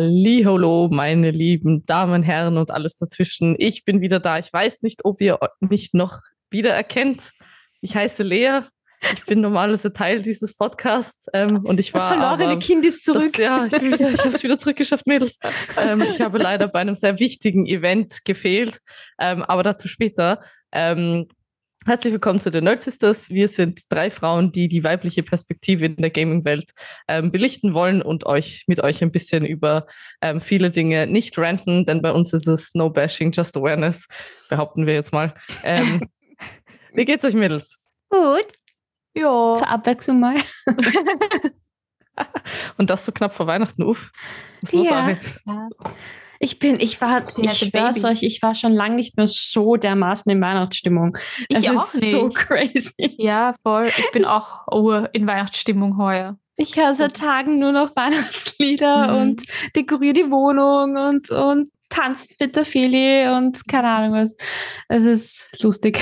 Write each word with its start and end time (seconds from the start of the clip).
Hallo, 0.00 0.88
meine 0.92 1.32
lieben 1.32 1.84
Damen, 1.84 2.22
Herren 2.22 2.56
und 2.56 2.70
alles 2.70 2.94
dazwischen. 2.94 3.56
Ich 3.58 3.84
bin 3.84 4.00
wieder 4.00 4.20
da. 4.20 4.38
Ich 4.38 4.52
weiß 4.52 4.82
nicht, 4.82 5.04
ob 5.04 5.20
ihr 5.20 5.40
mich 5.58 5.92
noch 5.92 6.20
wiedererkennt. 6.50 7.32
Ich 7.80 7.96
heiße 7.96 8.22
Lea. 8.22 8.60
Ich 9.12 9.24
bin 9.26 9.40
normalerweise 9.40 9.92
Teil 9.92 10.22
dieses 10.22 10.56
Podcasts 10.56 11.26
ähm, 11.32 11.64
und 11.64 11.80
ich 11.80 11.92
war. 11.94 12.00
Das 12.00 12.08
verlorene 12.10 12.52
aber, 12.52 12.58
Kind 12.60 12.84
ist 12.84 13.02
zurück. 13.02 13.24
Das, 13.32 13.38
ja, 13.38 13.66
ich, 13.66 13.72
bin 13.72 13.92
wieder, 13.92 14.10
ich 14.10 14.20
habe 14.20 14.28
es 14.28 14.42
wieder 14.44 14.56
zurückgeschafft, 14.56 15.08
Mädels. 15.08 15.40
Ähm, 15.76 16.00
ich 16.02 16.20
habe 16.20 16.38
leider 16.38 16.68
bei 16.68 16.78
einem 16.78 16.94
sehr 16.94 17.18
wichtigen 17.18 17.66
Event 17.66 18.24
gefehlt, 18.24 18.78
ähm, 19.18 19.42
aber 19.42 19.64
dazu 19.64 19.88
später. 19.88 20.38
Ähm, 20.70 21.26
Herzlich 21.88 22.12
willkommen 22.12 22.38
zu 22.38 22.50
den 22.50 22.64
Nerd 22.64 22.82
Sisters. 22.82 23.30
Wir 23.30 23.48
sind 23.48 23.90
drei 23.90 24.10
Frauen, 24.10 24.52
die 24.52 24.68
die 24.68 24.84
weibliche 24.84 25.22
Perspektive 25.22 25.86
in 25.86 25.96
der 25.96 26.10
Gaming-Welt 26.10 26.72
ähm, 27.08 27.30
belichten 27.30 27.72
wollen 27.72 28.02
und 28.02 28.26
euch 28.26 28.64
mit 28.66 28.84
euch 28.84 29.02
ein 29.02 29.10
bisschen 29.10 29.46
über 29.46 29.86
ähm, 30.20 30.42
viele 30.42 30.70
Dinge 30.70 31.06
nicht 31.06 31.38
ranten, 31.38 31.86
denn 31.86 32.02
bei 32.02 32.12
uns 32.12 32.34
ist 32.34 32.46
es 32.46 32.74
No 32.74 32.90
Bashing, 32.90 33.32
Just 33.32 33.56
Awareness, 33.56 34.06
behaupten 34.50 34.84
wir 34.84 34.92
jetzt 34.92 35.14
mal. 35.14 35.32
Ähm, 35.64 36.10
wie 36.92 37.06
geht's 37.06 37.24
euch, 37.24 37.32
Mädels? 37.32 37.80
Gut. 38.10 38.48
Ja. 39.14 39.54
Zur 39.56 39.70
Abwechslung 39.70 40.20
mal. 40.20 40.36
und 42.76 42.90
das 42.90 43.06
so 43.06 43.12
knapp 43.12 43.32
vor 43.32 43.46
Weihnachten, 43.46 43.82
uff. 43.82 44.12
Das 44.60 44.74
muss 44.74 44.90
ja. 44.90 45.16
Ich 46.40 46.58
bin, 46.58 46.78
ich 46.80 47.00
war, 47.00 47.22
ich 47.38 47.52
schwör's 47.52 48.04
euch, 48.04 48.22
ich 48.22 48.40
war 48.42 48.54
schon 48.54 48.72
lange 48.72 48.94
nicht 48.96 49.16
mehr 49.16 49.26
so 49.26 49.76
dermaßen 49.76 50.30
in 50.30 50.40
Weihnachtsstimmung. 50.40 51.16
Ich 51.48 51.58
es 51.58 51.68
auch 51.68 51.84
ist 51.84 52.00
nicht. 52.00 52.10
so 52.12 52.28
crazy. 52.28 53.14
Ja, 53.18 53.54
voll. 53.62 53.86
Ich 53.86 54.10
bin 54.12 54.24
auch 54.24 54.60
oh, 54.70 54.92
in 55.12 55.26
Weihnachtsstimmung 55.26 55.96
heuer. 55.98 56.38
Ich 56.56 56.76
höre 56.76 56.94
seit 56.94 57.16
Tagen 57.16 57.58
nur 57.58 57.72
noch 57.72 57.94
Weihnachtslieder 57.96 59.08
Mhm. 59.08 59.20
und 59.20 59.42
dekoriere 59.76 60.12
die 60.14 60.30
Wohnung 60.30 60.96
und, 60.96 61.30
und 61.30 61.70
tanze 61.88 62.28
mit 62.40 62.54
der 62.56 62.64
Feli 62.64 63.28
und 63.28 63.66
keine 63.68 63.88
Ahnung 63.88 64.12
was. 64.12 64.34
Es 64.88 65.04
ist 65.04 65.62
lustig. 65.62 66.00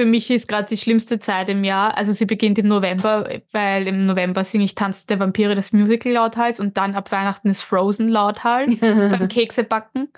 Für 0.00 0.06
mich 0.06 0.30
ist 0.30 0.48
gerade 0.48 0.66
die 0.66 0.78
schlimmste 0.78 1.18
Zeit 1.18 1.50
im 1.50 1.62
Jahr. 1.62 1.94
Also 1.94 2.14
sie 2.14 2.24
beginnt 2.24 2.58
im 2.58 2.68
November, 2.68 3.28
weil 3.52 3.86
im 3.86 4.06
November 4.06 4.44
singe 4.44 4.64
ich 4.64 4.74
Tanz 4.74 5.04
der 5.04 5.20
Vampire 5.20 5.54
das 5.54 5.74
Musical 5.74 6.12
lauthals 6.12 6.58
und 6.58 6.78
dann 6.78 6.94
ab 6.94 7.12
Weihnachten 7.12 7.50
ist 7.50 7.60
Frozen 7.60 8.08
lauthals 8.08 8.76
beim 8.80 9.28
Kekse 9.28 9.62
backen. 9.62 10.08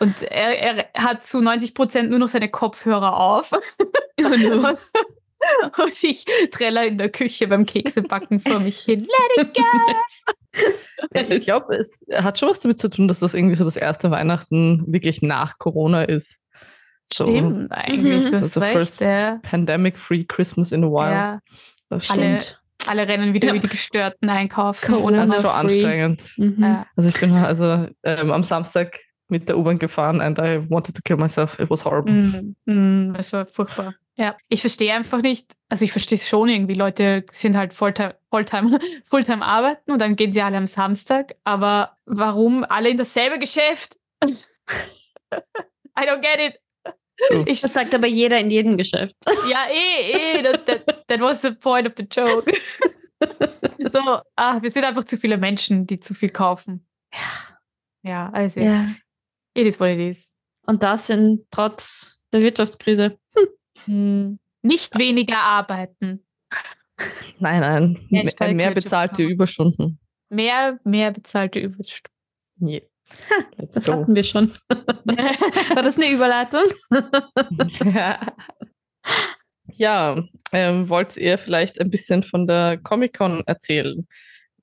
Und 0.00 0.24
er, 0.24 0.58
er 0.58 0.88
hat 1.00 1.22
zu 1.22 1.40
90 1.40 1.74
Prozent 1.76 2.10
nur 2.10 2.18
noch 2.18 2.26
seine 2.26 2.48
Kopfhörer 2.48 3.20
auf. 3.20 3.52
und, 3.52 4.44
und 5.78 6.02
ich 6.02 6.24
treller 6.50 6.84
in 6.84 6.98
der 6.98 7.10
Küche 7.10 7.46
beim 7.46 7.66
Keksebacken 7.66 8.40
vor 8.40 8.58
mich 8.58 8.80
hin. 8.80 9.06
Let 9.36 9.46
it 9.46 9.54
go! 9.54 9.62
Ja, 11.14 11.22
ich 11.28 11.42
glaube, 11.42 11.76
es 11.76 12.04
hat 12.12 12.40
schon 12.40 12.50
was 12.50 12.58
damit 12.58 12.80
zu 12.80 12.90
tun, 12.90 13.06
dass 13.06 13.20
das 13.20 13.34
irgendwie 13.34 13.54
so 13.54 13.64
das 13.64 13.76
erste 13.76 14.10
Weihnachten 14.10 14.84
wirklich 14.88 15.22
nach 15.22 15.58
Corona 15.58 16.02
ist. 16.02 16.40
So, 17.12 17.26
Stimmt, 17.26 17.72
eigentlich. 17.72 18.26
Mhm. 18.26 18.30
Das 18.30 18.42
ist 18.42 18.60
recht. 18.60 18.72
first 18.72 19.00
Ja. 19.00 19.38
Pandemic-free 19.42 20.24
Christmas 20.24 20.72
in 20.72 20.84
a 20.84 20.86
while. 20.86 21.10
Ja. 21.12 21.40
Das 21.88 22.10
Alle, 22.10 22.40
stimmt. 22.40 22.62
alle 22.86 23.08
rennen 23.08 23.34
wieder 23.34 23.48
Ja. 23.48 23.54
wie 23.54 23.60
die 23.60 23.68
Gestörten 23.68 24.28
einkaufen. 24.30 24.92
Corona 24.94 25.26
Das 25.26 25.36
ist 25.36 25.42
schon 25.42 25.50
free. 25.50 25.58
anstrengend. 25.58 26.32
Mhm. 26.36 26.56
Ja. 26.62 26.86
Also 26.96 27.08
ich 27.10 27.18
bin 27.20 27.32
also 27.34 27.88
ähm, 28.04 28.30
am 28.30 28.44
Samstag 28.44 28.98
mit 29.28 29.48
der 29.48 29.58
U-Bahn 29.58 29.78
gefahren 29.78 30.20
and 30.20 30.38
I 30.38 30.60
wanted 30.70 30.94
to 30.96 31.02
kill 31.04 31.16
myself. 31.16 31.58
It 31.58 31.68
was 31.70 31.84
horrible. 31.84 32.52
Mm, 32.66 33.14
das 33.14 33.32
war 33.32 33.46
furchtbar. 33.46 33.94
Ja, 34.16 34.36
ich 34.48 34.60
verstehe 34.60 34.92
einfach 34.92 35.22
nicht, 35.22 35.52
also 35.68 35.84
ich 35.84 35.92
verstehe 35.92 36.16
es 36.18 36.28
schon 36.28 36.48
irgendwie, 36.48 36.74
Leute 36.74 37.24
sind 37.30 37.56
halt 37.56 37.72
Fulltime, 37.72 38.16
Fulltime, 38.28 38.78
Fulltime 39.06 39.44
arbeiten 39.44 39.92
und 39.92 40.00
dann 40.00 40.14
gehen 40.16 40.32
sie 40.32 40.42
alle 40.42 40.56
am 40.58 40.66
Samstag, 40.66 41.36
aber 41.44 41.96
warum 42.06 42.64
alle 42.68 42.90
in 42.90 42.96
dasselbe 42.98 43.38
Geschäft? 43.38 43.96
I 44.22 46.02
don't 46.06 46.20
get 46.22 46.38
it. 46.40 46.60
Ich, 47.46 47.60
Das 47.60 47.72
sagt 47.72 47.94
aber 47.94 48.06
jeder 48.06 48.38
in 48.38 48.50
jedem 48.50 48.76
Geschäft. 48.76 49.14
ja, 49.50 49.64
eh, 49.70 50.38
eh, 50.38 50.42
that, 50.42 50.66
that, 50.66 51.06
that 51.08 51.20
was 51.20 51.42
the 51.42 51.52
point 51.52 51.86
of 51.86 51.94
the 51.96 52.04
joke. 52.10 52.50
so, 53.92 54.20
ah, 54.36 54.60
wir 54.62 54.70
sind 54.70 54.84
einfach 54.84 55.04
zu 55.04 55.16
viele 55.18 55.36
Menschen, 55.36 55.86
die 55.86 56.00
zu 56.00 56.14
viel 56.14 56.30
kaufen. 56.30 56.86
Ja, 58.02 58.30
also, 58.30 58.60
Ja. 58.60 58.86
it 59.54 59.66
is 59.66 59.78
what 59.78 59.90
it 59.90 59.98
is. 59.98 60.30
Und 60.66 60.82
das 60.82 61.08
sind 61.08 61.44
trotz 61.50 62.20
der 62.32 62.42
Wirtschaftskrise. 62.42 63.18
Hm. 63.84 64.38
Nicht 64.62 64.98
weniger 64.98 65.38
arbeiten. 65.38 66.24
Nein, 67.38 67.60
nein. 67.60 68.06
Mehr 68.10 68.24
Wirtschaft 68.26 68.74
bezahlte. 68.74 69.22
Überstunden. 69.22 69.98
Mehr, 70.30 70.78
mehr 70.84 71.10
bezahlte 71.10 71.58
Überstunden. 71.60 72.12
Yeah. 72.62 72.82
Let's 73.56 73.74
Das 73.74 73.86
go. 73.86 73.92
hatten 73.92 74.14
wir 74.14 74.24
schon. 74.24 74.52
War 74.68 75.82
das 75.82 75.96
eine 75.96 76.10
Überleitung? 76.10 76.64
ja, 79.72 80.22
ähm, 80.52 80.88
wollt 80.88 81.16
ihr 81.16 81.38
vielleicht 81.38 81.80
ein 81.80 81.90
bisschen 81.90 82.22
von 82.22 82.46
der 82.46 82.78
Comic-Con 82.82 83.42
erzählen? 83.46 84.06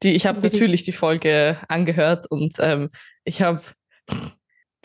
Die, 0.03 0.13
ich 0.13 0.27
habe 0.27 0.41
natürlich 0.41 0.83
die 0.83 0.91
Folge 0.91 1.57
angehört 1.67 2.29
und 2.29 2.55
ähm, 2.59 2.89
ich 3.23 3.41
habe 3.41 3.61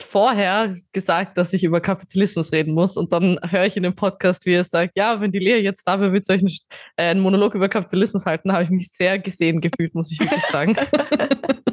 vorher 0.00 0.74
gesagt, 0.92 1.36
dass 1.38 1.52
ich 1.52 1.64
über 1.64 1.80
Kapitalismus 1.80 2.52
reden 2.52 2.74
muss 2.74 2.96
und 2.96 3.12
dann 3.12 3.38
höre 3.48 3.66
ich 3.66 3.76
in 3.76 3.82
dem 3.82 3.94
Podcast, 3.94 4.46
wie 4.46 4.54
er 4.54 4.64
sagt, 4.64 4.96
ja, 4.96 5.20
wenn 5.20 5.32
die 5.32 5.38
Lea 5.38 5.58
jetzt 5.58 5.86
da 5.86 6.00
wäre, 6.00 6.12
würde 6.12 6.24
sie 6.24 6.32
euch 6.32 6.40
einen, 6.40 6.50
äh, 6.96 7.10
einen 7.10 7.20
Monolog 7.20 7.54
über 7.54 7.68
Kapitalismus 7.68 8.26
halten, 8.26 8.52
habe 8.52 8.64
ich 8.64 8.70
mich 8.70 8.88
sehr 8.88 9.18
gesehen 9.18 9.60
gefühlt, 9.60 9.94
muss 9.94 10.10
ich 10.10 10.20
wirklich 10.20 10.44
sagen. 10.44 10.76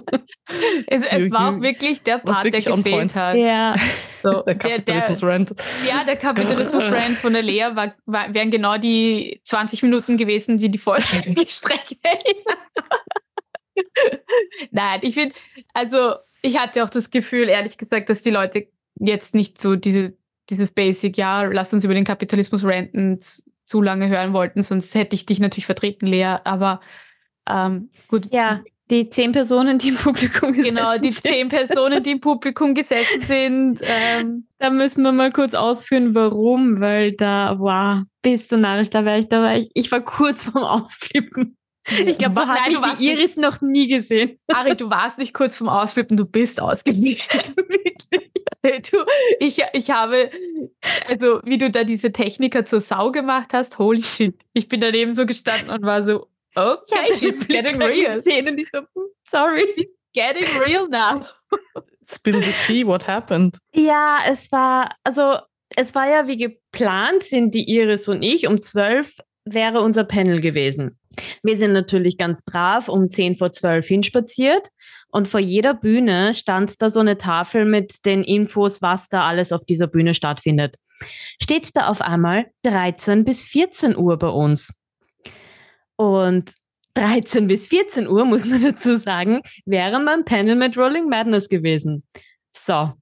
Es, 0.88 1.02
es 1.09 1.31
war 1.31 1.56
auch 1.56 1.62
wirklich 1.62 2.02
der 2.03 2.22
was 2.24 2.24
Part, 2.24 2.46
der 2.46 2.53
wirklich 2.53 2.69
on 2.69 2.84
gefehlt 2.84 3.13
point. 3.13 3.16
hat. 3.16 3.35
Ja. 3.35 3.75
So, 4.24 4.41
Der 4.41 4.44
der, 4.44 4.56
der, 4.56 4.56
Kapitalismus-Rant. 4.56 5.56
ja, 5.88 6.03
der 6.03 6.16
Kapitalismus-Rant 6.16 7.18
von 7.22 7.34
der 7.34 7.41
Lea 7.44 7.68
war, 7.74 7.94
war, 8.06 8.34
wären 8.34 8.52
genau 8.52 8.78
die 8.78 9.40
20 9.44 9.84
Minuten 9.84 10.18
gewesen, 10.18 10.58
die 10.58 10.69
die 10.69 10.78
Folge 10.78 11.06
gestreckt 11.35 11.96
hätten. 12.03 12.40
Nein, 14.72 15.00
ich 15.03 15.13
finde, 15.16 15.35
also 15.74 16.16
ich 16.41 16.58
hatte 16.59 16.84
auch 16.84 16.90
das 16.90 17.09
Gefühl, 17.09 17.50
ehrlich 17.50 17.78
gesagt, 17.78 18.09
dass 18.09 18.22
die 18.22 18.31
Leute 18.31 18.68
jetzt 19.00 19.35
nicht 19.35 19.62
so 19.62 19.75
diese, 19.75 20.13
dieses 20.50 20.72
Basic, 20.72 21.18
ja, 21.18 21.44
lass 21.44 21.74
uns 21.74 21.84
über 21.84 21.94
den 21.94 22.06
Kapitalismus 22.06 22.63
ranten, 22.63 23.19
zu 23.63 23.81
lange 23.81 24.09
hören 24.09 24.34
wollten, 24.34 24.62
sonst 24.62 24.96
hätte 24.96 25.16
ich 25.16 25.25
dich 25.25 25.40
natürlich 25.40 25.68
vertreten, 25.68 26.08
Lea, 26.08 26.38
aber 26.44 26.81
ähm, 27.47 27.90
gut. 28.08 28.31
Ja, 28.34 28.63
die 28.89 29.09
zehn 29.09 29.31
Personen, 29.31 29.77
die 29.77 29.89
im 29.89 29.95
Publikum 29.95 30.53
gesessen 30.53 30.75
Genau, 30.75 30.97
die 30.97 31.11
sind. 31.11 31.22
zehn 31.23 31.47
Personen, 31.50 32.01
die 32.01 32.11
im 32.11 32.19
Publikum 32.22 32.73
gesessen 32.73 33.22
sind. 33.22 33.81
Ähm, 33.83 34.47
Da 34.57 34.69
müssen 34.69 35.03
wir 35.03 35.11
mal 35.11 35.31
kurz 35.31 35.53
ausführen, 35.53 36.16
warum, 36.16 36.79
weil 36.79 37.11
da, 37.13 37.55
wow, 37.59 38.03
bist 38.22 38.51
du 38.51 38.57
narrisch, 38.57 38.89
da 38.89 39.05
war 39.05 39.17
ich, 39.17 39.28
da 39.28 39.41
war 39.41 39.55
ich, 39.57 39.69
ich 39.73 39.91
war 39.91 40.01
kurz 40.01 40.45
vorm 40.45 40.63
Ausflippen. 40.66 41.55
Ich 42.05 42.17
glaube, 42.17 42.33
so 42.35 42.47
hat 42.47 42.67
mich 42.67 42.79
warst 42.81 43.01
die 43.01 43.07
Iris 43.09 43.35
noch 43.38 43.61
nie 43.61 43.88
gesehen. 43.88 44.38
Ari, 44.47 44.75
du 44.75 44.89
warst 44.89 45.17
nicht 45.17 45.33
kurz 45.33 45.55
vorm 45.55 45.69
Ausflippen, 45.69 46.17
du 46.17 46.25
bist 46.25 46.61
ausgeflippt. 46.61 47.25
du, 48.91 48.97
ich, 49.39 49.61
ich 49.73 49.89
habe, 49.89 50.29
also 51.07 51.39
wie 51.44 51.57
du 51.57 51.72
da 51.72 51.83
diese 51.83 52.11
Techniker 52.11 52.66
zur 52.66 52.81
Sau 52.81 53.11
gemacht 53.11 53.53
hast, 53.53 53.79
holy 53.79 54.03
shit. 54.03 54.35
Ich 54.53 54.67
bin 54.67 54.81
daneben 54.81 55.13
so 55.13 55.25
gestanden 55.25 55.69
und 55.69 55.83
war 55.83 56.03
so, 56.03 56.28
okay, 56.55 57.13
she's 57.15 57.47
getting 57.47 57.81
real. 57.81 58.15
gesehen 58.15 58.47
und 58.47 58.57
ich 58.59 58.69
so, 58.69 58.79
hm, 58.79 59.07
sorry. 59.29 59.65
Getting 60.13 60.47
real 60.59 60.87
now. 60.87 61.25
Spill 62.03 62.41
the 62.41 62.53
tea, 62.66 62.84
what 62.84 63.07
happened? 63.07 63.57
Ja, 63.73 64.19
es 64.28 64.51
war, 64.51 64.91
also 65.03 65.37
es 65.75 65.93
war 65.93 66.09
ja 66.09 66.28
wie 66.28 66.37
geplant, 66.37 67.23
sind 67.23 67.53
die 67.53 67.69
Iris 67.69 68.07
und 68.07 68.23
ich. 68.23 68.47
Um 68.47 68.61
zwölf 68.61 69.17
wäre 69.46 69.81
unser 69.81 70.03
Panel 70.03 70.41
gewesen. 70.41 70.97
Wir 71.43 71.57
sind 71.57 71.73
natürlich 71.73 72.17
ganz 72.17 72.43
brav 72.43 72.87
um 72.87 73.09
zehn 73.09 73.35
vor 73.35 73.52
zwölf 73.52 73.87
hinspaziert 73.87 74.69
und 75.11 75.28
vor 75.28 75.40
jeder 75.40 75.73
Bühne 75.73 76.34
stand 76.34 76.81
da 76.81 76.90
so 76.90 76.99
eine 76.99 77.17
Tafel 77.17 77.66
mit 77.66 78.05
den 78.05 78.23
Infos, 78.23 78.81
was 78.81 79.09
da 79.09 79.28
alles 79.28 79.52
auf 79.52 79.66
dieser 79.66 79.87
Bühne 79.87 80.13
stattfindet. 80.13 80.75
Steht 81.41 81.75
da 81.75 81.87
auf 81.87 82.02
einmal 82.02 82.47
13 82.63 83.23
bis 83.25 83.43
14 83.43 83.97
Uhr 83.97 84.17
bei 84.17 84.28
uns. 84.28 84.72
Und 85.99 86.53
13 86.93 87.47
bis 87.47 87.67
14 87.67 88.07
Uhr, 88.07 88.23
muss 88.23 88.46
man 88.46 88.63
dazu 88.63 88.96
sagen, 88.96 89.41
wäre 89.66 89.99
mein 89.99 90.23
Panel 90.23 90.55
mit 90.55 90.78
Rolling 90.78 91.09
Madness 91.09 91.49
gewesen. 91.49 92.03
So. 92.53 92.93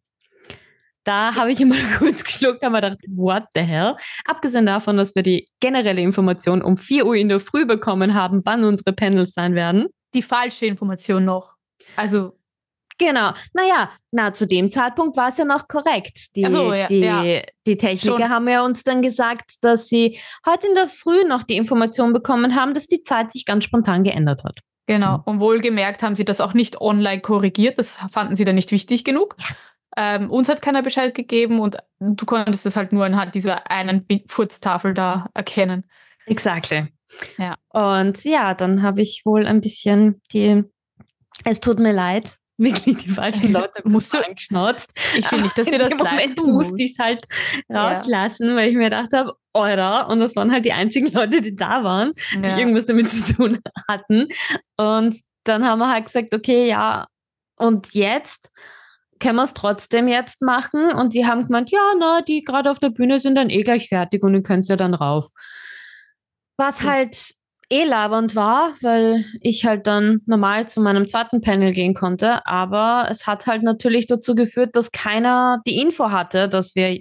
Da 1.04 1.36
habe 1.36 1.52
ich 1.52 1.62
immer 1.62 1.76
kurz 2.00 2.24
geschluckt, 2.24 2.64
habe 2.64 2.74
mir 2.74 2.82
gedacht, 2.82 3.00
what 3.08 3.44
the 3.54 3.62
hell? 3.62 3.96
Abgesehen 4.26 4.66
davon, 4.66 4.98
dass 4.98 5.14
wir 5.16 5.22
die 5.22 5.48
generelle 5.60 6.02
Information 6.02 6.64
um 6.64 6.76
4 6.76 7.06
Uhr 7.06 7.16
in 7.16 7.30
der 7.30 7.40
Früh 7.40 7.68
bekommen 7.68 8.16
haben, 8.16 8.42
wann 8.46 8.64
unsere 8.64 8.94
Panels 8.94 9.34
sein 9.34 9.54
werden. 9.54 9.88
Die 10.16 10.24
falsche 10.24 10.66
Information 10.66 11.24
noch. 11.24 11.54
Also, 11.96 12.37
Genau. 12.98 13.32
Naja, 13.54 13.92
na, 14.12 14.34
zu 14.34 14.48
dem 14.48 14.72
Zeitpunkt 14.72 15.18
war 15.18 15.30
es 15.30 15.38
ja 15.38 15.46
noch 15.46 15.68
korrekt. 15.68 16.36
Die, 16.36 16.50
so, 16.50 16.74
ja, 16.74 16.88
die, 16.88 17.00
ja. 17.00 17.42
die 17.66 17.78
Techniker 17.78 18.18
Schon. 18.18 18.30
haben 18.30 18.48
ja 18.48 18.66
uns 18.66 18.84
dann 18.84 19.02
gesagt, 19.02 19.56
dass 19.62 19.88
sie 19.88 20.20
heute 20.46 20.68
in 20.68 20.76
der 20.76 20.88
Früh 20.88 21.24
noch 21.28 21.44
die 21.44 21.58
Information 21.58 22.14
bekommen 22.14 22.56
haben, 22.56 22.74
dass 22.74 22.88
die 22.88 23.02
Zeit 23.02 23.32
sich 23.32 23.46
ganz 23.46 23.66
spontan 23.66 24.04
geändert 24.04 24.44
hat. 24.44 24.62
Genau. 24.88 25.22
Und 25.26 25.40
wohlgemerkt 25.40 26.02
haben 26.02 26.16
sie 26.16 26.26
das 26.26 26.42
auch 26.42 26.54
nicht 26.54 26.82
online 26.82 27.22
korrigiert. 27.22 27.78
Das 27.78 27.98
fanden 28.10 28.36
sie 28.36 28.46
dann 28.46 28.56
nicht 28.56 28.72
wichtig 28.72 29.04
genug. 29.04 29.36
Ähm, 29.96 30.32
uns 30.32 30.48
hat 30.48 30.62
keiner 30.62 30.82
Bescheid 30.82 31.14
gegeben 31.14 31.60
und 31.60 31.78
du 32.00 32.26
konntest 32.26 32.66
es 32.66 32.76
halt 32.76 32.94
nur 32.94 33.04
anhand 33.04 33.36
dieser 33.36 33.70
einen 33.70 34.06
Furztafel 34.28 34.94
da 34.94 35.28
erkennen. 35.34 35.86
Exactly. 36.26 36.88
Ja. 37.38 37.56
Und 37.70 38.24
ja, 38.24 38.54
dann 38.54 38.84
habe 38.84 39.02
ich 39.02 39.24
wohl 39.26 39.46
ein 39.46 39.60
bisschen 39.60 40.22
die, 40.32 40.64
es 41.44 41.60
tut 41.60 41.80
mir 41.80 41.94
leid, 41.94 42.38
wirklich 42.58 42.98
die 43.00 43.10
falschen 43.10 43.52
Leute 43.52 43.82
Musst 43.86 44.14
du- 44.14 44.26
angeschnauzt. 44.26 44.94
Ich 45.18 45.32
will 45.32 45.42
nicht, 45.42 45.58
dass 45.58 45.68
dir 45.70 45.80
das 45.80 45.98
leid 46.00 46.36
tut. 46.36 46.48
musste 46.48 46.82
ich 46.82 46.92
es 46.94 47.00
halt 47.00 47.24
rauslassen, 47.72 48.56
weil 48.56 48.70
ich 48.70 48.76
mir 48.76 48.86
gedacht 48.86 49.14
habe, 49.14 49.34
Eurer. 49.54 50.08
Und 50.10 50.20
das 50.20 50.36
waren 50.36 50.52
halt 50.52 50.66
die 50.66 50.74
einzigen 50.74 51.12
Leute, 51.12 51.42
die 51.42 51.56
da 51.56 51.84
waren, 51.84 52.14
die 52.34 52.42
Ja. 52.48 52.58
irgendwas 52.58 52.86
damit 52.86 53.10
zu 53.10 53.34
tun 53.36 53.62
hatten. 53.88 54.26
Und 54.78 55.18
dann 55.44 55.66
haben 55.66 55.80
wir 55.80 55.90
halt 55.90 56.06
gesagt, 56.06 56.34
okay, 56.36 56.68
ja, 56.68 57.08
und 57.56 57.94
jetzt 57.94 58.52
können 59.20 59.38
wir 59.38 59.44
es 59.44 59.56
trotzdem 59.56 60.08
jetzt 60.08 60.42
machen. 60.44 60.92
Und 60.92 61.14
die 61.16 61.26
haben 61.26 61.44
gemeint, 61.44 61.72
ja, 61.72 61.80
na, 61.98 62.22
die 62.22 62.44
gerade 62.44 62.70
auf 62.70 62.78
der 62.80 62.90
Bühne 62.92 63.20
sind 63.20 63.34
dann 63.36 63.50
eh 63.50 63.64
gleich 63.64 63.88
fertig 63.90 64.22
und 64.24 64.36
ihr 64.36 64.44
könnt 64.44 64.68
ja 64.68 64.76
dann 64.76 64.94
rauf. 64.94 65.30
Was 66.58 66.84
halt 66.84 67.18
eh 67.70 67.84
labernd 67.84 68.36
war, 68.36 68.74
weil 68.82 69.26
ich 69.42 69.66
halt 69.66 69.88
dann 69.88 70.22
normal 70.26 70.70
zu 70.70 70.80
meinem 70.82 71.06
zweiten 71.08 71.42
Panel 71.42 71.74
gehen 71.74 71.94
konnte. 71.94 72.46
Aber 72.46 73.08
es 73.10 73.28
hat 73.28 73.46
halt 73.48 73.64
natürlich 73.64 74.08
dazu 74.08 74.36
geführt, 74.36 74.76
dass 74.76 74.92
keiner 74.92 75.62
die 75.68 75.80
Info 75.80 76.12
hatte, 76.12 76.48
dass 76.48 76.76
wir 76.76 77.00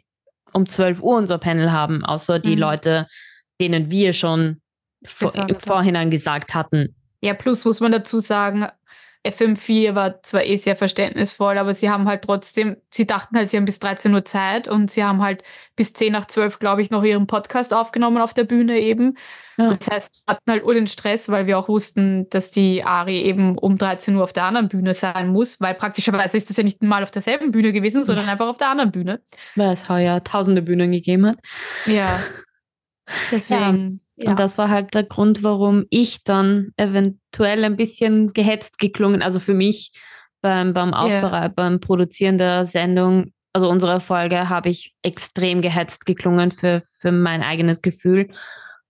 um 0.53 0.67
12 0.67 1.03
Uhr 1.03 1.17
unser 1.17 1.39
Panel 1.39 1.71
haben, 1.71 2.05
außer 2.05 2.39
die 2.39 2.55
Mhm. 2.55 2.61
Leute, 2.61 3.07
denen 3.61 3.91
wir 3.91 4.13
schon 4.13 4.61
vor, 5.05 5.35
im. 5.37 5.61
Vorhinein 5.61 6.11
gesagt 6.11 6.55
hatten. 6.55 6.97
Ja, 7.23 7.35
plus 7.35 7.65
muss 7.65 7.81
man 7.81 7.93
dazu 7.93 8.19
sagen, 8.21 8.67
FM4 9.29 9.95
war 9.95 10.23
zwar 10.23 10.45
eh 10.45 10.57
sehr 10.57 10.77
verständnisvoll, 10.77 11.59
aber 11.59 11.75
sie 11.75 11.91
haben 11.91 12.09
halt 12.09 12.23
trotzdem, 12.23 12.77
sie 12.91 13.07
dachten 13.07 13.37
halt, 13.37 13.49
sie 13.49 13.57
haben 13.57 13.65
bis 13.65 13.79
13 13.79 14.15
Uhr 14.15 14.25
Zeit 14.25 14.69
und 14.69 14.91
sie 14.91 15.05
haben 15.05 15.23
halt 15.23 15.43
bis 15.77 15.93
10 15.93 16.13
nach 16.13 16.27
12, 16.27 16.59
glaube 16.59 16.83
ich, 16.83 16.91
noch 16.91 17.05
ihren 17.05 17.27
Podcast 17.27 17.75
aufgenommen 17.75 18.19
auf 18.19 18.35
der 18.35 18.45
Bühne 18.45 18.81
eben. 18.81 19.17
Ja. 19.59 19.69
Das 19.69 19.89
heißt, 19.91 20.27
wir 20.27 20.35
hatten 20.35 20.51
halt 20.51 20.65
ur 20.65 20.75
den 20.75 20.87
Stress, 20.87 21.29
weil 21.29 21.47
wir 21.47 21.59
auch 21.59 21.69
wussten, 21.69 22.29
dass 22.31 22.51
die 22.51 22.85
Ari 22.85 23.23
eben 23.23 23.59
um 23.59 23.79
13 23.79 24.15
Uhr 24.17 24.23
auf 24.23 24.33
der 24.33 24.45
anderen 24.45 24.69
Bühne 24.69 24.95
sein 24.95 25.29
muss, 25.29 25.61
weil 25.61 25.75
praktischerweise 25.75 26.37
ist 26.37 26.51
das 26.51 26.57
ja 26.57 26.63
nicht 26.63 26.83
mal 26.83 27.03
auf 27.03 27.11
derselben 27.11 27.51
Bühne 27.51 27.73
gewesen, 27.73 28.05
sondern 28.05 28.29
einfach 28.29 28.49
auf 28.49 28.59
der 28.59 28.69
anderen 28.69 28.93
Bühne. 28.93 29.21
Weil 29.55 29.73
es 29.73 29.89
heuer 29.89 30.23
tausende 30.25 30.63
Bühnen 30.63 30.93
gegeben 30.93 31.27
hat. 31.27 31.39
Ja. 31.87 32.21
Deswegen. 33.31 34.01
Ja. 34.01 34.06
Und 34.19 34.41
das 34.41 34.57
war 34.57 34.71
halt 34.71 34.95
der 34.95 35.05
Grund, 35.05 35.43
warum 35.43 35.85
ich 35.91 36.25
dann 36.25 36.73
eventuell 36.77 37.65
ein 37.65 37.77
bisschen 37.77 38.33
gehetzt 38.33 38.79
geklungen, 38.79 39.23
also 39.23 39.41
für 39.41 39.55
mich 39.55 39.93
beim, 40.41 40.73
beim 40.73 40.95
Aufbereit, 40.95 41.55
beim 41.55 41.81
Produzieren 41.81 42.39
der 42.39 42.67
Sendung, 42.67 43.33
also 43.53 43.69
unserer 43.69 44.01
Folge, 44.01 44.49
habe 44.49 44.71
ich 44.71 44.95
extrem 45.03 45.61
gehetzt 45.61 46.07
geklungen 46.07 46.51
für, 46.51 46.81
für 47.01 47.13
mein 47.13 47.43
eigenes 47.43 47.83
Gefühl. 47.83 48.29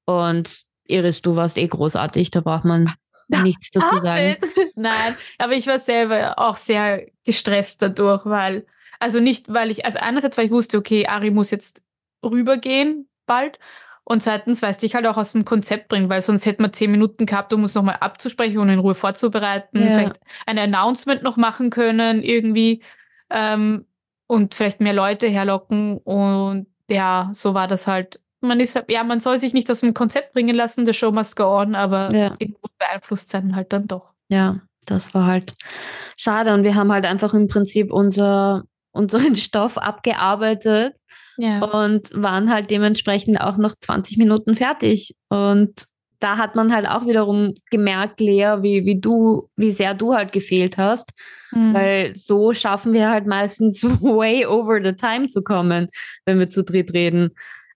Und 0.04 0.62
Iris, 0.86 1.22
du 1.22 1.34
warst 1.34 1.58
eh 1.58 1.66
großartig, 1.66 2.30
da 2.30 2.40
braucht 2.40 2.64
man 2.64 2.92
Ja, 3.28 3.42
nichts 3.42 3.70
dazu 3.72 3.98
sagen. 3.98 4.36
Nein, 4.76 5.16
aber 5.38 5.54
ich 5.54 5.66
war 5.66 5.78
selber 5.78 6.38
auch 6.38 6.56
sehr 6.56 7.06
gestresst 7.24 7.82
dadurch, 7.82 8.24
weil, 8.26 8.66
also 9.00 9.18
nicht, 9.18 9.52
weil 9.52 9.70
ich, 9.70 9.84
also 9.84 9.98
einerseits, 9.98 10.38
weil 10.38 10.46
ich 10.46 10.52
wusste, 10.52 10.78
okay, 10.78 11.06
Ari 11.06 11.30
muss 11.32 11.50
jetzt 11.50 11.82
rübergehen 12.24 13.08
bald. 13.26 13.58
Und 14.08 14.22
zweitens, 14.22 14.62
weil 14.62 14.70
es 14.70 14.78
dich 14.78 14.94
halt 14.94 15.04
auch 15.06 15.16
aus 15.16 15.32
dem 15.32 15.44
Konzept 15.44 15.88
bringt, 15.88 16.08
weil 16.08 16.22
sonst 16.22 16.46
hätten 16.46 16.62
wir 16.62 16.70
zehn 16.72 16.92
Minuten 16.92 17.26
gehabt, 17.26 17.52
um 17.52 17.62
uns 17.62 17.74
nochmal 17.74 17.96
abzusprechen 18.00 18.58
und 18.58 18.68
in 18.68 18.78
Ruhe 18.78 18.94
vorzubereiten, 18.94 19.80
Ja. 19.80 19.90
vielleicht 19.90 20.20
ein 20.46 20.58
Announcement 20.58 21.24
noch 21.24 21.36
machen 21.36 21.70
können, 21.70 22.22
irgendwie, 22.22 22.82
ähm, 23.30 23.84
und 24.28 24.54
vielleicht 24.54 24.80
mehr 24.80 24.92
Leute 24.92 25.26
herlocken. 25.26 25.98
Und 25.98 26.68
ja, 26.88 27.30
so 27.32 27.52
war 27.54 27.66
das 27.66 27.88
halt. 27.88 28.20
Man 28.40 28.60
ist 28.60 28.76
halt, 28.76 28.90
ja, 28.90 29.02
man 29.02 29.18
soll 29.18 29.40
sich 29.40 29.52
nicht 29.54 29.68
aus 29.72 29.80
dem 29.80 29.92
Konzept 29.92 30.32
bringen 30.34 30.54
lassen, 30.54 30.86
the 30.86 30.94
show 30.94 31.10
must 31.10 31.34
go 31.34 31.44
on, 31.58 31.74
aber 31.74 32.12
Ja. 32.12 32.34
irgendwo 32.38 32.68
beeinflusst 32.78 33.30
sein 33.30 33.56
halt 33.56 33.72
dann 33.72 33.88
doch. 33.88 34.12
Ja, 34.28 34.60
das 34.86 35.14
war 35.14 35.26
halt 35.26 35.52
schade. 36.16 36.54
Und 36.54 36.62
wir 36.62 36.76
haben 36.76 36.92
halt 36.92 37.06
einfach 37.06 37.34
im 37.34 37.48
Prinzip 37.48 37.92
unser, 37.92 38.62
unseren 38.96 39.34
Stoff 39.36 39.78
abgearbeitet 39.78 40.96
Ja. 41.36 41.62
und 41.64 42.10
waren 42.14 42.50
halt 42.52 42.70
dementsprechend 42.70 43.40
auch 43.40 43.56
noch 43.56 43.74
20 43.80 44.18
Minuten 44.18 44.54
fertig. 44.54 45.14
Und 45.28 45.72
da 46.18 46.38
hat 46.38 46.56
man 46.56 46.74
halt 46.74 46.88
auch 46.88 47.06
wiederum 47.06 47.52
gemerkt, 47.70 48.20
Lea, 48.20 48.56
wie, 48.62 48.86
wie 48.86 48.98
du, 49.00 49.50
wie 49.54 49.70
sehr 49.70 49.92
du 49.94 50.14
halt 50.14 50.32
gefehlt 50.32 50.78
hast, 50.78 51.12
Mhm. 51.52 51.74
weil 51.74 52.16
so 52.16 52.52
schaffen 52.54 52.92
wir 52.94 53.10
halt 53.10 53.26
meistens 53.26 53.82
way 54.00 54.44
over 54.46 54.80
the 54.82 54.92
time 54.94 55.26
zu 55.26 55.42
kommen, 55.42 55.88
wenn 56.24 56.38
wir 56.38 56.48
zu 56.48 56.62
dritt 56.64 56.92
reden. 56.94 57.30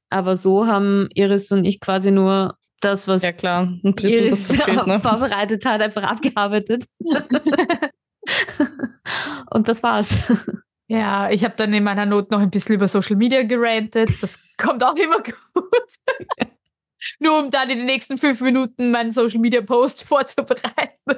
Aber 0.08 0.34
so 0.36 0.66
haben 0.66 1.08
Iris 1.14 1.52
und 1.52 1.64
ich 1.66 1.78
quasi 1.80 2.10
nur 2.10 2.56
das, 2.80 3.06
was 3.08 3.22
Ja 3.22 3.32
klar, 3.32 3.68
ein 3.84 3.94
Drittel, 3.94 4.26
Iris 4.28 4.48
das 4.48 4.56
verfehlt, 4.56 4.86
ne? 4.86 4.98
vorbereitet 5.00 5.64
hat, 5.66 5.82
einfach 5.82 6.02
abgearbeitet. 6.02 6.84
und 9.50 9.68
das 9.68 9.82
war's. 9.82 10.14
Ja, 10.90 11.30
ich 11.30 11.44
habe 11.44 11.54
dann 11.56 11.72
in 11.72 11.84
meiner 11.84 12.04
Not 12.04 12.32
noch 12.32 12.40
ein 12.40 12.50
bisschen 12.50 12.74
über 12.74 12.88
Social 12.88 13.14
Media 13.14 13.44
gerantet. 13.44 14.10
Das 14.20 14.40
kommt 14.58 14.82
auch 14.82 14.96
immer 14.96 15.18
gut. 15.22 15.36
Nur 17.20 17.38
um 17.38 17.50
dann 17.52 17.70
in 17.70 17.78
den 17.78 17.86
nächsten 17.86 18.18
fünf 18.18 18.40
Minuten 18.40 18.90
meinen 18.90 19.12
Social 19.12 19.38
Media 19.38 19.60
Post 19.60 20.02
vorzubereiten. 20.08 20.98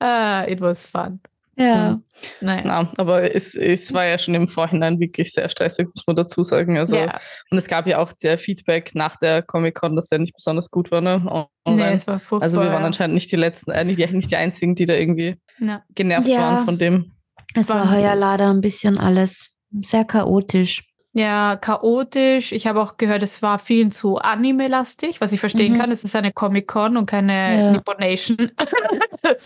ah, 0.00 0.44
it 0.48 0.58
was 0.62 0.86
fun. 0.86 1.20
Ja. 1.58 2.00
Naja. 2.40 2.62
Na, 2.64 2.92
aber 2.98 3.34
es, 3.34 3.54
es 3.54 3.92
war 3.94 4.04
ja 4.06 4.18
schon 4.18 4.34
im 4.34 4.46
Vorhinein 4.48 5.00
wirklich 5.00 5.32
sehr 5.32 5.48
stressig, 5.48 5.88
muss 5.94 6.06
man 6.06 6.16
dazu 6.16 6.42
sagen. 6.42 6.76
Also, 6.78 6.96
ja. 6.96 7.18
Und 7.50 7.58
es 7.58 7.66
gab 7.68 7.86
ja 7.86 7.98
auch 7.98 8.12
der 8.12 8.36
Feedback 8.38 8.94
nach 8.94 9.16
der 9.16 9.42
Comic-Con, 9.42 9.96
dass 9.96 10.08
der 10.08 10.18
nicht 10.18 10.34
besonders 10.34 10.70
gut 10.70 10.90
war. 10.90 11.00
Ne? 11.00 11.46
Nee, 11.66 11.82
es 11.94 12.06
war 12.06 12.18
furchtbar. 12.20 12.42
also 12.44 12.60
wir 12.60 12.68
waren 12.70 12.80
ja. 12.82 12.86
anscheinend 12.86 13.14
nicht 13.14 13.32
die 13.32 13.36
letzten, 13.36 13.70
äh, 13.70 13.84
nicht, 13.84 13.98
die, 13.98 14.06
nicht 14.06 14.30
die 14.30 14.36
einzigen, 14.36 14.74
die 14.74 14.84
da 14.86 14.94
irgendwie 14.94 15.36
Ja. 15.58 15.82
genervt 15.94 16.28
Ja. 16.28 16.38
waren 16.40 16.64
von 16.64 16.78
dem. 16.78 17.12
Es 17.54 17.68
war 17.70 17.90
heuer 17.90 18.14
leider 18.14 18.50
ein 18.50 18.60
bisschen 18.60 18.98
alles 18.98 19.50
sehr 19.80 20.04
chaotisch. 20.04 20.84
Ja, 21.14 21.56
chaotisch. 21.56 22.52
Ich 22.52 22.66
habe 22.66 22.82
auch 22.82 22.98
gehört, 22.98 23.22
es 23.22 23.40
war 23.40 23.58
viel 23.58 23.90
zu 23.90 24.18
Anime-lastig, 24.18 25.20
was 25.22 25.32
ich 25.32 25.40
verstehen 25.40 25.72
Mhm. 25.72 25.78
kann. 25.78 25.90
Es 25.90 26.04
ist 26.04 26.14
eine 26.16 26.32
Comic-Con 26.32 26.96
und 26.98 27.06
keine 27.06 27.58
Ja. 27.58 27.70
Nippon 27.72 27.96
Nation. 27.98 28.36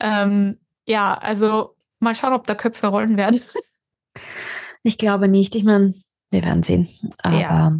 ähm, 0.00 0.58
ja, 0.86 1.14
also 1.14 1.76
mal 2.00 2.14
schauen, 2.14 2.32
ob 2.32 2.46
da 2.46 2.54
Köpfe 2.54 2.86
rollen 2.88 3.16
werden. 3.16 3.40
Ich 4.84 4.98
glaube 4.98 5.28
nicht. 5.28 5.54
Ich 5.54 5.62
meine, 5.62 5.94
wir 6.30 6.42
werden 6.44 6.64
sehen. 6.64 6.88
Aber 7.22 7.38
Ja. 7.40 7.78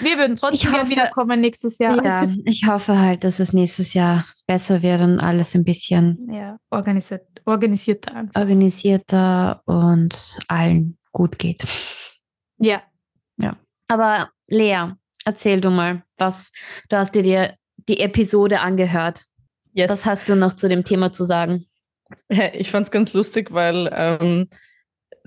Wir 0.00 0.16
würden 0.16 0.36
trotzdem 0.36 0.72
hoffe- 0.72 0.90
wiederkommen 0.90 1.40
nächstes 1.40 1.78
Jahr. 1.78 2.02
ja, 2.04 2.26
ich 2.44 2.68
hoffe 2.68 2.96
halt, 2.98 3.24
dass 3.24 3.40
es 3.40 3.52
nächstes 3.52 3.92
Jahr 3.94 4.26
besser 4.46 4.80
wird 4.82 5.00
und 5.00 5.18
alles 5.18 5.54
ein 5.56 5.64
bisschen 5.64 6.28
Ja, 6.32 6.56
organisiert, 6.70 7.26
organisiert 7.46 8.06
einfach. 8.12 8.40
organisierter 8.40 9.60
und 9.66 10.38
allen 10.46 10.96
gut 11.12 11.36
geht. 11.38 11.64
Ja. 12.58 12.82
Aber 13.88 14.30
Lea, 14.46 14.92
erzähl 15.24 15.60
du 15.60 15.70
mal, 15.70 16.04
was 16.16 16.52
du 16.88 16.96
hast 16.96 17.12
dir 17.16 17.22
die, 17.24 17.48
die 17.88 17.98
Episode 17.98 18.60
angehört. 18.60 19.24
Yes. 19.72 19.90
Was 19.90 20.06
hast 20.06 20.28
du 20.28 20.36
noch 20.36 20.54
zu 20.54 20.68
dem 20.68 20.84
Thema 20.84 21.10
zu 21.12 21.24
sagen? 21.24 21.66
Ich 22.54 22.70
fand 22.70 22.86
es 22.86 22.90
ganz 22.90 23.12
lustig, 23.14 23.52
weil 23.52 23.90
ähm, 23.92 24.48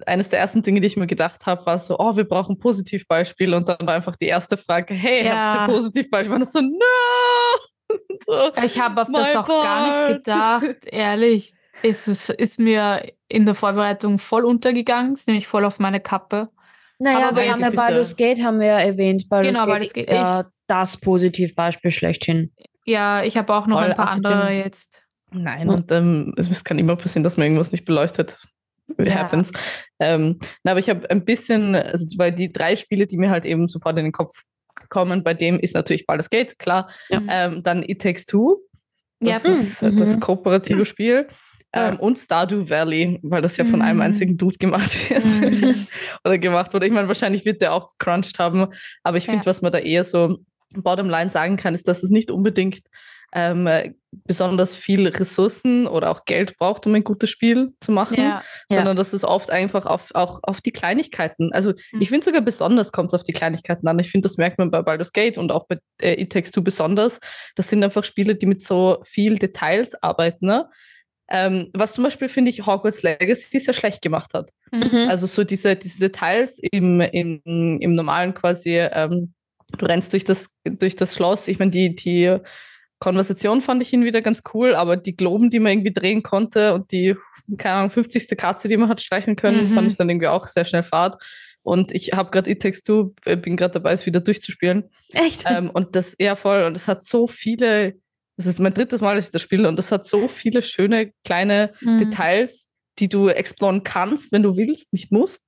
eines 0.05 0.29
der 0.29 0.39
ersten 0.39 0.63
Dinge, 0.63 0.79
die 0.81 0.87
ich 0.87 0.97
mir 0.97 1.07
gedacht 1.07 1.45
habe, 1.45 1.65
war 1.65 1.77
so, 1.79 1.97
oh, 1.99 2.15
wir 2.17 2.23
brauchen 2.27 2.57
Positivbeispiele. 2.59 3.55
Und 3.55 3.69
dann 3.69 3.77
war 3.81 3.93
einfach 3.93 4.15
die 4.15 4.25
erste 4.27 4.57
Frage, 4.57 4.93
hey, 4.93 5.25
Ja. 5.25 5.53
habt 5.53 5.69
ihr 5.69 5.73
Positivbeispiele? 5.73 6.35
Und 6.35 6.41
das 6.41 6.51
so, 6.53 6.61
no! 6.61 6.69
so, 8.25 8.51
Ich 8.63 8.79
habe 8.79 9.01
auf 9.01 9.07
das 9.13 9.35
auch 9.35 9.47
gar 9.47 9.63
part. 9.89 10.09
nicht 10.09 10.25
gedacht, 10.25 10.85
ehrlich. 10.87 11.53
Es 11.81 12.07
ist, 12.07 12.29
ist 12.29 12.59
mir 12.59 13.11
in 13.27 13.45
der 13.45 13.55
Vorbereitung 13.55 14.19
voll 14.19 14.45
untergegangen, 14.45 15.13
ist 15.13 15.27
nämlich 15.27 15.47
voll 15.47 15.65
auf 15.65 15.79
meine 15.79 15.99
Kappe. 15.99 16.49
Naja, 16.99 17.29
Aber 17.29 17.41
wir 17.41 17.51
haben 17.51 17.61
ja. 17.61 17.71
Baldur's 17.71 18.15
Gate 18.15 18.41
haben 18.43 18.59
wir 18.59 18.67
ja 18.67 18.79
erwähnt. 18.79 19.27
Baldur's 19.27 19.57
Genau, 19.57 19.65
Gate 19.71 19.93
Gate. 19.93 20.09
ja 20.09 20.45
das 20.67 20.97
Positivbeispiel 20.97 21.91
schlechthin. 21.91 22.53
Ja, 22.85 23.23
ich 23.23 23.37
habe 23.37 23.53
auch 23.53 23.67
noch 23.67 23.79
Voll 23.79 23.91
ein 23.91 23.97
paar 23.97 24.11
andere 24.11 24.51
jetzt. 24.51 25.02
Nein, 25.33 25.67
Ja. 25.67 25.73
und 25.73 25.91
ähm, 25.91 26.33
es 26.37 26.63
kann 26.63 26.79
immer 26.79 26.95
passieren, 26.95 27.23
dass 27.23 27.37
man 27.37 27.45
irgendwas 27.45 27.71
nicht 27.71 27.85
beleuchtet. 27.85 28.37
It 28.97 29.07
Ja. 29.07 29.15
happens. 29.15 29.51
Ähm, 29.99 30.39
na, 30.63 30.71
aber 30.71 30.79
ich 30.79 30.89
habe 30.89 31.09
ein 31.09 31.23
bisschen, 31.25 31.73
also 31.75 32.05
weil 32.17 32.31
die 32.33 32.51
drei 32.51 32.75
Spiele, 32.75 33.07
die 33.07 33.17
mir 33.17 33.29
halt 33.29 33.45
eben 33.45 33.67
sofort 33.67 33.97
in 33.97 34.03
den 34.05 34.11
Kopf 34.11 34.43
kommen, 34.89 35.23
bei 35.23 35.33
dem 35.33 35.59
ist 35.59 35.73
natürlich 35.75 36.05
Baldur's 36.05 36.29
Gate, 36.29 36.59
klar. 36.59 36.89
Ja. 37.09 37.19
Mhm. 37.21 37.27
Ähm, 37.31 37.63
dann 37.63 37.83
It 37.83 38.01
Takes 38.01 38.25
Two, 38.25 38.57
Ja, 39.21 39.33
das 39.33 39.45
ist 39.45 39.81
äh, 39.83 39.91
mhm. 39.91 39.97
das 39.97 40.19
kooperative 40.19 40.83
Spiel. 40.85 41.27
Ja. 41.73 41.89
Ähm, 41.89 41.99
und 41.99 42.19
Stardew 42.19 42.69
Valley, 42.69 43.19
weil 43.23 43.41
das 43.41 43.55
ja 43.57 43.63
von 43.65 43.81
einem 43.81 43.97
Mhm. 43.97 44.01
einzigen 44.03 44.37
Dude 44.37 44.57
gemacht 44.57 45.09
wird. 45.09 45.23
Mhm. 45.25 45.87
Oder 46.25 46.37
gemacht 46.37 46.73
wurde. 46.73 46.85
Ich 46.85 46.91
meine, 46.91 47.07
wahrscheinlich 47.07 47.45
wird 47.45 47.61
der 47.61 47.73
auch 47.73 47.89
gecrunched 47.97 48.37
haben, 48.37 48.67
aber 49.01 49.17
ich 49.17 49.25
Ja. 49.25 49.31
finde, 49.31 49.45
was 49.47 49.61
man 49.61 49.71
da 49.71 49.79
eher 49.79 50.03
so 50.03 50.37
bottom 50.75 51.09
line 51.09 51.29
sagen 51.31 51.55
kann, 51.57 51.73
ist, 51.73 51.87
dass 51.87 52.03
es 52.03 52.09
nicht 52.11 52.29
unbedingt 52.31 52.81
ähm, 53.35 53.67
besonders 54.25 54.75
viel 54.75 55.07
Ressourcen 55.07 55.87
oder 55.87 56.11
auch 56.11 56.25
Geld 56.25 56.55
braucht, 56.57 56.85
um 56.85 56.93
ein 56.93 57.03
gutes 57.03 57.31
Spiel 57.31 57.73
zu 57.79 57.91
machen, 57.91 58.17
Ja. 58.19 58.43
sondern 58.69 58.95
dass 58.95 59.11
es 59.11 59.23
oft 59.23 59.49
einfach 59.49 59.87
auf, 59.87 60.11
auch 60.13 60.39
auf 60.43 60.61
die 60.61 60.71
Kleinigkeiten, 60.71 61.51
also 61.51 61.71
Mhm. 61.91 62.01
ich 62.01 62.09
finde 62.09 62.25
sogar 62.25 62.41
besonders 62.41 62.91
kommt 62.91 63.11
es 63.11 63.15
auf 63.19 63.23
die 63.23 63.33
Kleinigkeiten 63.33 63.87
an. 63.87 63.97
Ich 63.97 64.11
finde, 64.11 64.27
das 64.27 64.37
merkt 64.37 64.59
man 64.59 64.69
bei 64.69 64.83
Baldur's 64.83 65.13
Gate 65.13 65.39
und 65.39 65.51
auch 65.51 65.65
bei 65.67 65.79
äh, 65.99 66.21
It 66.21 66.31
Takes 66.31 66.51
Two 66.51 66.61
besonders. 66.61 67.19
Das 67.55 67.69
sind 67.69 67.83
einfach 67.83 68.03
Spiele, 68.03 68.35
die 68.35 68.45
mit 68.45 68.61
so 68.61 68.99
viel 69.03 69.39
Details 69.39 69.95
arbeiten. 70.03 70.45
Ne? 70.45 70.69
Ähm, 71.31 71.71
was 71.73 71.93
zum 71.93 72.03
Beispiel, 72.03 72.27
finde 72.27 72.51
ich, 72.51 72.67
Hogwarts 72.67 73.01
Legacy 73.01 73.59
sehr 73.59 73.73
schlecht 73.73 74.03
gemacht 74.03 74.35
hat. 74.35 74.51
Mhm. 74.71 75.07
Also 75.09 75.25
so 75.25 75.43
diese, 75.43 75.75
diese 75.75 75.97
Details 75.99 76.59
im, 76.71 77.01
im, 77.01 77.41
im 77.43 77.95
normalen 77.95 78.35
quasi, 78.35 78.77
ähm, 78.77 79.33
du 79.75 79.85
rennst 79.87 80.13
durch 80.13 80.23
das, 80.23 80.49
durch 80.63 80.95
das 80.95 81.15
Schloss. 81.15 81.47
Ich 81.47 81.57
meine, 81.57 81.71
die, 81.71 81.95
die 81.95 82.37
Konversation 83.03 83.59
fand 83.61 83.81
ich 83.81 83.91
ihn 83.93 84.03
wieder 84.05 84.21
ganz 84.21 84.41
cool, 84.53 84.75
aber 84.75 84.95
die 84.97 85.15
Globen, 85.15 85.49
die 85.49 85.59
man 85.59 85.73
irgendwie 85.73 85.91
drehen 85.93 86.23
konnte 86.23 86.73
und 86.73 86.91
die, 86.91 87.15
keine 87.57 87.75
Ahnung, 87.75 87.89
50. 87.89 88.37
Katze, 88.37 88.67
die 88.69 88.77
man 88.77 88.87
hat 88.89 89.01
streichen 89.01 89.35
können, 89.35 89.69
Mhm. 89.69 89.73
fand 89.73 89.87
ich 89.91 89.97
dann 89.97 90.09
irgendwie 90.09 90.27
auch 90.29 90.47
sehr 90.47 90.63
schnell 90.65 90.83
fad. 90.83 91.21
Und 91.63 91.91
ich 91.93 92.13
habe 92.13 92.31
gerade 92.31 92.49
It 92.49 92.61
Takes 92.61 92.81
Two, 92.81 93.13
äh, 93.25 93.35
bin 93.37 93.55
gerade 93.57 93.73
dabei, 93.73 93.91
es 93.93 94.05
wieder 94.05 94.19
durchzuspielen. 94.21 94.85
Echt? 95.13 95.43
ähm, 95.47 95.69
und 95.69 95.95
das, 95.95 96.15
ja 96.19 96.35
voll, 96.35 96.63
und 96.63 96.75
es 96.77 96.87
hat 96.87 97.03
so 97.03 97.27
viele, 97.27 97.95
das 98.37 98.45
ist 98.47 98.59
mein 98.59 98.73
drittes 98.73 99.01
Mal, 99.01 99.15
dass 99.15 99.25
ich 99.27 99.31
das 99.31 99.41
spiele, 99.41 99.67
und 99.67 99.77
das 99.77 99.91
hat 99.91 100.05
so 100.05 100.27
viele 100.27 100.61
schöne 100.61 101.11
kleine 101.25 101.73
Mhm. 101.81 101.97
Details, 101.97 102.69
die 102.99 103.09
du 103.09 103.27
exploren 103.29 103.83
kannst, 103.83 104.31
wenn 104.31 104.43
du 104.43 104.55
willst, 104.55 104.93
nicht 104.93 105.11
musst. 105.11 105.41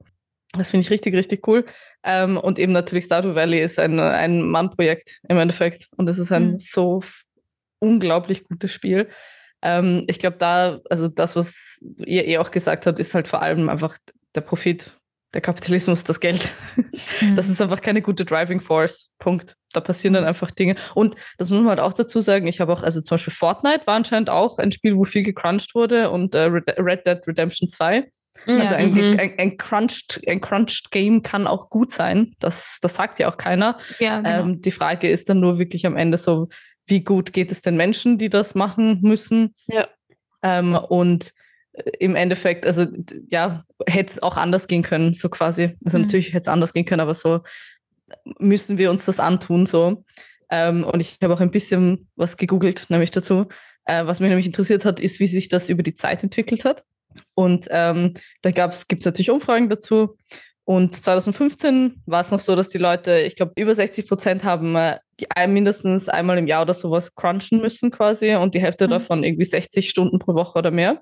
Das 0.57 0.69
finde 0.71 0.85
ich 0.85 0.89
richtig, 0.89 1.13
richtig 1.15 1.45
cool. 1.47 1.65
Ähm, 2.03 2.37
und 2.37 2.59
eben 2.59 2.71
natürlich 2.71 3.05
Stardew 3.05 3.35
Valley 3.35 3.59
ist 3.59 3.77
ein, 3.77 3.99
ein 3.99 4.41
Mann-Projekt 4.41 5.19
im 5.27 5.37
Endeffekt. 5.37 5.89
Und 5.97 6.07
es 6.07 6.17
ist 6.17 6.31
ein 6.31 6.51
Mhm. 6.53 6.57
so 6.59 7.01
unglaublich 7.79 8.43
gutes 8.43 8.71
Spiel. 8.71 9.09
Ähm, 9.61 10.03
ich 10.07 10.19
glaube, 10.19 10.37
da, 10.37 10.79
also 10.89 11.07
das, 11.07 11.35
was 11.35 11.79
ihr 12.05 12.27
eh 12.27 12.37
auch 12.37 12.51
gesagt 12.51 12.85
habt, 12.85 12.99
ist 12.99 13.13
halt 13.15 13.27
vor 13.27 13.41
allem 13.41 13.69
einfach 13.69 13.97
der 14.35 14.41
Profit, 14.41 14.91
der 15.33 15.41
Kapitalismus, 15.41 16.03
das 16.03 16.19
Geld. 16.19 16.53
Mhm. 16.75 16.85
Das 17.35 17.49
ist 17.49 17.61
einfach 17.61 17.81
keine 17.81 18.01
gute 18.01 18.25
Driving 18.25 18.61
Force. 18.61 19.11
Punkt. 19.19 19.55
Da 19.73 19.81
passieren 19.81 20.13
dann 20.13 20.23
einfach 20.23 20.51
Dinge. 20.51 20.75
Und 20.93 21.15
das 21.37 21.49
muss 21.49 21.59
man 21.59 21.69
halt 21.69 21.79
auch 21.79 21.93
dazu 21.93 22.21
sagen. 22.21 22.47
Ich 22.47 22.59
habe 22.61 22.71
auch, 22.71 22.83
also 22.83 23.01
zum 23.01 23.15
Beispiel 23.15 23.33
Fortnite 23.33 23.85
war 23.87 23.95
anscheinend 23.95 24.29
auch 24.29 24.57
ein 24.59 24.71
Spiel, 24.71 24.95
wo 24.95 25.03
viel 25.03 25.23
gecrunched 25.23 25.75
wurde 25.75 26.09
und 26.11 26.33
äh, 26.35 26.43
Red 26.43 27.05
Dead 27.07 27.19
Redemption 27.27 27.67
2. 27.67 28.07
Also 28.47 28.73
Ja. 28.73 28.77
ein, 28.77 28.91
Mhm. 28.93 29.17
ein, 29.19 29.33
ein, 29.39 29.57
crunched, 29.57 30.21
ein 30.27 30.39
crunched 30.39 30.91
Game 30.91 31.23
kann 31.23 31.47
auch 31.47 31.69
gut 31.69 31.91
sein. 31.91 32.33
Das, 32.39 32.77
das 32.81 32.95
sagt 32.95 33.19
ja 33.19 33.29
auch 33.29 33.37
keiner. 33.37 33.77
ja, 33.99 34.17
genau. 34.21 34.41
Ähm, 34.43 34.61
die 34.61 34.71
Frage 34.71 35.09
ist 35.09 35.27
dann 35.29 35.39
nur 35.39 35.57
wirklich 35.59 35.85
am 35.85 35.95
Ende 35.97 36.17
so, 36.17 36.47
wie 36.87 37.03
gut 37.03 37.33
geht 37.33 37.51
es 37.51 37.61
den 37.61 37.75
Menschen, 37.77 38.17
die 38.17 38.29
das 38.29 38.55
machen 38.55 38.99
müssen? 39.01 39.55
Ja. 39.67 39.87
Ähm, 40.43 40.75
und 40.75 41.33
äh, 41.73 41.91
im 41.99 42.15
Endeffekt, 42.15 42.65
also 42.65 42.85
ja, 43.29 43.63
hätte 43.87 44.11
es 44.11 44.23
auch 44.23 44.37
anders 44.37 44.67
gehen 44.67 44.83
können, 44.83 45.13
so 45.13 45.29
quasi. 45.29 45.75
Also 45.83 45.97
Mhm. 45.97 46.03
natürlich 46.03 46.29
hätte 46.29 46.41
es 46.41 46.47
anders 46.47 46.73
gehen 46.73 46.85
können, 46.85 47.01
aber 47.01 47.13
so 47.13 47.41
müssen 48.39 48.77
wir 48.77 48.91
uns 48.91 49.05
das 49.05 49.19
antun, 49.19 49.65
so. 49.65 50.03
Ähm, 50.49 50.83
und 50.83 50.99
ich 50.99 51.17
habe 51.23 51.33
auch 51.33 51.41
ein 51.41 51.51
bisschen 51.51 52.07
was 52.15 52.37
gegoogelt, 52.37 52.85
nämlich 52.89 53.11
dazu. 53.11 53.47
Äh, 53.85 54.05
was 54.05 54.19
mich 54.19 54.29
nämlich 54.29 54.45
interessiert 54.45 54.85
hat, 54.85 54.99
ist, 54.99 55.19
wie 55.19 55.27
sich 55.27 55.49
das 55.49 55.69
über 55.69 55.83
die 55.83 55.95
Zeit 55.95 56.23
entwickelt 56.23 56.65
hat. 56.65 56.83
Und 57.33 57.67
ähm, 57.71 58.13
da 58.41 58.51
gibt 58.51 58.73
es 58.73 59.05
natürlich 59.05 59.31
Umfragen 59.31 59.69
dazu. 59.69 60.17
Und 60.65 60.95
2015 60.95 62.01
war 62.05 62.21
es 62.21 62.31
noch 62.31 62.39
so, 62.39 62.55
dass 62.55 62.69
die 62.69 62.77
Leute, 62.79 63.19
ich 63.19 63.35
glaube, 63.35 63.53
über 63.55 63.73
60 63.73 64.07
Prozent 64.07 64.43
haben 64.43 64.75
äh, 64.75 64.97
mindestens 65.47 66.09
einmal 66.09 66.37
im 66.37 66.47
Jahr 66.47 66.63
oder 66.63 66.73
sowas 66.73 67.15
crunchen 67.15 67.61
müssen 67.61 67.91
quasi 67.91 68.35
und 68.35 68.53
die 68.55 68.61
Hälfte 68.61 68.87
Mhm. 68.87 68.91
davon 68.91 69.23
irgendwie 69.23 69.45
60 69.45 69.89
Stunden 69.89 70.19
pro 70.19 70.33
Woche 70.33 70.59
oder 70.59 70.71
mehr. 70.71 71.01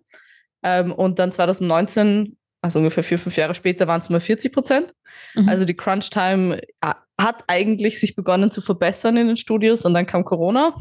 Ähm, 0.64 0.92
und 0.94 1.20
dann 1.20 1.32
2019, 1.32 2.38
also 2.62 2.80
ungefähr 2.80 3.04
vier, 3.04 3.20
fünf 3.20 3.36
Jahre 3.38 3.56
später, 3.56 3.88
waren 3.88 4.00
es 4.02 4.10
mal 4.10 4.20
40 4.20 4.54
Prozent. 4.54 4.94
Mhm. 5.36 5.50
Also 5.50 5.66
die 5.66 5.76
Crunch-Time 5.76 6.62
äh, 6.82 6.94
hat 7.20 7.44
eigentlich 7.48 8.00
sich 8.00 8.16
begonnen 8.16 8.50
zu 8.52 8.62
verbessern 8.62 9.18
in 9.18 9.28
den 9.28 9.38
Studios 9.38 9.86
und 9.86 9.94
dann 9.94 10.06
kam 10.06 10.24
Corona 10.26 10.74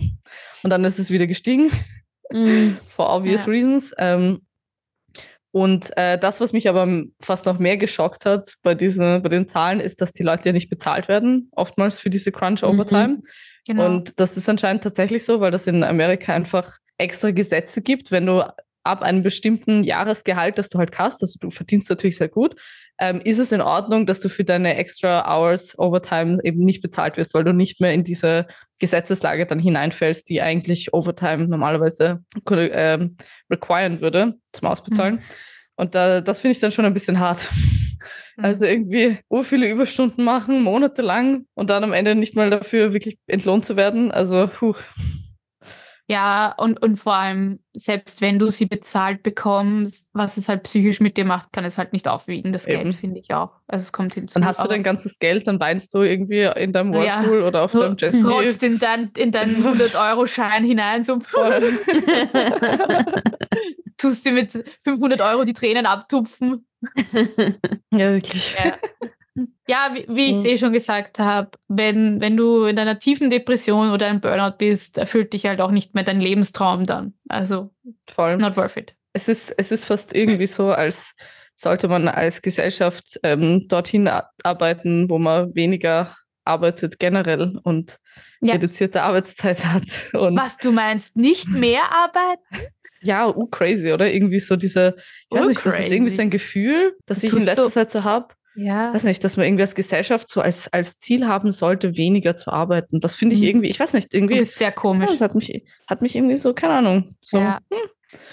und 0.62 0.70
dann 0.70 0.84
ist 0.84 0.98
es 0.98 1.10
wieder 1.10 1.26
gestiegen 1.26 1.70
Mhm. 2.30 2.76
for 2.88 3.14
obvious 3.14 3.46
Ja. 3.46 3.52
reasons. 3.52 3.92
Ähm, 3.98 4.42
und 5.52 5.94
äh, 5.98 6.18
das, 6.18 6.40
was 6.40 6.52
mich 6.52 6.68
aber 6.68 7.04
fast 7.20 7.44
noch 7.44 7.58
mehr 7.58 7.76
geschockt 7.76 8.24
hat 8.24 8.54
bei, 8.62 8.74
diesen, 8.74 9.22
bei 9.22 9.28
den 9.28 9.46
Zahlen, 9.46 9.80
ist, 9.80 10.00
dass 10.00 10.12
die 10.12 10.22
Leute 10.22 10.46
ja 10.46 10.52
nicht 10.52 10.70
bezahlt 10.70 11.08
werden, 11.08 11.50
oftmals 11.52 12.00
für 12.00 12.08
diese 12.08 12.32
Crunch-Overtime. 12.32 13.18
genau. 13.66 13.86
Und 13.86 14.18
das 14.18 14.38
ist 14.38 14.48
anscheinend 14.48 14.82
tatsächlich 14.82 15.24
so, 15.24 15.40
weil 15.40 15.50
das 15.50 15.66
in 15.66 15.84
Amerika 15.84 16.32
einfach 16.32 16.78
extra 16.96 17.32
Gesetze 17.32 17.82
gibt, 17.82 18.10
wenn 18.10 18.26
du 18.26 18.50
ab 18.84 19.02
einem 19.02 19.22
bestimmten 19.22 19.82
Jahresgehalt, 19.82 20.58
das 20.58 20.68
du 20.68 20.78
halt 20.78 20.98
hast, 20.98 21.22
also 21.22 21.38
du 21.40 21.50
verdienst 21.50 21.88
natürlich 21.88 22.16
sehr 22.16 22.28
gut, 22.28 22.60
ähm, 22.98 23.20
ist 23.24 23.38
es 23.38 23.52
in 23.52 23.60
Ordnung, 23.60 24.06
dass 24.06 24.20
du 24.20 24.28
für 24.28 24.44
deine 24.44 24.76
extra 24.76 25.24
Hours 25.26 25.78
Overtime 25.78 26.38
eben 26.44 26.64
nicht 26.64 26.82
bezahlt 26.82 27.16
wirst, 27.16 27.34
weil 27.34 27.44
du 27.44 27.52
nicht 27.52 27.80
mehr 27.80 27.92
in 27.92 28.04
diese 28.04 28.46
Gesetzeslage 28.78 29.46
dann 29.46 29.58
hineinfällst, 29.58 30.28
die 30.28 30.42
eigentlich 30.42 30.92
Overtime 30.92 31.48
normalerweise 31.48 32.22
ähm, 32.50 33.16
requiren 33.50 34.00
würde 34.00 34.34
zum 34.52 34.68
Ausbezahlen. 34.68 35.20
Und 35.76 35.94
da, 35.94 36.20
das 36.20 36.40
finde 36.40 36.52
ich 36.52 36.60
dann 36.60 36.70
schon 36.70 36.84
ein 36.84 36.94
bisschen 36.94 37.18
hart. 37.18 37.48
Mhm. 38.36 38.44
Also 38.44 38.66
irgendwie 38.66 39.18
so 39.30 39.42
viele 39.42 39.68
Überstunden 39.68 40.24
machen, 40.24 40.62
monatelang 40.62 41.46
und 41.54 41.70
dann 41.70 41.84
am 41.84 41.92
Ende 41.92 42.14
nicht 42.14 42.36
mal 42.36 42.50
dafür 42.50 42.92
wirklich 42.92 43.18
entlohnt 43.26 43.64
zu 43.64 43.76
werden. 43.76 44.10
Also, 44.10 44.48
puh. 44.48 44.74
Ja, 46.08 46.52
und, 46.58 46.82
und 46.82 46.96
vor 46.96 47.14
allem, 47.14 47.60
selbst 47.74 48.20
wenn 48.20 48.38
du 48.38 48.50
sie 48.50 48.66
bezahlt 48.66 49.22
bekommst, 49.22 50.08
was 50.12 50.36
es 50.36 50.48
halt 50.48 50.64
psychisch 50.64 51.00
mit 51.00 51.16
dir 51.16 51.24
macht, 51.24 51.52
kann 51.52 51.64
es 51.64 51.78
halt 51.78 51.92
nicht 51.92 52.08
aufwiegen, 52.08 52.52
das 52.52 52.66
Eben. 52.66 52.82
Geld, 52.82 52.94
finde 52.96 53.20
ich 53.20 53.32
auch. 53.32 53.52
Also 53.68 53.84
es 53.84 53.92
kommt 53.92 54.14
hinzu. 54.14 54.34
Dann 54.34 54.44
hast 54.44 54.62
du 54.62 54.68
dein 54.68 54.82
ganzes 54.82 55.18
Geld, 55.18 55.46
dann 55.46 55.60
weinst 55.60 55.94
du 55.94 56.02
irgendwie 56.02 56.42
in 56.60 56.72
deinem 56.72 56.92
Ja. 56.92 57.22
Whirlpool 57.22 57.42
oder 57.44 57.62
auf 57.62 57.72
deinem 57.72 57.96
Jetski. 57.96 58.24
rotzt 58.26 58.62
in, 58.62 58.78
dein, 58.78 59.10
in 59.16 59.30
deinen 59.32 59.64
100-Euro-Schein 59.64 60.64
hinein, 60.64 61.02
so 61.02 61.20
Voll. 61.20 61.80
tust 63.96 64.26
dir 64.26 64.32
mit 64.32 64.50
500 64.84 65.20
Euro 65.20 65.44
die 65.44 65.52
Tränen 65.52 65.86
abtupfen. 65.86 66.66
Ja, 67.92 68.10
wirklich. 68.12 68.56
Ja, 68.56 68.74
ja 69.66 69.90
wie, 69.94 70.06
wie 70.08 70.24
ich 70.26 70.36
es 70.36 70.42
Mhm. 70.42 70.46
eh 70.46 70.58
schon 70.58 70.72
gesagt 70.72 71.18
habe, 71.18 71.50
wenn, 71.68 72.20
wenn 72.20 72.36
du 72.36 72.64
in 72.64 72.78
einer 72.78 72.98
tiefen 72.98 73.30
Depression 73.30 73.90
oder 73.90 74.06
einem 74.06 74.20
Burnout 74.20 74.56
bist, 74.58 74.98
erfüllt 74.98 75.32
dich 75.32 75.46
halt 75.46 75.60
auch 75.60 75.70
nicht 75.70 75.94
mehr 75.94 76.04
dein 76.04 76.20
Lebenstraum 76.20 76.84
dann. 76.84 77.14
Also, 77.28 77.72
Voll. 78.10 78.36
not 78.36 78.56
worth 78.56 78.76
it. 78.76 78.94
Es 79.14 79.28
ist, 79.28 79.50
es 79.58 79.72
ist 79.72 79.86
fast 79.86 80.14
irgendwie 80.14 80.46
so, 80.46 80.70
als 80.72 81.14
sollte 81.54 81.88
man 81.88 82.08
als 82.08 82.42
Gesellschaft 82.42 83.20
ähm, 83.22 83.66
dorthin 83.68 84.08
arbeiten, 84.42 85.08
wo 85.10 85.18
man 85.18 85.54
weniger 85.54 86.16
arbeitet 86.44 86.98
generell 86.98 87.58
und 87.62 87.98
Ja. 88.40 88.54
reduzierte 88.54 89.02
Arbeitszeit 89.02 89.64
hat. 89.64 89.84
Und 90.14 90.36
Was 90.36 90.56
du 90.58 90.72
meinst, 90.72 91.16
nicht 91.16 91.48
mehr 91.48 91.82
arbeiten? 91.92 92.42
ja, 93.00 93.28
uh, 93.28 93.46
crazy, 93.46 93.92
oder? 93.92 94.12
Irgendwie 94.12 94.40
so 94.40 94.56
diese, 94.56 94.96
ich 95.30 95.36
weiß 95.36 95.44
Uh, 95.44 95.48
nicht, 95.48 95.66
das 95.66 95.78
ist 95.78 95.90
irgendwie 95.90 96.04
crazy. 96.06 96.16
so 96.16 96.22
ein 96.22 96.30
Gefühl, 96.30 96.96
das 97.06 97.22
ich 97.22 97.32
in 97.32 97.40
letzter 97.40 97.62
so- 97.64 97.68
Zeit 97.70 97.90
so 97.90 98.04
habe. 98.04 98.34
Ja. 98.54 98.92
weiß 98.92 99.04
nicht, 99.04 99.22
dass 99.24 99.36
man 99.36 99.46
irgendwie 99.46 99.62
als 99.62 99.74
Gesellschaft 99.74 100.28
so 100.28 100.40
als, 100.40 100.72
als 100.72 100.98
Ziel 100.98 101.26
haben 101.26 101.52
sollte, 101.52 101.96
weniger 101.96 102.36
zu 102.36 102.52
arbeiten. 102.52 103.00
Das 103.00 103.14
finde 103.16 103.34
ich 103.34 103.40
Mhm. 103.42 103.46
irgendwie, 103.48 103.68
ich 103.68 103.80
weiß 103.80 103.94
nicht, 103.94 104.12
irgendwie, 104.14 104.38
bist 104.38 104.58
sehr 104.58 104.68
ja, 104.68 104.72
komisch. 104.72 105.10
das 105.10 105.20
hat 105.20 105.34
mich, 105.34 105.64
hat 105.86 106.02
mich 106.02 106.14
irgendwie 106.16 106.36
so, 106.36 106.52
keine 106.54 106.74
Ahnung. 106.74 107.14
So. 107.22 107.38
Ja. 107.38 107.58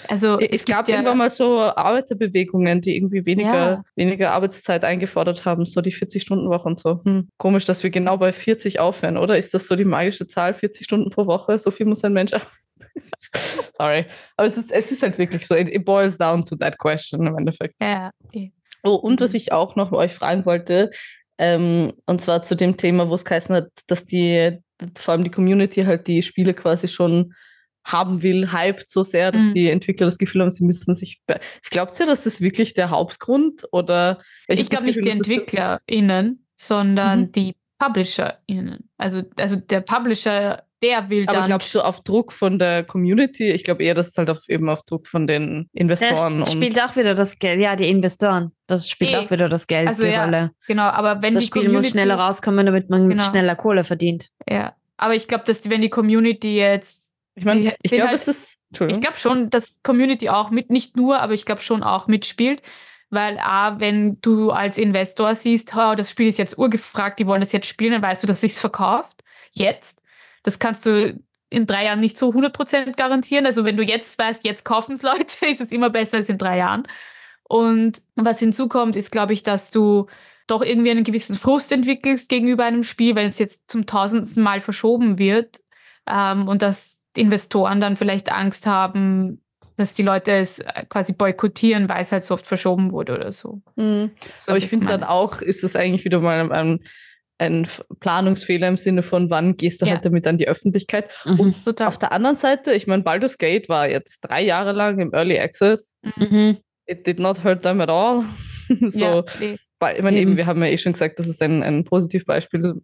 Also 0.08 0.38
Es, 0.38 0.66
gab 0.66 0.84
gibt 0.84 0.88
ja, 0.90 0.96
irgendwann 0.96 1.16
mal 1.16 1.30
so 1.30 1.58
Arbeiterbewegungen, 1.60 2.82
die 2.82 2.96
irgendwie 2.96 3.24
weniger, 3.24 3.54
Ja. 3.70 3.82
weniger 3.96 4.32
Arbeitszeit 4.32 4.84
eingefordert 4.84 5.46
haben, 5.46 5.64
so 5.64 5.80
die 5.80 5.92
40-Stunden-Woche 5.92 6.68
und 6.68 6.78
so. 6.78 7.00
Hm. 7.04 7.28
Komisch, 7.38 7.64
dass 7.64 7.82
wir 7.82 7.88
genau 7.88 8.18
bei 8.18 8.32
40 8.32 8.78
aufhören, 8.78 9.16
oder? 9.16 9.38
Ist 9.38 9.54
das 9.54 9.66
so 9.68 9.76
die 9.76 9.86
magische 9.86 10.26
Zahl, 10.26 10.54
40 10.54 10.84
Stunden 10.84 11.08
pro 11.08 11.26
Woche? 11.26 11.58
So 11.58 11.70
viel 11.70 11.86
muss 11.86 12.04
ein 12.04 12.12
Mensch 12.12 12.34
arbeiten. 12.34 12.50
Sorry. 13.78 14.04
Aber 14.36 14.46
es 14.48 14.58
ist, 14.58 14.70
es 14.70 14.92
ist 14.92 15.02
halt 15.02 15.16
wirklich 15.16 15.46
so, 15.46 15.54
it, 15.54 15.84
boils 15.84 16.18
down 16.18 16.44
to 16.44 16.56
that 16.56 16.76
question 16.78 17.26
im 17.26 17.38
Endeffekt. 17.38 17.74
Ja, 17.80 18.10
eh. 18.32 18.50
Oh, 18.84 18.94
und 18.94 19.20
was 19.20 19.30
Mhm. 19.32 19.36
ich 19.36 19.52
auch 19.52 19.76
noch 19.76 19.92
euch 19.92 20.12
fragen 20.12 20.46
wollte, 20.46 20.90
ähm, 21.38 21.92
und 22.06 22.20
zwar 22.20 22.42
zu 22.42 22.54
dem 22.56 22.76
Thema, 22.76 23.08
wo 23.08 23.14
es 23.14 23.24
geheißen 23.24 23.54
hat, 23.56 23.68
dass 23.86 24.04
die, 24.04 24.58
vor 24.96 25.12
allem 25.12 25.24
die 25.24 25.30
Community 25.30 25.82
halt 25.82 26.06
die 26.06 26.22
Spiele 26.22 26.52
quasi 26.54 26.88
schon 26.88 27.34
haben 27.86 28.22
will, 28.22 28.52
hypt 28.52 28.90
so 28.90 29.02
sehr, 29.02 29.32
dass 29.32 29.44
Mhm. 29.44 29.54
die 29.54 29.70
Entwickler 29.70 30.06
das 30.06 30.18
Gefühl 30.18 30.42
haben, 30.42 30.50
sie 30.50 30.64
müssen 30.64 30.94
sich. 30.94 31.22
Ich 31.62 31.70
glaube 31.70 31.92
ja, 31.98 32.04
das 32.06 32.26
ist 32.26 32.42
wirklich 32.42 32.74
der 32.74 32.90
Hauptgrund 32.90 33.66
oder 33.72 34.20
Ich, 34.48 34.58
das 34.60 34.68
glaube 34.68 34.86
nicht 34.86 34.98
die 34.98 35.08
das 35.08 35.14
EntwicklerInnen, 35.20 36.46
sondern 36.60 37.20
Mhm. 37.22 37.32
die 37.32 37.56
PublisherInnen. 37.78 38.90
Also, 38.98 39.22
also 39.38 39.56
der 39.56 39.80
Publisher, 39.80 40.64
der 40.82 41.10
will 41.10 41.24
Aber 41.26 41.38
dann. 41.38 41.44
glaubst 41.46 41.74
du 41.74 41.80
auf 41.82 42.02
Druck 42.02 42.32
von 42.32 42.58
der 42.58 42.84
Community? 42.84 43.50
Ich 43.50 43.64
glaube 43.64 43.82
eher, 43.82 43.94
dass 43.94 44.08
es 44.08 44.16
halt 44.16 44.30
auf, 44.30 44.48
eben 44.48 44.68
auf 44.68 44.82
Druck 44.84 45.06
von 45.06 45.26
den 45.26 45.68
Investoren 45.72 46.40
Das 46.40 46.50
und 46.54 46.56
spielt 46.62 46.80
auch 46.82 46.96
wieder 46.96 47.14
das 47.14 47.38
Geld. 47.38 47.60
Ja, 47.60 47.76
die 47.76 47.88
Investoren. 47.88 48.52
Das 48.66 48.88
spielt 48.88 49.12
Eh. 49.12 49.16
auch 49.18 49.30
wieder 49.30 49.48
das 49.48 49.66
Geld 49.66 49.88
Also 49.88 50.04
die 50.04 50.10
ja, 50.10 50.24
Rolle. 50.24 50.50
genau, 50.66 50.84
aber 50.84 51.22
wenn 51.22 51.34
Das 51.34 51.42
die 51.42 51.46
Spiel 51.48 51.62
Community, 51.62 51.86
muss 51.88 51.90
schneller 51.92 52.14
rauskommen, 52.16 52.64
damit 52.66 52.88
man 52.90 53.08
Genau. 53.08 53.22
schneller 53.24 53.56
Kohle 53.56 53.84
verdient. 53.84 54.28
Ja, 54.48 54.74
aber 54.96 55.14
ich 55.14 55.28
glaube, 55.28 55.44
dass 55.44 55.60
die, 55.60 55.70
wenn 55.70 55.80
die 55.82 55.90
Community 55.90 56.56
jetzt 56.56 57.10
Ich 57.36 57.44
meine, 57.44 57.74
ich 57.82 57.90
glaube, 57.90 58.08
halt- 58.08 58.14
es 58.16 58.28
ist. 58.28 58.58
Ich 58.72 59.00
glaube 59.00 59.16
schon, 59.18 59.50
dass 59.50 59.80
Community 59.82 60.28
auch 60.28 60.50
mit, 60.50 60.70
nicht 60.70 60.96
nur, 60.96 61.20
aber 61.20 61.32
ich 61.34 61.44
glaube 61.44 61.60
schon 61.62 61.82
auch 61.82 62.06
mitspielt. 62.06 62.62
Weil 63.12 63.38
A, 63.40 63.80
wenn 63.80 64.20
du 64.20 64.50
als 64.52 64.78
Investor 64.78 65.34
siehst, 65.34 65.74
oh, 65.76 65.94
das 65.96 66.10
Spiel 66.10 66.28
ist 66.28 66.38
jetzt 66.38 66.56
urgefragt, 66.58 67.18
die 67.18 67.26
wollen 67.26 67.40
das 67.40 67.50
jetzt 67.52 67.66
spielen, 67.66 67.92
dann 67.92 68.02
weißt 68.02 68.22
du, 68.22 68.26
dass 68.28 68.40
sich's 68.40 68.60
verkauft. 68.60 69.22
Jetzt. 69.52 69.99
Das 70.42 70.58
kannst 70.58 70.86
du 70.86 71.20
in 71.50 71.66
drei 71.66 71.84
Jahren 71.84 72.00
nicht 72.00 72.16
so 72.16 72.30
100% 72.30 72.96
garantieren. 72.96 73.44
Also 73.44 73.64
wenn 73.64 73.76
du 73.76 73.82
jetzt 73.82 74.18
weißt, 74.18 74.44
jetzt 74.44 74.64
kaufen 74.64 74.92
es 74.92 75.02
Leute, 75.02 75.46
ist 75.50 75.60
es 75.60 75.72
immer 75.72 75.90
besser 75.90 76.18
als 76.18 76.28
in 76.28 76.38
drei 76.38 76.58
Jahren. 76.58 76.86
Und 77.44 78.02
was 78.14 78.38
hinzukommt, 78.38 78.94
ist, 78.94 79.10
glaube 79.10 79.32
ich, 79.32 79.42
dass 79.42 79.70
du 79.70 80.06
doch 80.46 80.62
irgendwie 80.62 80.90
einen 80.90 81.04
gewissen 81.04 81.36
Frust 81.36 81.72
entwickelst 81.72 82.28
gegenüber 82.28 82.64
einem 82.64 82.84
Spiel, 82.84 83.14
wenn 83.16 83.26
es 83.26 83.38
jetzt 83.38 83.70
zum 83.70 83.86
tausendsten 83.86 84.42
Mal 84.42 84.60
verschoben 84.60 85.18
wird. 85.18 85.60
Ähm, 86.08 86.48
und 86.48 86.62
dass 86.62 87.00
Investoren 87.16 87.80
dann 87.80 87.96
vielleicht 87.96 88.32
Angst 88.32 88.66
haben, 88.66 89.42
dass 89.76 89.94
die 89.94 90.02
Leute 90.02 90.32
es 90.32 90.60
äh, 90.60 90.84
quasi 90.88 91.12
boykottieren, 91.12 91.88
weil 91.88 92.02
es 92.02 92.12
halt 92.12 92.24
so 92.24 92.34
oft 92.34 92.46
verschoben 92.46 92.92
wurde 92.92 93.14
oder 93.14 93.32
so. 93.32 93.62
Mhm. 93.76 94.10
So 94.34 94.52
Aber 94.52 94.58
ich 94.58 94.68
finde 94.68 94.86
dann 94.86 95.02
auch, 95.02 95.40
ist 95.40 95.64
das 95.64 95.74
eigentlich 95.74 96.04
wieder 96.04 96.20
mal 96.20 96.40
ein, 96.40 96.52
ein 96.52 96.80
Planungsfehler 98.00 98.68
im 98.68 98.76
Sinne 98.76 99.02
von, 99.02 99.30
wann 99.30 99.56
gehst 99.56 99.80
du 99.82 99.86
Ja. 99.86 99.92
halt 99.94 100.04
damit 100.04 100.26
an 100.26 100.38
die 100.38 100.48
Öffentlichkeit. 100.48 101.10
Mhm. 101.24 101.54
Total. 101.64 101.88
Auf 101.88 101.98
der 101.98 102.12
anderen 102.12 102.36
Seite, 102.36 102.72
ich 102.72 102.86
meine, 102.86 103.02
Baldur's 103.02 103.38
Gate 103.38 103.68
war 103.68 103.88
jetzt 103.88 104.20
drei 104.20 104.42
Jahre 104.42 104.72
lang 104.72 104.98
im 105.00 105.12
Early 105.12 105.38
Access. 105.38 105.96
Mhm. 106.16 106.58
It 106.86 107.06
did 107.06 107.18
not 107.18 107.42
hurt 107.44 107.62
them 107.62 107.80
at 107.80 107.88
all. 107.90 108.24
so, 108.90 108.98
ja, 108.98 109.24
nee. 109.40 109.56
ich 109.96 110.02
meine, 110.02 110.18
eben, 110.18 110.36
wir 110.36 110.46
haben 110.46 110.62
ja 110.62 110.68
eh 110.70 110.78
schon 110.78 110.92
gesagt, 110.92 111.18
das 111.18 111.28
ist 111.28 111.42
ein, 111.42 111.62
ein 111.62 111.84
Positivbeispiel. 111.84 112.74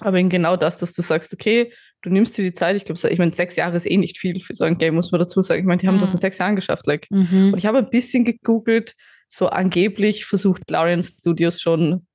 Aber 0.00 0.18
eben 0.18 0.30
genau 0.30 0.56
das, 0.56 0.78
dass 0.78 0.94
du 0.94 1.02
sagst, 1.02 1.32
okay, 1.32 1.72
du 2.02 2.10
nimmst 2.10 2.36
dir 2.36 2.42
die 2.42 2.52
Zeit, 2.52 2.74
ich 2.76 2.84
glaube, 2.84 3.00
ich 3.08 3.18
meine, 3.18 3.32
sechs 3.34 3.54
Jahre 3.56 3.76
ist 3.76 3.88
eh 3.88 3.96
nicht 3.96 4.18
viel 4.18 4.40
für 4.40 4.54
so 4.54 4.64
ein 4.64 4.78
Game, 4.78 4.94
muss 4.94 5.12
man 5.12 5.20
dazu 5.20 5.42
sagen. 5.42 5.60
Ich 5.60 5.66
meine, 5.66 5.78
die 5.80 5.86
haben 5.86 6.00
das 6.00 6.08
Mhm. 6.10 6.14
in 6.14 6.18
sechs 6.18 6.38
Jahren 6.38 6.56
geschafft. 6.56 6.86
Like. 6.86 7.06
Mhm. 7.10 7.52
Und 7.52 7.58
ich 7.58 7.66
habe 7.66 7.78
ein 7.78 7.90
bisschen 7.90 8.24
gegoogelt, 8.24 8.94
so 9.28 9.46
angeblich 9.48 10.24
versucht 10.24 10.68
Larian 10.70 11.02
Studios 11.02 11.60
schon 11.60 12.06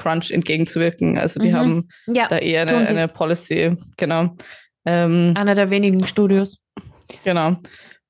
Crunch 0.00 0.30
entgegenzuwirken. 0.30 1.18
Also 1.18 1.40
die 1.40 1.50
Mhm. 1.50 1.54
haben 1.54 1.88
Ja, 2.06 2.28
da 2.28 2.38
eher 2.38 2.62
eine, 2.62 2.88
eine 2.88 3.08
Policy, 3.08 3.76
genau. 3.96 4.36
Ähm, 4.86 5.34
einer 5.36 5.54
der 5.54 5.70
wenigen 5.70 6.04
Studios. 6.06 6.58
Genau. 7.24 7.56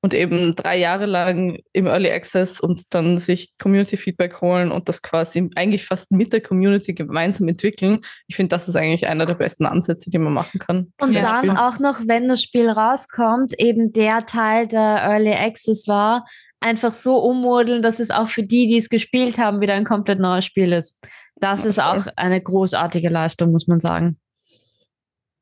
Und 0.03 0.15
eben 0.15 0.55
drei 0.55 0.77
Jahre 0.79 1.05
lang 1.05 1.59
im 1.73 1.85
Early 1.85 2.09
Access 2.11 2.59
und 2.59 2.81
dann 2.95 3.19
sich 3.19 3.53
Community 3.59 3.97
Feedback 3.97 4.41
holen 4.41 4.71
und 4.71 4.89
das 4.89 5.03
quasi 5.03 5.47
eigentlich 5.55 5.85
fast 5.85 6.11
mit 6.11 6.33
der 6.33 6.41
Community 6.41 6.93
gemeinsam 6.93 7.47
entwickeln. 7.47 7.99
Ich 8.27 8.35
finde, 8.35 8.49
das 8.55 8.67
ist 8.67 8.75
eigentlich 8.75 9.05
einer 9.05 9.27
der 9.27 9.35
besten 9.35 9.67
Ansätze, 9.67 10.09
die 10.09 10.17
man 10.17 10.33
machen 10.33 10.59
kann. 10.59 10.91
Und 10.99 11.13
dann 11.13 11.55
auch 11.55 11.77
noch, 11.77 11.99
wenn 12.07 12.27
das 12.27 12.41
Spiel 12.41 12.67
rauskommt, 12.67 13.59
eben 13.59 13.91
der 13.93 14.25
Teil 14.25 14.67
der 14.67 15.03
Early 15.03 15.33
Access 15.33 15.87
war, 15.87 16.25
einfach 16.61 16.93
so 16.93 17.17
ummodeln, 17.17 17.81
dass 17.81 17.99
es 17.99 18.11
auch 18.11 18.29
für 18.29 18.43
die, 18.43 18.67
die 18.67 18.77
es 18.77 18.89
gespielt 18.89 19.37
haben, 19.37 19.59
wieder 19.59 19.73
ein 19.73 19.83
komplett 19.83 20.19
neues 20.19 20.45
Spiel 20.45 20.71
ist. 20.71 20.99
Das 21.35 21.65
ist 21.65 21.79
auch 21.79 22.05
eine 22.15 22.41
großartige 22.41 23.09
Leistung, 23.09 23.51
muss 23.51 23.67
man 23.67 23.79
sagen. 23.79 24.17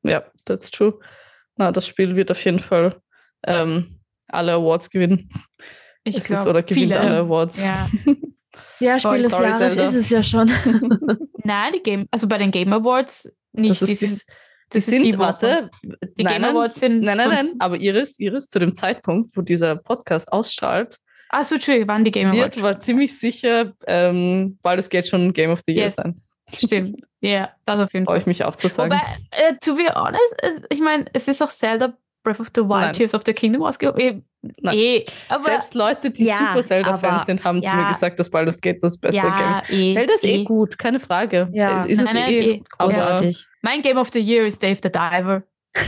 Ja, 0.02 0.24
that's 0.46 0.70
true. 0.70 0.98
Na, 1.56 1.70
das 1.70 1.86
Spiel 1.86 2.16
wird 2.16 2.30
auf 2.30 2.42
jeden 2.44 2.58
Fall 2.58 3.00
ähm, 3.46 4.00
alle 4.28 4.54
Awards 4.54 4.90
gewinnen. 4.90 5.28
Ich 6.04 6.16
es 6.16 6.30
ist, 6.30 6.42
glaub, 6.42 6.46
oder 6.46 6.62
gewinnt 6.62 6.94
viele. 6.94 7.00
alle 7.00 7.18
Awards. 7.18 7.62
Ja. 7.62 7.88
Ja, 8.80 8.98
Spiel 8.98 9.22
des 9.22 9.30
sorry, 9.30 9.50
Jahres 9.50 9.74
Zelda. 9.74 9.90
ist 9.90 9.94
es 9.94 10.08
ja 10.08 10.22
schon. 10.22 10.50
Nein, 11.44 11.72
die 11.74 11.82
Game, 11.82 12.08
also 12.10 12.26
bei 12.26 12.38
den 12.38 12.50
Game 12.50 12.72
Awards 12.72 13.30
nicht. 13.52 13.70
Das 13.70 13.82
ist, 13.82 13.90
die 13.90 13.96
die, 13.98 14.06
sind, 14.06 14.22
die 14.26 14.32
das 14.70 14.76
ist 14.76 14.86
sind, 14.86 15.02
die 15.04 15.18
warte, 15.18 15.70
die 15.82 16.24
nein, 16.24 16.40
Game 16.40 16.44
Awards 16.50 16.80
sind. 16.80 17.00
nein, 17.00 17.18
nein, 17.18 17.28
nein, 17.28 17.48
aber 17.58 17.76
Iris, 17.76 18.18
Iris, 18.18 18.48
zu 18.48 18.58
dem 18.58 18.74
Zeitpunkt, 18.74 19.36
wo 19.36 19.42
dieser 19.42 19.76
Podcast 19.76 20.32
ausstrahlt, 20.32 20.96
Ach 21.32 21.44
so, 21.44 21.54
Entschuldigung, 21.54 21.88
wann 21.88 22.04
die 22.04 22.10
Game 22.10 22.28
Awards? 22.28 22.56
wird, 22.56 22.62
war 22.64 22.80
ziemlich 22.80 23.18
sicher, 23.18 23.72
ähm, 23.86 24.58
Baldur's 24.62 24.88
Gate 24.90 25.06
schon 25.06 25.32
Game 25.32 25.50
of 25.50 25.60
the 25.64 25.72
Year 25.72 25.84
Yes. 25.84 25.94
sein. 25.96 26.20
Stimmt. 26.52 27.00
Ja, 27.20 27.50
das 27.66 27.78
auf 27.80 27.92
jeden 27.92 28.06
Freue 28.06 28.14
Fall. 28.16 28.20
ich 28.22 28.26
mich 28.26 28.44
auch 28.44 28.56
zu 28.56 28.68
sagen. 28.68 28.90
Wobei, 28.92 29.02
äh, 29.30 29.54
to 29.62 29.76
be 29.76 29.84
honest, 29.94 30.42
äh, 30.42 30.60
ich 30.70 30.80
meine, 30.80 31.04
es 31.12 31.28
ist 31.28 31.40
auch 31.42 31.50
Zelda 31.50 31.92
Breath 32.24 32.40
of 32.40 32.48
the 32.54 32.62
Wild, 32.62 32.68
Nein. 32.80 32.92
Tears 32.94 33.14
of 33.14 33.22
the 33.24 33.32
Kingdom 33.32 33.62
ausgehoben. 33.62 34.00
Eh, 34.00 34.20
eh, 34.72 35.04
Selbst 35.38 35.74
Leute, 35.74 36.10
die 36.10 36.24
Ja, 36.24 36.38
super 36.54 36.62
Zelda-Fans 36.62 37.26
sind, 37.26 37.44
haben 37.44 37.62
zu 37.62 37.70
ja. 37.70 37.76
mir 37.76 37.88
gesagt, 37.88 38.18
dass 38.18 38.28
Baldur's 38.30 38.60
Gate 38.60 38.82
das 38.82 38.98
beste 38.98 39.22
Game 39.22 39.30
ja, 39.30 39.60
ist. 39.60 39.70
eh, 39.70 39.92
Zelda 39.92 40.14
ist 40.14 40.24
eh 40.24 40.34
eh. 40.36 40.44
gut, 40.44 40.78
keine 40.78 40.98
Frage. 40.98 41.48
Ja. 41.52 41.84
Es 41.84 41.92
ist 41.92 41.98
es 42.00 42.04
Nein, 42.06 42.14
nein, 42.24 42.32
eh. 42.32 42.50
eh. 42.52 42.62
Großartig. 42.78 43.46
Mein 43.62 43.82
Game 43.82 43.96
of 43.98 44.08
the 44.12 44.20
Year 44.20 44.44
ist 44.46 44.62
Dave 44.62 44.80
the 44.82 44.90
Diver. 44.90 45.44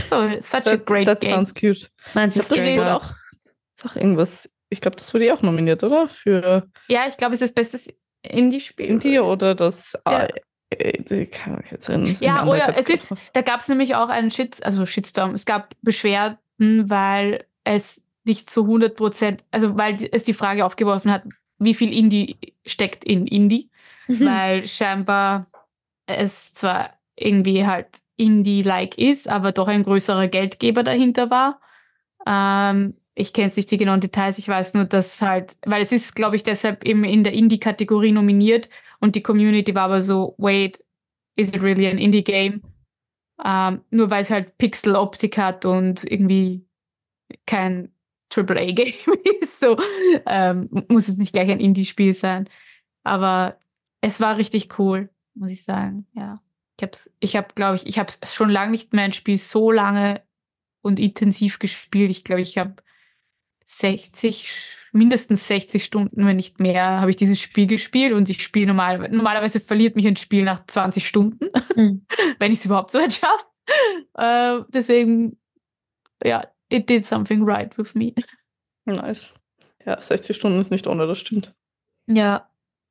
So, 0.07 0.29
such 0.39 0.53
a 0.59 0.61
that, 0.61 0.85
great 0.85 1.05
that 1.05 1.19
game. 1.19 1.31
sounds 1.33 1.53
cute. 1.53 1.89
Meinst 2.13 2.37
du 2.37 2.41
das 2.41 2.51
wurde 2.51 2.95
auch, 2.95 3.01
ist 3.01 3.85
auch 3.85 3.95
irgendwas. 3.97 4.49
Ich 4.73 4.81
glaube, 4.81 4.97
das 4.97 5.13
wurde 5.13 5.25
eh 5.25 5.31
auch 5.31 5.41
nominiert, 5.41 5.83
oder? 5.83 6.07
Für 6.07 6.67
Ja, 6.87 7.05
ich 7.07 7.17
glaube, 7.17 7.33
es 7.35 7.41
ist 7.41 7.55
bestes 7.55 7.87
Indie-Spiel. 8.23 8.85
Indie 8.87 9.19
oder 9.19 9.55
das. 9.55 9.93
Ja. 10.07 10.27
Ah, 10.27 10.27
äh, 10.71 11.01
ich 11.21 11.31
kann 11.31 11.55
mich 11.57 11.71
jetzt 11.71 11.87
erinnern. 11.89 12.15
Ja, 12.19 12.45
oh 12.45 12.55
ja, 12.55 12.69
es 12.77 12.89
ist, 12.89 13.13
da 13.33 13.41
gab 13.41 13.59
es 13.61 13.69
nämlich 13.69 13.95
auch 13.95 14.09
einen 14.09 14.31
Shit, 14.31 14.63
also 14.65 14.85
Shitstorm. 14.85 15.33
Es 15.33 15.45
gab 15.45 15.73
Beschwerden, 15.81 16.37
weil 16.57 17.45
es 17.63 18.01
nicht 18.25 18.49
zu 18.49 18.61
100 18.63 18.95
Prozent, 18.95 19.43
also 19.51 19.77
weil 19.77 19.97
es 20.11 20.23
die 20.23 20.33
Frage 20.33 20.65
aufgeworfen 20.65 21.11
hat, 21.11 21.23
wie 21.59 21.73
viel 21.73 21.93
Indie 21.93 22.37
steckt 22.65 23.03
in 23.05 23.27
Indie, 23.27 23.69
Mhm. 24.07 24.25
weil 24.25 24.67
scheinbar 24.67 25.47
es 26.07 26.53
zwar 26.53 26.89
irgendwie 27.15 27.65
halt 27.65 27.87
Indie-like 28.17 28.97
ist, 28.97 29.27
aber 29.29 29.51
doch 29.51 29.67
ein 29.67 29.83
größerer 29.83 30.27
Geldgeber 30.27 30.83
dahinter 30.83 31.29
war. 31.29 31.61
Ähm, 32.25 32.95
ich 33.15 33.33
kenne 33.33 33.47
jetzt 33.47 33.57
nicht 33.57 33.69
die 33.69 33.77
genauen 33.77 34.01
Details, 34.01 34.37
ich 34.37 34.47
weiß 34.47 34.73
nur, 34.73 34.85
dass 34.85 35.21
halt, 35.21 35.55
weil 35.65 35.83
es 35.83 35.91
ist, 35.91 36.15
glaube 36.15 36.35
ich, 36.35 36.43
deshalb 36.43 36.83
eben 36.83 37.03
in 37.03 37.23
der 37.23 37.33
Indie-Kategorie 37.33 38.11
nominiert 38.11 38.69
und 38.99 39.15
die 39.15 39.23
Community 39.23 39.75
war 39.75 39.83
aber 39.83 40.01
so, 40.01 40.35
wait, 40.37 40.83
is 41.35 41.49
it 41.49 41.61
really 41.61 41.87
an 41.87 41.97
Indie-Game? 41.97 42.63
Ähm, 43.43 43.81
nur 43.89 44.09
weil 44.09 44.23
es 44.23 44.29
halt 44.29 44.57
Pixel-Optik 44.57 45.37
hat 45.37 45.65
und 45.65 46.03
irgendwie 46.03 46.65
kein 47.45 47.91
AAA-Game 48.35 48.93
ist, 49.41 49.59
so 49.59 49.77
ähm, 50.25 50.69
muss 50.87 51.07
es 51.07 51.17
nicht 51.17 51.33
gleich 51.33 51.49
ein 51.51 51.59
Indie-Spiel 51.59 52.13
sein. 52.13 52.49
Aber 53.03 53.59
es 54.01 54.19
war 54.19 54.37
richtig 54.37 54.79
cool, 54.79 55.09
muss 55.35 55.51
ich 55.51 55.63
sagen, 55.63 56.07
ja. 56.13 56.41
Ich 56.79 56.83
hab's, 56.83 57.11
ich 57.19 57.35
habe, 57.35 57.49
glaube 57.53 57.75
ich, 57.75 57.85
ich 57.85 57.99
habe 57.99 58.11
schon 58.25 58.49
lange 58.49 58.71
nicht 58.71 58.93
mehr 58.93 59.03
ein 59.03 59.13
Spiel 59.13 59.37
so 59.37 59.71
lange 59.71 60.23
und 60.81 60.99
intensiv 60.99 61.59
gespielt. 61.59 62.09
Ich 62.09 62.23
glaube, 62.23 62.41
ich 62.41 62.57
habe 62.57 62.75
60, 63.65 64.49
mindestens 64.91 65.47
60 65.47 65.83
Stunden, 65.83 66.25
wenn 66.25 66.35
nicht 66.35 66.59
mehr, 66.59 67.01
habe 67.01 67.09
ich 67.09 67.15
dieses 67.15 67.39
Spiel 67.41 67.67
gespielt 67.67 68.13
und 68.13 68.29
ich 68.29 68.43
spiele 68.43 68.67
normal, 68.67 69.09
normalerweise 69.09 69.59
verliert 69.59 69.95
mich 69.95 70.05
ein 70.07 70.17
Spiel 70.17 70.43
nach 70.43 70.65
20 70.65 71.07
Stunden, 71.07 71.49
Mhm. 71.75 72.05
wenn 72.39 72.51
ich 72.51 72.59
es 72.59 72.65
überhaupt 72.65 72.91
so 72.91 72.99
weit 72.99 73.13
schaffe. 73.13 73.45
Äh, 74.15 74.63
deswegen, 74.69 75.37
ja, 76.23 76.45
it 76.69 76.89
did 76.89 77.05
something 77.05 77.43
right 77.43 77.77
with 77.77 77.95
me. 77.95 78.13
Nice. 78.85 79.33
Ja, 79.85 80.01
60 80.01 80.35
Stunden 80.35 80.59
ist 80.61 80.71
nicht 80.71 80.87
ohne, 80.87 81.07
das 81.07 81.19
stimmt. 81.19 81.53
Ja, 82.07 82.49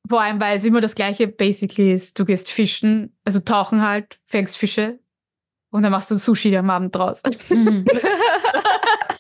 vor 0.08 0.20
allem, 0.20 0.40
weil 0.40 0.56
es 0.56 0.64
immer 0.64 0.80
das 0.80 0.94
gleiche 0.94 1.28
basically 1.28 1.92
ist. 1.92 2.18
Du 2.18 2.24
gehst 2.24 2.50
fischen, 2.50 3.16
also 3.24 3.40
tauchen 3.40 3.82
halt, 3.82 4.18
fängst 4.26 4.56
Fische 4.58 4.98
und 5.70 5.82
dann 5.82 5.92
machst 5.92 6.11
du 6.11 6.16
Sushi 6.16 6.54
am 6.56 6.70
Abend 6.70 6.94
draus. 6.94 7.22
Mhm. 7.48 7.85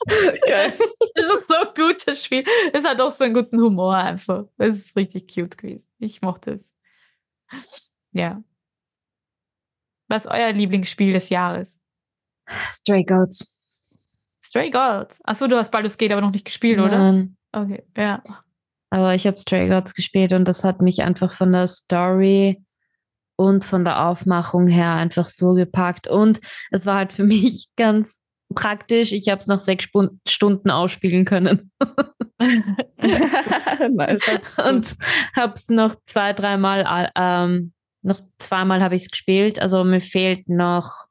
Geil. 0.06 0.72
ist 1.14 1.28
so 1.48 1.72
gut, 1.74 2.06
das 2.06 2.24
Spiel. 2.24 2.44
Es 2.72 2.84
hat 2.84 3.00
auch 3.00 3.10
so 3.10 3.24
einen 3.24 3.34
guten 3.34 3.60
Humor 3.60 3.96
einfach. 3.96 4.44
Es 4.58 4.76
ist 4.76 4.96
richtig 4.96 5.32
cute 5.32 5.56
gewesen. 5.56 5.88
Ich 5.98 6.22
mochte 6.22 6.52
es. 6.52 6.74
Ja. 8.12 8.42
Was 10.08 10.26
ist 10.26 10.30
euer 10.30 10.52
Lieblingsspiel 10.52 11.12
des 11.12 11.30
Jahres? 11.30 11.80
Stray 12.72 13.04
Goats. 13.04 13.98
Stray 14.44 14.70
Gods. 14.70 15.20
Achso, 15.24 15.46
du 15.46 15.56
hast 15.56 15.70
Baldur's 15.70 15.96
Gate 15.96 16.12
aber 16.12 16.20
noch 16.20 16.32
nicht 16.32 16.44
gespielt, 16.44 16.80
oder? 16.82 16.98
Nein. 16.98 17.36
Okay, 17.52 17.84
ja. 17.96 18.22
Aber 18.90 19.14
ich 19.14 19.26
habe 19.26 19.38
Stray 19.38 19.68
Gods 19.68 19.94
gespielt 19.94 20.32
und 20.32 20.46
das 20.46 20.64
hat 20.64 20.82
mich 20.82 21.02
einfach 21.02 21.32
von 21.32 21.52
der 21.52 21.66
Story 21.66 22.62
und 23.36 23.64
von 23.64 23.84
der 23.84 24.06
Aufmachung 24.06 24.66
her 24.66 24.92
einfach 24.92 25.26
so 25.26 25.52
gepackt. 25.52 26.08
Und 26.08 26.40
es 26.70 26.86
war 26.86 26.96
halt 26.96 27.12
für 27.12 27.24
mich 27.24 27.68
ganz 27.76 28.21
praktisch. 28.54 29.12
Ich 29.12 29.28
habe 29.28 29.38
es 29.38 29.46
nach 29.46 29.60
sechs 29.60 29.88
Stunden 30.28 30.70
ausspielen 30.70 31.24
können 31.24 31.70
nice. 32.98 34.20
und 34.64 34.96
habe 35.36 35.52
es 35.54 35.68
noch 35.68 35.96
zwei, 36.06 36.32
dreimal, 36.32 37.10
ähm, 37.16 37.72
noch 38.02 38.20
zweimal 38.38 38.82
habe 38.82 38.94
ich 38.94 39.02
es 39.02 39.10
gespielt. 39.10 39.60
Also 39.60 39.84
mir 39.84 40.00
fehlt 40.00 40.48
noch 40.48 41.06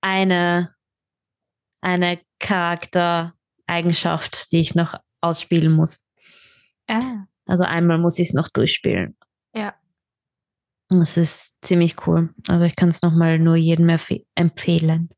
eine, 0.00 0.74
eine 1.80 2.20
Charaktereigenschaft, 2.38 4.52
die 4.52 4.60
ich 4.60 4.74
noch 4.74 4.94
ausspielen 5.20 5.72
muss. 5.72 6.06
ah, 6.88 7.24
Also 7.46 7.64
einmal 7.64 7.98
muss 7.98 8.18
ich 8.18 8.28
es 8.28 8.34
noch 8.34 8.48
durchspielen. 8.48 9.16
ja. 9.54 9.74
Es 11.00 11.16
ist 11.16 11.54
ziemlich 11.62 12.06
cool. 12.06 12.34
Also 12.48 12.66
ich 12.66 12.76
kann 12.76 12.90
es 12.90 13.00
nochmal 13.00 13.38
nur 13.38 13.56
jedem 13.56 13.86
empfe- 13.88 14.26
empfehlen. 14.34 15.08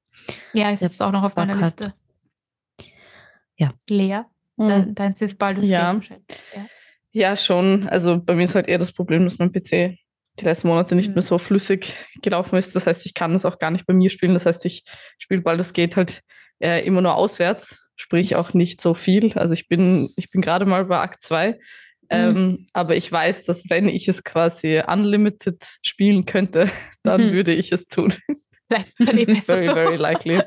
Ja, 0.53 0.71
es 0.71 0.83
ist 0.83 1.03
auch 1.03 1.13
noch 1.13 1.23
auf 1.23 1.37
meiner 1.37 1.55
Bock 1.55 1.63
hat. 1.63 1.81
Liste. 1.81 1.93
Ja. 3.57 3.73
Lea, 3.89 4.23
Hm. 4.59 4.67
dein, 4.69 4.95
deins 4.95 5.23
ist 5.23 5.39
Baldur's 5.39 5.69
Ja. 5.69 5.93
Ja. 6.55 6.67
Ja, 7.17 7.37
schon. 7.37 7.89
Also 7.89 8.21
bei 8.21 8.35
mir 8.35 8.45
ist 8.45 8.55
halt 8.57 8.67
eher 8.67 8.79
das 8.79 8.91
Problem, 8.93 9.25
dass 9.25 9.39
mein 9.39 9.53
PC 9.53 9.97
die 10.41 10.45
letzten 10.45 10.67
Monate 10.69 10.97
nicht 10.97 11.09
Mhm. 11.09 11.15
mehr 11.15 11.23
so 11.23 11.39
flüssig 11.39 11.95
gelaufen 12.23 12.57
ist. 12.57 12.75
Das 12.75 12.87
heißt, 12.89 13.07
ich 13.07 13.15
kann 13.15 13.35
es 13.37 13.45
auch 13.45 13.59
gar 13.61 13.71
nicht 13.71 13.87
bei 13.87 13.95
mir 13.95 14.11
spielen. 14.11 14.35
Das 14.35 14.47
heißt, 14.47 14.65
ich 14.67 14.83
spiele 15.19 15.41
Baldur's 15.43 15.73
Gate 15.73 15.97
halt 15.97 16.23
äh, 16.61 16.85
immer 16.85 17.01
nur 17.03 17.15
auswärts, 17.15 17.87
sprich 17.97 18.35
auch 18.35 18.53
nicht 18.55 18.81
so 18.81 18.95
viel. 18.95 19.33
Also 19.35 19.55
ich 19.55 19.69
bin, 19.69 20.11
ich 20.17 20.31
bin 20.31 20.41
gerade 20.41 20.67
mal 20.67 20.85
bei 20.87 20.99
Akt 20.99 21.23
2. 21.23 21.59
Ähm, 22.11 22.69
aber 22.73 22.97
ich 22.97 23.11
weiß, 23.11 23.45
dass 23.45 23.71
wenn 23.71 23.89
ich 23.89 24.09
es 24.09 24.25
quasi 24.25 24.83
unlimited 24.87 25.65
spielen 25.83 26.27
könnte, 26.27 26.69
dann 27.05 27.29
Mhm. 27.29 27.33
würde 27.33 27.55
ich 27.55 27.71
es 27.73 27.87
tun. 27.87 28.13
Vielleicht 28.97 29.29
ist 29.29 29.47
besser 29.47 29.59
very, 29.59 29.67
so. 29.67 29.75
very 29.75 29.97
likely. 29.97 30.43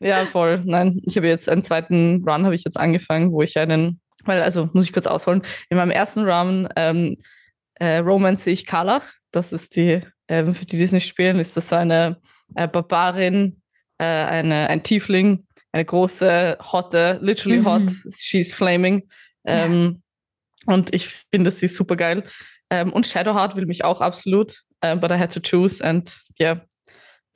Ja, 0.00 0.26
voll. 0.26 0.60
Nein, 0.64 1.00
ich 1.04 1.16
habe 1.16 1.26
jetzt 1.28 1.48
einen 1.48 1.62
zweiten 1.64 2.22
Run 2.26 2.44
habe 2.44 2.54
ich 2.54 2.64
jetzt 2.64 2.78
angefangen, 2.78 3.32
wo 3.32 3.42
ich 3.42 3.56
einen, 3.56 4.00
weil, 4.24 4.42
also 4.42 4.68
muss 4.74 4.84
ich 4.84 4.92
kurz 4.92 5.06
ausholen. 5.06 5.42
In 5.70 5.76
meinem 5.78 5.90
ersten 5.90 6.28
Run 6.28 6.68
ähm, 6.76 7.16
äh, 7.76 7.98
romance 7.98 8.46
ich 8.50 8.66
Karlach. 8.66 9.04
Das 9.30 9.52
ist 9.52 9.76
die, 9.76 10.02
ähm, 10.28 10.54
für 10.54 10.66
die, 10.66 10.76
die 10.76 10.82
es 10.82 10.92
nicht 10.92 11.06
spielen, 11.06 11.38
ist 11.38 11.56
das 11.56 11.70
so 11.70 11.76
eine 11.76 12.20
äh, 12.54 12.68
Barbarin, 12.68 13.60
äh, 13.98 14.04
eine, 14.04 14.68
ein 14.68 14.82
Tiefling, 14.82 15.46
eine 15.72 15.84
große, 15.84 16.58
hotte, 16.72 17.18
literally 17.22 17.60
Mhm. 17.60 17.66
hot. 17.66 17.90
She's 18.14 18.52
flaming. 18.52 19.08
Ähm, 19.46 20.02
Und 20.66 20.94
ich 20.94 21.08
finde 21.30 21.50
sie 21.50 21.68
super 21.68 21.96
geil. 21.96 22.24
Ähm, 22.70 22.92
und 22.92 23.06
Shadowheart 23.06 23.54
will 23.56 23.66
mich 23.66 23.84
auch 23.84 24.00
absolut, 24.00 24.62
ähm, 24.82 25.00
but 25.00 25.10
I 25.10 25.14
had 25.18 25.32
to 25.32 25.40
choose 25.40 25.82
and 25.84 26.20
yeah, 26.40 26.60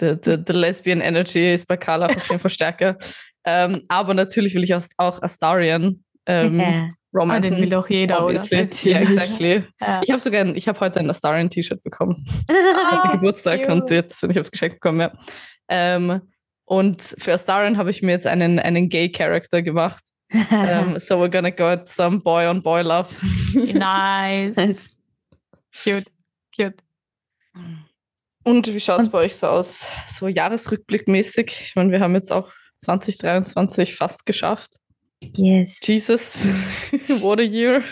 the, 0.01 0.17
the, 0.25 0.39
the 0.47 0.53
lesbian 0.53 1.01
energy 1.01 1.53
ist 1.53 1.67
bei 1.69 1.77
Carla 1.77 2.07
auf 2.07 2.29
jeden 2.29 2.41
Fall 2.41 2.51
stärker. 2.51 2.97
Ähm, 3.45 3.85
aber 3.89 4.15
natürlich 4.15 4.55
will 4.55 4.65
ich 4.65 4.75
auch, 4.75 4.83
auch 4.99 5.23
Astarian 5.23 6.03
ähm, 6.27 6.61
Ja. 6.61 6.67
Ah, 6.67 6.89
romanzen. 7.19 7.53
den 7.55 7.63
will 7.63 7.69
doch 7.71 7.89
jeder, 7.89 8.23
obviously. 8.25 8.59
oder? 8.63 8.69
Ja, 8.85 9.01
exactly. 9.01 9.65
Ja. 9.81 10.01
Ich 10.05 10.11
habe 10.11 10.21
sogar, 10.21 10.43
ein, 10.43 10.55
ich 10.57 10.69
habe 10.69 10.79
heute 10.81 11.01
ein 11.01 11.11
Astarian-T-Shirt 11.11 11.83
bekommen. 11.83 12.25
Heute 12.49 13.03
Ah, 13.03 13.13
Geburtstag 13.13 13.61
cute. 13.63 13.71
und 13.73 13.91
jetzt, 13.91 14.23
ich 14.23 14.29
habe 14.31 14.41
es 14.41 14.51
geschenkt 14.51 14.77
bekommen, 14.81 15.01
ja. 15.01 15.13
Ähm, 15.69 16.21
und 16.67 17.03
für 17.19 17.33
Astarian 17.33 17.79
habe 17.79 17.91
ich 17.91 18.03
mir 18.03 18.13
jetzt 18.13 18.27
einen, 18.29 18.59
einen 18.61 18.89
Gay-Character 18.89 19.63
gemacht. 19.63 20.03
ähm, 20.53 20.97
so 21.01 21.21
we're 21.21 21.29
gonna 21.31 21.51
get 21.51 21.89
some 21.89 22.21
boy-on-boy-love. 22.21 23.09
Nice. 23.75 24.55
Cute. 25.83 26.05
Cute. 26.55 26.77
Und 28.45 28.73
wie 28.75 28.81
schaut 28.81 29.01
es 29.01 29.11
bei 29.11 29.19
euch 29.19 29.37
so 29.37 29.49
aus? 29.49 29.91
So 30.07 30.29
Jahresrückblickmäßig? 30.29 31.61
Ich 31.63 31.77
meine, 31.77 31.93
wir 31.93 32.01
haben 32.01 32.15
jetzt 32.15 32.33
auch 32.33 32.51
2023 32.81 33.95
fast 33.95 34.25
geschafft. 34.25 34.77
yes. 35.37 35.79
Jesus, 35.83 36.47
what 37.21 37.39
a 37.39 37.43
year. 37.43 37.83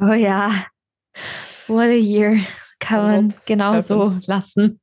Oh 0.00 0.12
ja. 0.12 0.48
What 1.66 1.86
a 1.86 1.94
year. 1.96 2.38
Kann 2.78 2.98
A 3.00 3.02
man 3.02 3.28
lot 3.28 3.46
genau 3.46 3.80
so 3.80 4.00
happens. 4.00 4.26
lassen. 4.26 4.80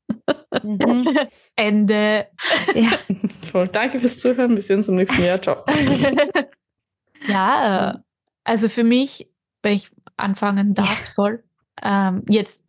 Mhm. 0.64 1.18
Ende. 1.56 2.28
Ja. 2.74 2.92
Voll. 3.52 3.68
Danke 3.68 4.00
fürs 4.00 4.20
Zuhören. 4.20 4.56
Wir 4.56 4.62
sehen 4.62 4.78
uns 4.78 4.88
im 4.88 4.96
nächsten 4.96 5.24
Jahr. 5.24 5.42
Ciao. 5.42 5.64
ja, 7.28 7.92
äh, 7.92 7.98
also 8.46 8.70
für 8.70 8.84
mich, 8.84 9.30
wenn 9.64 9.74
ich 9.76 9.90
anfangen 10.18 10.74
darf, 10.74 11.08
soll, 11.08 11.44
ähm, 11.82 12.24
jetzt 12.30 12.62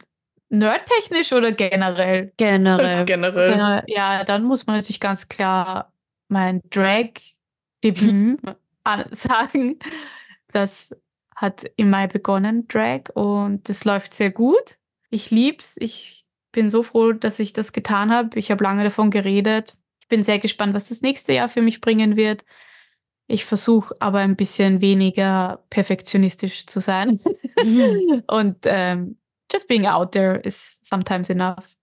nerdtechnisch 0.50 1.32
oder 1.32 1.52
generell? 1.52 2.32
Generell. 2.36 3.04
Generell. 3.06 3.50
Generell, 3.52 3.84
Ja, 3.86 4.24
dann 4.24 4.44
muss 4.44 4.66
man 4.66 4.76
natürlich 4.76 5.00
ganz 5.00 5.28
klar 5.28 5.92
mein 6.28 6.60
Drag-Debüt 6.70 8.38
an- 8.84 9.06
sagen. 9.12 9.78
Das 10.52 10.94
hat 11.34 11.64
im 11.76 11.90
Mai 11.90 12.06
begonnen, 12.06 12.68
Drag, 12.68 13.08
und 13.14 13.68
das 13.68 13.84
läuft 13.84 14.12
sehr 14.12 14.30
gut. 14.30 14.76
Ich 15.08 15.30
lieb's. 15.30 15.76
Ich 15.78 16.26
bin 16.52 16.68
so 16.68 16.82
froh, 16.82 17.12
dass 17.12 17.38
ich 17.38 17.52
das 17.52 17.72
getan 17.72 18.12
habe. 18.12 18.38
Ich 18.38 18.50
habe 18.50 18.62
lange 18.64 18.84
davon 18.84 19.10
geredet. 19.10 19.76
Ich 20.00 20.08
bin 20.08 20.22
sehr 20.24 20.38
gespannt, 20.40 20.74
was 20.74 20.88
das 20.88 21.00
nächste 21.00 21.32
Jahr 21.32 21.48
für 21.48 21.62
mich 21.62 21.80
bringen 21.80 22.16
wird. 22.16 22.44
Ich 23.28 23.44
versuche 23.44 23.94
aber 24.00 24.18
ein 24.18 24.34
bisschen 24.34 24.80
weniger 24.80 25.64
perfektionistisch 25.70 26.66
zu 26.66 26.80
sein. 26.80 27.20
und 28.26 28.56
ähm, 28.64 29.16
just 29.52 29.68
being 29.68 29.86
out 29.86 30.12
there 30.12 30.40
is 30.40 30.80
sometimes 30.82 31.30
enough. 31.30 31.76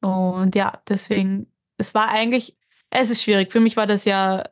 Und 0.00 0.54
ja, 0.54 0.80
deswegen, 0.88 1.46
es 1.78 1.94
war 1.94 2.08
eigentlich, 2.08 2.56
es 2.90 3.10
ist 3.10 3.22
schwierig. 3.22 3.52
Für 3.52 3.60
mich 3.60 3.76
war 3.76 3.86
das 3.86 4.04
ja 4.04 4.48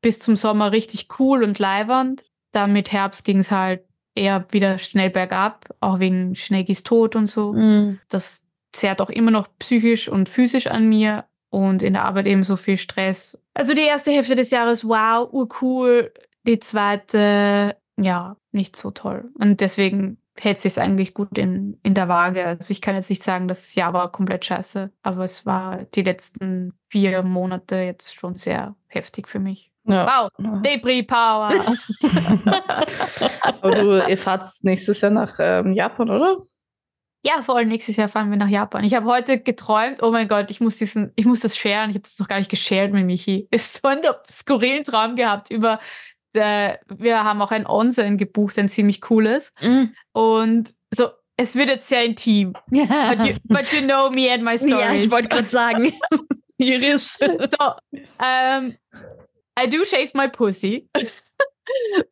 bis 0.00 0.18
zum 0.18 0.36
Sommer 0.36 0.72
richtig 0.72 1.08
cool 1.18 1.44
und 1.44 1.58
leibernd. 1.58 2.24
Dann 2.52 2.72
mit 2.72 2.92
Herbst 2.92 3.24
ging 3.24 3.38
es 3.38 3.50
halt 3.50 3.84
eher 4.14 4.46
wieder 4.50 4.78
schnell 4.78 5.10
bergab, 5.10 5.74
auch 5.80 5.98
wegen 5.98 6.36
Schneegis 6.36 6.82
Tod 6.82 7.16
und 7.16 7.26
so. 7.26 7.52
Mm. 7.52 7.98
Das 8.08 8.46
zehrt 8.72 9.00
auch 9.00 9.10
immer 9.10 9.30
noch 9.30 9.48
psychisch 9.58 10.08
und 10.08 10.28
physisch 10.28 10.66
an 10.66 10.88
mir 10.88 11.24
und 11.50 11.82
in 11.82 11.94
der 11.94 12.04
Arbeit 12.04 12.26
eben 12.26 12.44
so 12.44 12.56
viel 12.56 12.76
Stress. 12.76 13.38
Also 13.54 13.74
die 13.74 13.82
erste 13.82 14.10
Hälfte 14.10 14.34
des 14.34 14.50
Jahres, 14.50 14.86
wow, 14.86 15.28
urcool. 15.32 16.12
Die 16.46 16.60
zweite, 16.60 17.76
ja, 17.96 18.36
nicht 18.52 18.76
so 18.76 18.90
toll. 18.90 19.30
Und 19.38 19.60
deswegen 19.60 20.18
hält 20.36 20.60
sich 20.60 20.80
eigentlich 20.80 21.14
gut 21.14 21.38
in, 21.38 21.78
in 21.82 21.94
der 21.94 22.08
Waage. 22.08 22.46
Also 22.46 22.70
ich 22.70 22.80
kann 22.80 22.96
jetzt 22.96 23.10
nicht 23.10 23.22
sagen, 23.22 23.48
das 23.48 23.74
Jahr 23.74 23.92
war 23.92 24.10
komplett 24.10 24.44
scheiße, 24.44 24.90
aber 25.02 25.24
es 25.24 25.46
war 25.46 25.84
die 25.94 26.02
letzten 26.02 26.72
vier 26.88 27.22
Monate 27.22 27.76
jetzt 27.76 28.14
schon 28.14 28.34
sehr 28.34 28.74
heftig 28.86 29.28
für 29.28 29.38
mich. 29.38 29.70
Ja. 29.86 30.28
Wow, 30.38 30.62
Debris 30.62 31.06
Power. 31.06 31.50
Aber 33.42 33.74
du, 33.74 34.08
ihr 34.08 34.16
fahrt 34.16 34.46
nächstes 34.62 35.02
Jahr 35.02 35.10
nach 35.10 35.34
ähm, 35.38 35.74
Japan, 35.74 36.08
oder? 36.08 36.38
Ja, 37.26 37.42
voll. 37.42 37.64
Nächstes 37.64 37.96
Jahr 37.96 38.08
fahren 38.08 38.30
wir 38.30 38.36
nach 38.36 38.48
Japan. 38.48 38.84
Ich 38.84 38.94
habe 38.94 39.06
heute 39.06 39.38
geträumt, 39.40 40.02
oh 40.02 40.10
mein 40.10 40.28
Gott, 40.28 40.50
ich 40.50 40.60
muss 40.60 40.76
diesen, 40.76 41.10
ich 41.16 41.24
muss 41.24 41.40
das 41.40 41.56
sharen. 41.56 41.88
Ich 41.90 41.96
habe 41.96 42.02
das 42.02 42.18
noch 42.18 42.28
gar 42.28 42.38
nicht 42.38 42.50
geshared 42.50 42.92
mit 42.92 43.06
Michi. 43.06 43.48
Ist 43.50 43.80
so 43.82 43.88
einen 43.88 44.02
skurrilen 44.30 44.84
Traum 44.84 45.16
gehabt 45.16 45.50
über, 45.50 45.78
äh, 46.34 46.78
wir 46.88 47.24
haben 47.24 47.40
auch 47.42 47.50
ein 47.50 47.66
Onsen 47.66 48.18
gebucht, 48.18 48.58
ein 48.58 48.68
ziemlich 48.68 49.00
cooles. 49.00 49.52
Mm. 49.60 49.84
Und 50.12 50.74
so, 50.92 51.10
es 51.36 51.56
wird 51.56 51.68
jetzt 51.68 51.88
sehr 51.88 52.04
intim. 52.04 52.52
But 52.70 53.24
you, 53.26 53.34
but 53.44 53.72
you 53.72 53.80
know 53.82 54.10
me 54.10 54.32
and 54.32 54.42
my 54.42 54.56
story. 54.56 54.80
Ja, 54.80 54.92
ich 54.92 55.10
wollte 55.10 55.28
gerade 55.28 55.50
sagen. 55.50 55.92
Iris. 56.58 57.18
so, 57.18 57.74
um, 58.18 58.76
I 59.56 59.66
do 59.66 59.84
shave 59.84 60.12
my 60.14 60.28
pussy, 60.28 60.88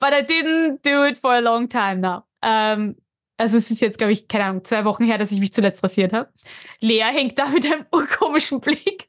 but 0.01 0.13
I 0.13 0.23
didn't 0.23 0.83
do 0.83 1.05
it 1.05 1.17
for 1.17 1.35
a 1.35 1.41
long 1.41 1.69
time 1.69 2.01
now. 2.01 2.25
Um, 2.43 2.97
also 3.39 3.57
es 3.57 3.71
ist 3.71 3.81
jetzt, 3.81 3.99
glaube 3.99 4.13
ich, 4.13 4.29
keine 4.29 4.45
Ahnung, 4.45 4.65
zwei 4.65 4.85
Wochen 4.85 5.05
her, 5.05 5.19
dass 5.19 5.33
ich 5.33 5.41
mich 5.41 5.53
zuletzt 5.53 5.83
rasiert 5.83 6.13
habe. 6.13 6.31
Lea 6.81 7.03
hängt 7.03 7.39
da 7.39 7.47
mit 7.49 7.67
einem 7.67 7.87
urkomischen 7.91 8.61
Blick. 8.61 9.07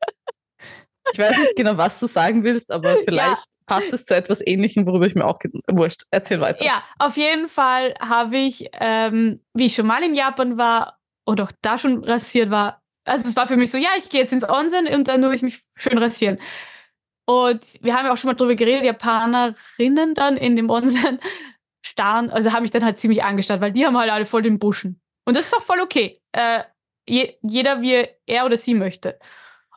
Ich 1.12 1.20
weiß 1.20 1.38
nicht 1.38 1.56
genau, 1.56 1.78
was 1.78 2.00
du 2.00 2.08
sagen 2.08 2.44
willst, 2.44 2.72
aber 2.72 2.98
vielleicht 3.06 3.44
passt 3.66 3.94
es 3.94 4.06
zu 4.06 4.16
etwas 4.16 4.46
Ähnlichem, 4.46 4.86
worüber 4.86 5.06
ich 5.06 5.16
mir 5.16 5.26
auch 5.26 5.40
wurscht. 5.70 6.04
Erzähl 6.12 6.40
weiter. 6.40 6.64
Ja, 6.64 6.84
auf 7.00 7.18
jeden 7.18 7.48
Fall 7.48 7.94
habe 8.00 8.38
ich, 8.38 8.70
ähm, 8.80 9.42
wie 9.54 9.66
ich 9.66 9.76
schon 9.76 9.88
mal 9.88 10.04
in 10.04 10.16
Japan 10.16 10.58
war 10.58 11.00
oder 11.26 11.46
auch 11.46 11.52
da 11.62 11.78
schon 11.78 12.04
rasiert 12.04 12.50
war, 12.50 12.82
also 13.06 13.28
es 13.28 13.36
war 13.36 13.48
für 13.48 13.58
mich 13.58 13.72
so, 13.72 13.78
ja, 13.78 13.90
ich 13.98 14.10
gehe 14.10 14.22
jetzt 14.22 14.34
ins 14.34 14.48
Onsen 14.48 14.88
und 14.88 15.08
dann 15.08 15.22
tue 15.22 15.34
ich 15.34 15.42
mich 15.42 15.62
schön 15.76 15.98
rasieren. 15.98 16.40
Und 17.26 17.62
wir 17.82 17.96
haben 17.96 18.06
ja 18.06 18.14
auch 18.14 18.18
schon 18.18 18.30
mal 18.30 18.36
drüber 18.36 18.56
geredet, 18.56 18.84
Japanerinnen 18.84 20.14
dann 20.14 20.38
in 20.38 20.56
dem 20.56 20.70
Onsen 20.70 21.20
starren, 21.86 22.30
also 22.30 22.52
haben 22.52 22.64
mich 22.64 22.72
dann 22.72 22.84
halt 22.84 23.00
ziemlich 23.00 23.24
angestarrt, 23.24 23.62
weil 23.62 23.72
die 23.72 23.86
haben 23.86 23.98
halt 23.98 24.12
alle 24.12 24.26
voll 24.26 24.42
den 24.42 24.60
Buschen. 24.60 25.02
Und 25.26 25.38
das 25.38 25.48
ist 25.48 25.56
auch 25.56 25.62
voll 25.62 25.80
okay. 25.80 26.22
Äh, 26.34 26.64
je, 27.08 27.36
jeder, 27.42 27.82
wie 27.82 28.08
er 28.26 28.46
oder 28.46 28.58
sie 28.58 28.74
möchte. 28.74 29.20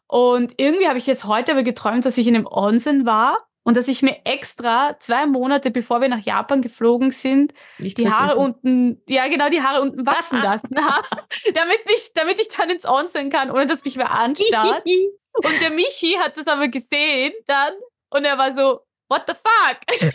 Und 0.08 0.54
irgendwie 0.56 0.88
habe 0.88 0.98
ich 0.98 1.06
jetzt 1.06 1.24
heute 1.24 1.52
aber 1.52 1.62
geträumt, 1.62 2.04
dass 2.04 2.18
ich 2.18 2.26
in 2.26 2.36
einem 2.36 2.46
Onsen 2.46 3.06
war 3.06 3.46
und 3.64 3.76
dass 3.76 3.88
ich 3.88 4.02
mir 4.02 4.20
extra 4.24 4.96
zwei 5.00 5.26
Monate, 5.26 5.72
bevor 5.72 6.00
wir 6.00 6.08
nach 6.08 6.24
Japan 6.24 6.62
geflogen 6.62 7.10
sind, 7.10 7.52
die 7.78 8.08
Haare 8.08 8.36
unten, 8.36 9.02
ja 9.08 9.26
genau, 9.26 9.48
die 9.48 9.62
Haare 9.62 9.82
unten 9.82 10.06
wachsen 10.06 10.40
lassen 10.42 10.76
habe, 10.76 11.06
damit, 11.52 11.84
mich, 11.86 12.12
damit 12.14 12.40
ich 12.40 12.48
dann 12.48 12.70
ins 12.70 12.86
Onsen 12.86 13.28
kann, 13.30 13.50
ohne 13.50 13.66
dass 13.66 13.84
mich 13.84 13.96
wer 13.96 14.12
anstarrt. 14.12 14.84
Und 15.36 15.60
der 15.60 15.70
Michi 15.70 16.16
hat 16.18 16.36
das 16.36 16.46
aber 16.46 16.68
gesehen 16.68 17.34
dann 17.46 17.74
und 18.08 18.24
er 18.24 18.38
war 18.38 18.56
so, 18.56 18.80
what 19.08 19.24
the 19.26 19.34
fuck? 19.34 20.12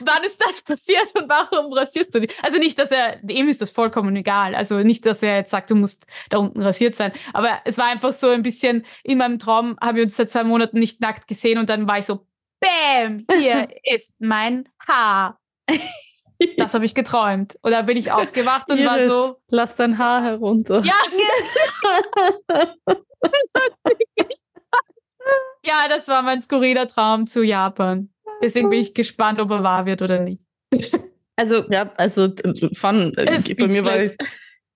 Wann 0.00 0.24
ist 0.24 0.40
das 0.44 0.62
passiert 0.62 1.08
und 1.18 1.28
warum 1.28 1.72
rasierst 1.72 2.14
du 2.14 2.20
dich? 2.20 2.34
Also 2.42 2.58
nicht, 2.58 2.78
dass 2.78 2.90
er, 2.90 3.22
ihm 3.28 3.48
ist 3.48 3.60
das 3.60 3.70
vollkommen 3.70 4.14
egal. 4.16 4.54
Also 4.54 4.78
nicht, 4.78 5.04
dass 5.06 5.22
er 5.22 5.36
jetzt 5.36 5.50
sagt, 5.50 5.70
du 5.70 5.74
musst 5.74 6.06
da 6.30 6.38
unten 6.38 6.60
rasiert 6.62 6.94
sein. 6.94 7.12
Aber 7.32 7.58
es 7.64 7.78
war 7.78 7.86
einfach 7.86 8.12
so 8.12 8.28
ein 8.28 8.42
bisschen, 8.42 8.84
in 9.02 9.18
meinem 9.18 9.38
Traum 9.38 9.76
haben 9.80 9.96
wir 9.96 10.04
uns 10.04 10.16
seit 10.16 10.30
zwei 10.30 10.44
Monaten 10.44 10.78
nicht 10.78 11.00
nackt 11.00 11.28
gesehen 11.28 11.58
und 11.58 11.68
dann 11.68 11.86
war 11.86 11.98
ich 11.98 12.06
so, 12.06 12.26
bam, 12.60 13.26
hier 13.36 13.68
ist 13.84 14.14
mein 14.18 14.68
Haar. 14.86 15.38
Das 16.56 16.74
habe 16.74 16.84
ich 16.84 16.94
geträumt. 16.94 17.58
Und 17.62 17.72
dann 17.72 17.86
bin 17.86 17.96
ich 17.96 18.12
aufgewacht 18.12 18.70
und 18.70 18.84
war 18.84 18.98
Iris, 18.98 19.12
so, 19.12 19.40
lass 19.48 19.74
dein 19.74 19.98
Haar 19.98 20.22
herunter. 20.22 20.82
ja, 20.84 20.94
ja, 25.64 25.88
das 25.88 26.06
war 26.06 26.22
mein 26.22 26.40
skurriler 26.40 26.86
Traum 26.86 27.26
zu 27.26 27.42
Japan. 27.42 28.10
Deswegen 28.42 28.70
bin 28.70 28.80
ich 28.80 28.94
gespannt, 28.94 29.40
ob 29.40 29.50
er 29.50 29.62
wahr 29.62 29.86
wird 29.86 30.02
oder 30.02 30.20
nicht. 30.20 30.42
Also, 31.36 31.64
ja, 31.70 31.92
also 31.96 32.28
fun. 32.74 33.14
Äh, 33.16 33.54
bei 33.54 33.68
mir 33.68 33.84
war 33.84 34.02
ich 34.02 34.16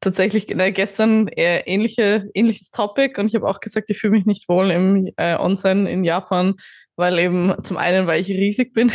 tatsächlich 0.03 0.51
äh, 0.57 0.73
gestern 0.73 1.29
eher 1.29 1.67
ähnliche, 1.67 2.29
ähnliches 2.35 2.71
Topic 2.71 3.19
und 3.19 3.27
ich 3.27 3.35
habe 3.35 3.49
auch 3.49 3.61
gesagt, 3.61 3.89
ich 3.91 3.99
fühle 3.99 4.13
mich 4.13 4.27
nicht 4.27 4.49
wohl 4.49 4.71
im 4.71 5.11
äh, 5.17 5.37
Onsen 5.37 5.87
in 5.87 6.05
Japan, 6.05 6.55
weil 6.97 7.19
eben 7.19 7.55
zum 7.63 7.79
einen, 7.79 8.07
weil 8.07 8.21
ich 8.21 8.29
riesig 8.29 8.75
bin 8.75 8.93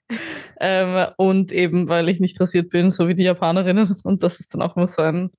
ähm, 0.60 1.06
und 1.16 1.52
eben, 1.52 1.88
weil 1.88 2.08
ich 2.08 2.20
nicht 2.20 2.40
rasiert 2.40 2.70
bin, 2.70 2.90
so 2.90 3.08
wie 3.08 3.14
die 3.14 3.24
Japanerinnen 3.24 3.94
und 4.04 4.22
das 4.22 4.40
ist 4.40 4.54
dann 4.54 4.62
auch 4.62 4.76
immer 4.76 4.86
so 4.86 5.02
ein, 5.02 5.30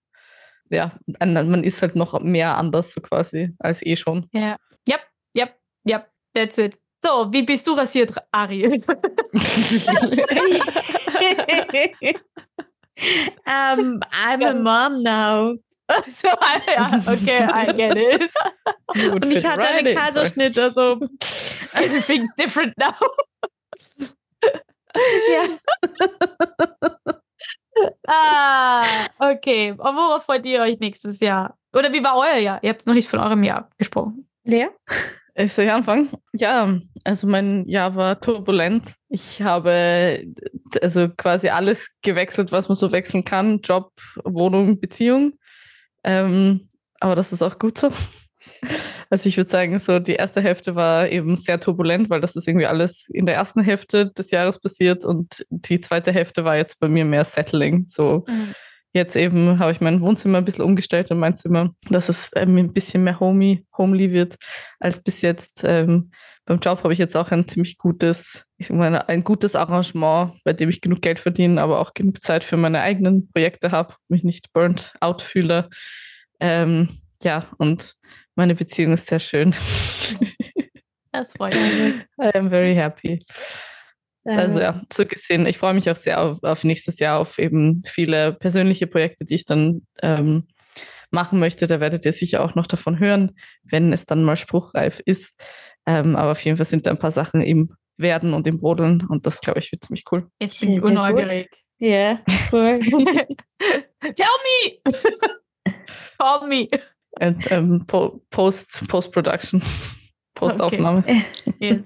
ja, 0.69 0.91
ein, 1.19 1.33
man 1.33 1.63
ist 1.63 1.81
halt 1.81 1.95
noch 1.95 2.19
mehr 2.21 2.57
anders 2.57 2.91
so 2.91 3.01
quasi 3.01 3.51
als 3.59 3.85
eh 3.85 3.95
schon. 3.95 4.27
Ja, 4.33 4.57
ja, 4.87 4.97
ja, 5.35 5.49
ja, 5.85 6.05
that's 6.33 6.57
it. 6.57 6.77
So, 7.03 7.27
wie 7.33 7.43
bist 7.43 7.67
du 7.67 7.73
rasiert, 7.73 8.15
Ari? 8.31 8.81
um, 13.45 13.99
I'm 14.13 14.41
a 14.41 14.53
mom 14.53 15.03
now. 15.03 15.57
So, 16.07 16.29
ja, 16.65 17.01
okay, 17.05 17.43
I 17.43 17.73
get 17.73 17.97
it. 17.97 18.31
Und 19.11 19.25
ich 19.25 19.45
hatte 19.45 19.59
right 19.59 19.79
einen 19.79 19.97
Kaiserschnitt, 19.97 20.57
also 20.57 20.93
everything's 21.73 22.33
different 22.35 22.73
now. 22.77 22.95
ja. 25.29 25.43
ah, 28.07 28.85
okay. 29.19 29.71
Und 29.71 29.95
worauf 29.95 30.23
freut 30.23 30.45
ihr 30.45 30.61
euch 30.61 30.79
nächstes 30.79 31.19
Jahr? 31.19 31.57
Oder 31.73 31.91
wie 31.91 32.01
war 32.01 32.15
euer 32.15 32.37
Jahr? 32.37 32.63
Ihr 32.63 32.69
habt 32.69 32.87
noch 32.87 32.93
nicht 32.93 33.09
von 33.09 33.19
eurem 33.19 33.43
Jahr 33.43 33.69
gesprochen. 33.77 34.29
Lea? 34.45 34.69
Soll 35.35 35.65
ich 35.65 35.71
anfangen? 35.71 36.09
Ja, 36.33 36.79
also 37.05 37.27
mein 37.27 37.67
Jahr 37.67 37.95
war 37.95 38.19
turbulent. 38.19 38.93
Ich 39.09 39.41
habe 39.41 40.23
also 40.81 41.09
quasi 41.09 41.49
alles 41.49 41.97
gewechselt, 42.03 42.51
was 42.51 42.69
man 42.69 42.75
so 42.75 42.91
wechseln 42.91 43.23
kann. 43.23 43.61
Job, 43.61 43.91
Wohnung, 44.23 44.79
Beziehung. 44.79 45.33
Ähm, 46.03 46.67
aber 46.99 47.15
das 47.15 47.33
ist 47.33 47.41
auch 47.41 47.57
gut 47.59 47.77
so. 47.77 47.91
Also 49.09 49.29
ich 49.29 49.37
würde 49.37 49.49
sagen, 49.49 49.77
so 49.77 49.99
die 49.99 50.15
erste 50.15 50.41
Hälfte 50.41 50.73
war 50.73 51.07
eben 51.07 51.35
sehr 51.35 51.59
turbulent, 51.59 52.09
weil 52.09 52.19
das 52.19 52.35
ist 52.35 52.47
irgendwie 52.47 52.65
alles 52.65 53.07
in 53.13 53.27
der 53.27 53.35
ersten 53.35 53.61
Hälfte 53.61 54.11
des 54.11 54.31
Jahres 54.31 54.59
passiert 54.59 55.05
und 55.05 55.45
die 55.51 55.79
zweite 55.79 56.11
Hälfte 56.11 56.43
war 56.43 56.57
jetzt 56.57 56.79
bei 56.79 56.87
mir 56.87 57.05
mehr 57.05 57.23
Settling. 57.23 57.85
So 57.87 58.25
mhm. 58.27 58.55
Jetzt 58.93 59.15
eben 59.15 59.57
habe 59.57 59.71
ich 59.71 59.81
mein 59.81 60.01
Wohnzimmer 60.01 60.37
ein 60.37 60.45
bisschen 60.45 60.63
umgestellt 60.63 61.09
und 61.09 61.17
mein 61.17 61.35
Zimmer, 61.35 61.73
dass 61.89 62.09
es 62.09 62.29
ähm, 62.35 62.57
ein 62.57 62.73
bisschen 62.73 63.03
mehr 63.03 63.19
homey, 63.19 63.65
homely 63.75 64.11
wird 64.11 64.35
als 64.79 65.01
bis 65.01 65.21
jetzt. 65.21 65.63
Ähm, 65.65 66.11
beim 66.45 66.59
Job 66.59 66.83
habe 66.83 66.93
ich 66.93 66.99
jetzt 66.99 67.15
auch 67.15 67.31
ein 67.31 67.47
ziemlich 67.47 67.77
gutes, 67.77 68.45
ich 68.57 68.69
mal, 68.69 68.95
ein 68.95 69.23
gutes 69.23 69.55
Arrangement, 69.55 70.33
bei 70.43 70.53
dem 70.53 70.69
ich 70.69 70.81
genug 70.81 71.01
Geld 71.01 71.19
verdiene, 71.19 71.59
aber 71.59 71.79
auch 71.79 71.93
genug 71.93 72.21
Zeit 72.21 72.43
für 72.43 72.57
meine 72.57 72.81
eigenen 72.81 73.29
Projekte 73.31 73.71
habe, 73.71 73.95
mich 74.09 74.23
nicht 74.23 74.53
burnt 74.53 74.93
out 74.99 75.21
fühle. 75.21 75.69
Ähm, 76.39 76.99
ja, 77.23 77.47
und 77.57 77.95
meine 78.35 78.55
Beziehung 78.55 78.93
ist 78.93 79.07
sehr 79.07 79.19
schön. 79.19 79.55
Das 81.15 81.33
freut 81.33 81.53
mich. 81.53 81.93
I 82.19 82.35
am 82.35 82.49
very 82.49 82.73
happy. 82.73 83.19
Also 84.25 84.61
ja, 84.61 84.81
so 84.91 85.05
gesehen, 85.05 85.45
ich 85.45 85.57
freue 85.57 85.73
mich 85.73 85.89
auch 85.89 85.95
sehr 85.97 86.21
auf, 86.21 86.41
auf, 86.43 86.63
nächstes 86.63 86.99
Jahr, 86.99 87.19
auf 87.19 87.39
eben 87.39 87.81
viele 87.85 88.33
persönliche 88.33 88.87
Projekte, 88.87 89.25
die 89.25 89.35
ich 89.35 89.45
dann 89.45 89.85
ähm, 90.01 90.47
machen 91.11 91.39
möchte. 91.39 91.67
Da 91.67 91.79
werdet 91.79 92.05
ihr 92.05 92.13
sicher 92.13 92.43
auch 92.43 92.55
noch 92.55 92.67
davon 92.67 92.99
hören, 92.99 93.35
wenn 93.63 93.91
es 93.91 94.05
dann 94.05 94.23
mal 94.23 94.37
spruchreif 94.37 95.01
ist. 95.05 95.39
Ähm, 95.85 96.15
aber 96.15 96.31
auf 96.31 96.43
jeden 96.43 96.57
Fall 96.57 96.65
sind 96.65 96.87
da 96.87 96.91
ein 96.91 96.99
paar 96.99 97.11
Sachen 97.11 97.41
im 97.41 97.75
Werden 97.97 98.33
und 98.33 98.47
im 98.47 98.59
Brodeln 98.59 99.05
und 99.07 99.25
das, 99.25 99.41
glaube 99.41 99.59
ich, 99.59 99.71
wird 99.71 99.83
ziemlich 99.83 100.05
cool. 100.11 100.29
Jetzt 100.41 100.61
bin 100.61 100.73
ich 100.73 100.81
unneugierig. 100.81 101.49
Ja, 101.79 101.89
yeah, 101.89 102.19
cool. 102.51 102.79
Tell 103.99 104.25
me! 104.45 104.79
Call 106.17 106.47
me! 106.47 106.67
And, 107.19 107.51
ähm, 107.51 107.85
po 107.85 108.21
Post, 108.29 108.87
Post-Production. 108.87 109.61
Postaufnahme. 110.33 111.03
Okay. 111.45 111.83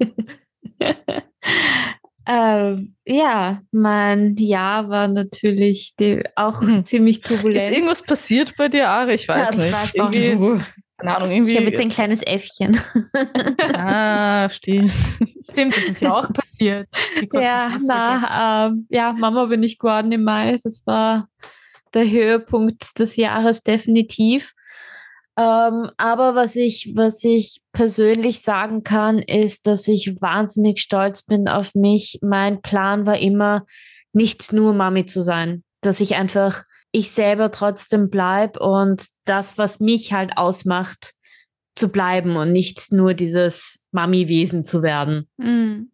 Ähm, 2.29 2.93
ja, 3.05 3.61
mein 3.71 4.35
Jahr 4.35 4.89
war 4.89 5.07
natürlich 5.07 5.95
die, 5.97 6.23
auch 6.35 6.61
hm. 6.61 6.83
ziemlich 6.83 7.21
turbulent. 7.21 7.61
Ist 7.61 7.71
irgendwas 7.71 8.01
passiert 8.01 8.53
bei 8.57 8.67
dir, 8.67 8.89
Ari? 8.89 9.13
Ich 9.13 9.27
weiß 9.27 9.51
ja, 9.51 9.55
nicht. 9.55 9.71
Weiß 9.73 9.95
irgendwie, 9.95 10.63
keine 10.97 11.15
Ahnung, 11.15 11.31
irgendwie. 11.31 11.51
Ich 11.51 11.57
habe 11.57 11.69
jetzt 11.69 11.79
ein 11.79 11.89
kleines 11.89 12.21
Äffchen. 12.23 12.77
ah, 13.73 14.49
stimmt. 14.49 14.91
Stimmt, 15.49 15.77
das 15.77 15.83
ist 15.85 16.01
ja 16.01 16.13
auch 16.13 16.33
passiert. 16.33 16.89
Ja, 17.31 17.77
na, 17.85 18.67
ähm, 18.67 18.87
ja, 18.89 19.13
Mama 19.13 19.45
bin 19.45 19.63
ich 19.63 19.77
geworden 19.77 20.11
im 20.11 20.23
Mai. 20.23 20.57
Das 20.61 20.85
war 20.85 21.29
der 21.93 22.09
Höhepunkt 22.09 22.99
des 22.99 23.15
Jahres 23.15 23.63
definitiv. 23.63 24.53
Ähm, 25.37 25.91
aber 25.97 26.33
was 26.33 26.55
ich, 26.55 26.93
was 26.95 27.23
ich 27.23 27.61
persönlich 27.71 28.41
sagen 28.41 28.83
kann, 28.83 29.19
ist, 29.19 29.67
dass 29.67 29.87
ich 29.87 30.19
wahnsinnig 30.19 30.79
stolz 30.79 31.21
bin 31.21 31.47
auf 31.47 31.75
mich. 31.75 32.19
Mein 32.23 32.61
Plan 32.61 33.05
war 33.05 33.19
immer, 33.19 33.65
nicht 34.13 34.51
nur 34.51 34.73
Mami 34.73 35.05
zu 35.05 35.21
sein, 35.21 35.63
dass 35.81 35.99
ich 35.99 36.15
einfach 36.15 36.63
ich 36.91 37.11
selber 37.11 37.51
trotzdem 37.51 38.09
bleib 38.09 38.59
und 38.59 39.05
das, 39.25 39.57
was 39.59 39.79
mich 39.79 40.13
halt 40.13 40.37
ausmacht, 40.37 41.13
zu 41.75 41.89
bleiben 41.89 42.35
und 42.35 42.51
nicht 42.51 42.91
nur 42.91 43.13
dieses 43.13 43.85
Mami-Wesen 43.91 44.65
zu 44.65 44.81
werden. 44.81 45.27
Mhm. 45.37 45.91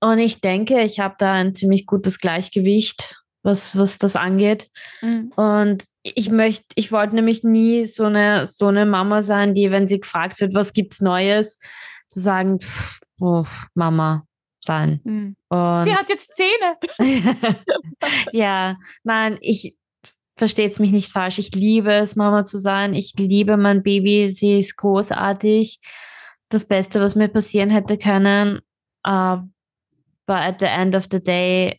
Und 0.00 0.18
ich 0.18 0.42
denke, 0.42 0.82
ich 0.82 1.00
habe 1.00 1.14
da 1.18 1.32
ein 1.32 1.54
ziemlich 1.54 1.86
gutes 1.86 2.18
Gleichgewicht 2.18 3.22
was, 3.42 3.76
was 3.76 3.98
das 3.98 4.16
angeht. 4.16 4.68
Mhm. 5.00 5.32
Und 5.36 5.84
ich 6.02 6.30
möchte, 6.30 6.66
ich 6.74 6.92
wollte 6.92 7.14
nämlich 7.14 7.42
nie 7.44 7.86
so 7.86 8.06
eine, 8.06 8.46
so 8.46 8.66
eine 8.66 8.86
Mama 8.86 9.22
sein, 9.22 9.54
die, 9.54 9.70
wenn 9.70 9.88
sie 9.88 10.00
gefragt 10.00 10.40
wird, 10.40 10.54
was 10.54 10.72
gibt's 10.72 11.00
Neues, 11.00 11.58
zu 12.08 12.20
sagen, 12.20 12.60
pff, 12.60 13.00
oh, 13.20 13.44
Mama 13.74 14.24
sein. 14.60 15.00
Mhm. 15.04 15.36
sie 15.50 15.94
hat 15.94 16.08
jetzt 16.08 16.36
Zähne. 16.36 16.76
ja, 18.32 18.76
nein, 19.04 19.38
ich 19.40 19.74
verstehe 20.36 20.66
es 20.66 20.78
mich 20.78 20.92
nicht 20.92 21.12
falsch. 21.12 21.38
Ich 21.38 21.54
liebe 21.54 21.92
es, 21.92 22.16
Mama 22.16 22.44
zu 22.44 22.58
sein. 22.58 22.94
Ich 22.94 23.14
liebe 23.16 23.56
mein 23.56 23.82
Baby. 23.82 24.28
Sie 24.28 24.58
ist 24.58 24.76
großartig. 24.76 25.80
Das 26.48 26.66
Beste, 26.66 27.00
was 27.00 27.14
mir 27.14 27.28
passieren 27.28 27.70
hätte 27.70 27.96
können. 27.96 28.60
Uh, 29.06 29.38
but 30.26 30.36
at 30.36 30.60
the 30.60 30.66
end 30.66 30.94
of 30.94 31.06
the 31.10 31.22
day, 31.22 31.78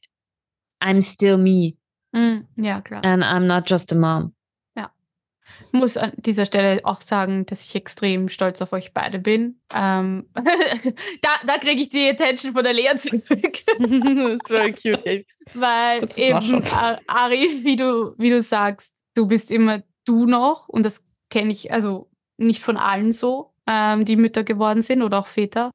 I'm 0.81 1.01
still 1.01 1.37
me. 1.37 1.77
Mm, 2.13 2.47
ja, 2.57 2.81
klar. 2.81 3.03
And 3.03 3.23
I'm 3.23 3.45
not 3.47 3.69
just 3.69 3.91
a 3.91 3.95
mom. 3.95 4.33
Ja. 4.75 4.91
Ich 5.67 5.73
muss 5.73 5.97
an 5.97 6.11
dieser 6.17 6.45
Stelle 6.45 6.81
auch 6.83 7.01
sagen, 7.01 7.45
dass 7.45 7.63
ich 7.63 7.75
extrem 7.75 8.29
stolz 8.29 8.61
auf 8.61 8.73
euch 8.73 8.93
beide 8.93 9.19
bin. 9.19 9.61
Ähm, 9.73 10.29
da 10.35 11.29
da 11.45 11.57
kriege 11.57 11.81
ich 11.81 11.89
die 11.89 12.09
Attention 12.09 12.53
von 12.53 12.63
der 12.63 12.73
Lea 12.73 12.95
zurück. 12.97 13.25
That's 13.29 14.47
very 14.47 14.73
cute. 14.73 15.25
Weil 15.53 16.07
eben, 16.17 16.63
Ari, 17.07 17.63
wie 17.63 17.75
du, 17.75 18.13
wie 18.17 18.29
du 18.29 18.41
sagst, 18.41 18.91
du 19.13 19.27
bist 19.27 19.51
immer 19.51 19.83
du 20.05 20.25
noch 20.25 20.67
und 20.67 20.83
das 20.83 21.03
kenne 21.29 21.51
ich 21.51 21.71
also 21.71 22.09
nicht 22.37 22.61
von 22.61 22.77
allen 22.77 23.11
so, 23.11 23.53
ähm, 23.67 24.03
die 24.05 24.15
Mütter 24.15 24.43
geworden 24.43 24.81
sind 24.81 25.03
oder 25.03 25.19
auch 25.19 25.27
Väter. 25.27 25.71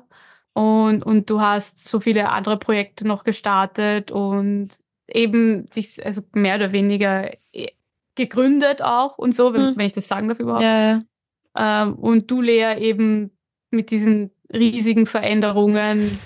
Und, 0.53 1.05
und 1.05 1.29
du 1.29 1.41
hast 1.41 1.87
so 1.89 2.01
viele 2.01 2.31
andere 2.31 2.59
Projekte 2.59 3.07
noch 3.07 3.25
gestartet 3.25 4.11
und 4.11 4.79
eben 5.09 5.67
sich 5.71 6.05
also 6.05 6.23
mehr 6.33 6.57
oder 6.57 6.73
weniger 6.73 7.31
äh, 7.53 7.69
gegründet 8.15 8.83
auch 8.83 9.19
und 9.19 9.35
so, 9.35 9.53
wenn, 9.53 9.71
mhm. 9.71 9.77
wenn 9.77 9.87
ich 9.87 9.93
das 9.93 10.09
sagen 10.09 10.29
darf 10.29 10.41
überhaupt. 10.41 10.63
Ja, 10.63 10.91
ja. 10.93 11.01
Ähm, 11.57 11.95
und 11.95 12.31
du, 12.31 12.43
Lea, 12.43 12.77
eben 12.79 13.31
mit 13.71 13.91
diesen 13.91 14.31
riesigen 14.53 15.07
Veränderungen 15.07 16.19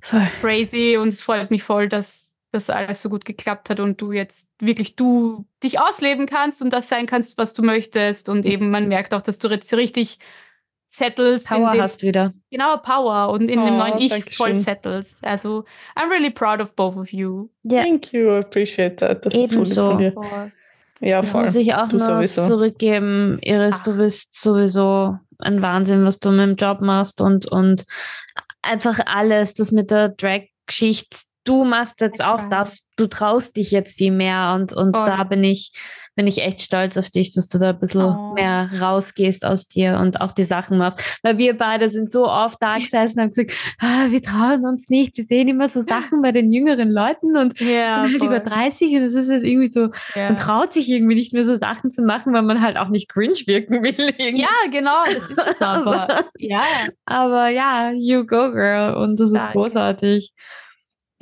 voll. 0.00 0.26
crazy 0.40 0.96
und 0.96 1.08
es 1.08 1.22
freut 1.22 1.50
mich 1.50 1.62
voll, 1.62 1.88
dass 1.88 2.34
das 2.52 2.68
alles 2.68 3.00
so 3.00 3.08
gut 3.08 3.24
geklappt 3.24 3.70
hat 3.70 3.80
und 3.80 4.00
du 4.00 4.12
jetzt 4.12 4.48
wirklich 4.60 4.96
du 4.96 5.46
dich 5.62 5.80
ausleben 5.80 6.26
kannst 6.26 6.62
und 6.62 6.72
das 6.72 6.88
sein 6.88 7.06
kannst, 7.06 7.38
was 7.38 7.52
du 7.52 7.62
möchtest 7.62 8.28
und 8.28 8.44
eben 8.44 8.70
man 8.70 8.88
merkt 8.88 9.14
auch, 9.14 9.22
dass 9.22 9.38
du 9.38 9.48
jetzt 9.48 9.72
richtig 9.74 10.18
settlest. 10.90 11.46
Power 11.46 11.70
dem, 11.70 11.80
hast 11.80 12.02
wieder. 12.02 12.32
Genau, 12.50 12.76
Power 12.78 13.30
und 13.30 13.48
in 13.48 13.60
oh, 13.60 13.64
dem 13.64 13.76
neuen 13.78 13.98
Ich 13.98 14.36
voll 14.36 14.52
settlest. 14.54 15.16
Also, 15.24 15.64
I'm 15.96 16.10
really 16.10 16.30
proud 16.30 16.60
of 16.60 16.74
both 16.74 16.96
of 16.96 17.12
you. 17.12 17.48
Yeah. 17.64 17.82
Thank 17.84 18.12
you, 18.12 18.28
I 18.28 18.40
appreciate 18.40 18.96
that. 18.96 19.24
Das 19.24 19.34
Ebenso. 19.34 19.62
ist 19.62 19.74
so 19.74 19.90
von 19.90 19.98
dir. 19.98 20.14
Ja, 21.00 21.22
voll. 21.22 21.42
Das 21.42 21.54
muss 21.54 21.62
ich 21.62 21.74
auch 21.74 21.88
du 21.88 21.96
noch 21.96 22.06
sowieso. 22.06 22.46
zurückgeben. 22.46 23.38
Iris, 23.42 23.78
Ach. 23.80 23.84
du 23.84 23.96
bist 23.96 24.40
sowieso 24.40 25.16
ein 25.38 25.62
Wahnsinn, 25.62 26.04
was 26.04 26.18
du 26.18 26.30
mit 26.30 26.40
dem 26.40 26.56
Job 26.56 26.80
machst 26.80 27.20
und, 27.20 27.46
und 27.46 27.86
einfach 28.62 28.98
alles, 29.06 29.54
das 29.54 29.72
mit 29.72 29.90
der 29.90 30.10
Drag-Geschichte. 30.10 31.20
Du 31.44 31.64
machst 31.64 32.02
jetzt 32.02 32.22
auch 32.22 32.50
das, 32.50 32.86
du 32.96 33.06
traust 33.06 33.56
dich 33.56 33.70
jetzt 33.70 33.96
viel 33.96 34.12
mehr 34.12 34.52
und, 34.54 34.74
und 34.74 34.94
da 34.94 35.24
bin 35.24 35.42
ich, 35.42 35.72
bin 36.20 36.26
ich 36.26 36.42
echt 36.42 36.60
stolz 36.60 36.98
auf 36.98 37.08
dich, 37.08 37.32
dass 37.32 37.48
du 37.48 37.56
da 37.58 37.70
ein 37.70 37.78
bisschen 37.78 38.02
Oh. 38.02 38.34
mehr 38.34 38.68
rausgehst 38.78 39.46
aus 39.46 39.66
dir 39.68 39.98
und 39.98 40.20
auch 40.20 40.32
die 40.32 40.42
Sachen 40.42 40.76
machst. 40.76 41.18
Weil 41.22 41.38
wir 41.38 41.56
beide 41.56 41.88
sind 41.88 42.10
so 42.12 42.28
oft 42.28 42.58
da 42.60 42.76
gesessen 42.76 43.20
und 43.20 43.22
haben 43.22 43.28
gesagt, 43.30 43.52
ah, 43.80 44.06
wir 44.10 44.20
trauen 44.22 44.66
uns 44.66 44.90
nicht. 44.90 45.16
Wir 45.16 45.24
sehen 45.24 45.48
immer 45.48 45.70
so 45.70 45.80
Sachen 45.80 46.20
bei 46.20 46.30
den 46.30 46.52
jüngeren 46.52 46.90
Leuten 46.90 47.38
und 47.38 47.58
Ja, 47.58 48.02
sind 48.02 48.20
halt 48.20 48.22
über 48.22 48.40
30 48.40 48.96
und 48.96 49.02
es 49.04 49.14
ist 49.14 49.30
jetzt 49.30 49.44
irgendwie 49.44 49.72
so, 49.72 49.88
ja. 50.14 50.26
man 50.26 50.36
traut 50.36 50.74
sich 50.74 50.90
irgendwie 50.90 51.14
nicht 51.14 51.32
mehr 51.32 51.46
so 51.46 51.56
Sachen 51.56 51.90
zu 51.90 52.02
machen, 52.02 52.34
weil 52.34 52.42
man 52.42 52.60
halt 52.60 52.76
auch 52.76 52.88
nicht 52.88 53.08
cringe 53.08 53.32
wirken 53.46 53.82
will. 53.82 53.94
irgendwie. 54.18 54.42
ja, 54.42 54.48
genau, 54.70 55.02
das 55.06 55.30
ist 55.30 55.38
es 55.38 55.60
aber. 55.62 56.26
ja, 56.36 56.60
Aber 57.06 57.48
ja, 57.48 57.92
you 57.92 58.26
go, 58.26 58.52
girl. 58.52 58.94
Und 58.94 59.18
das 59.18 59.30
ist 59.30 59.36
Danke. 59.38 59.52
großartig. 59.54 60.34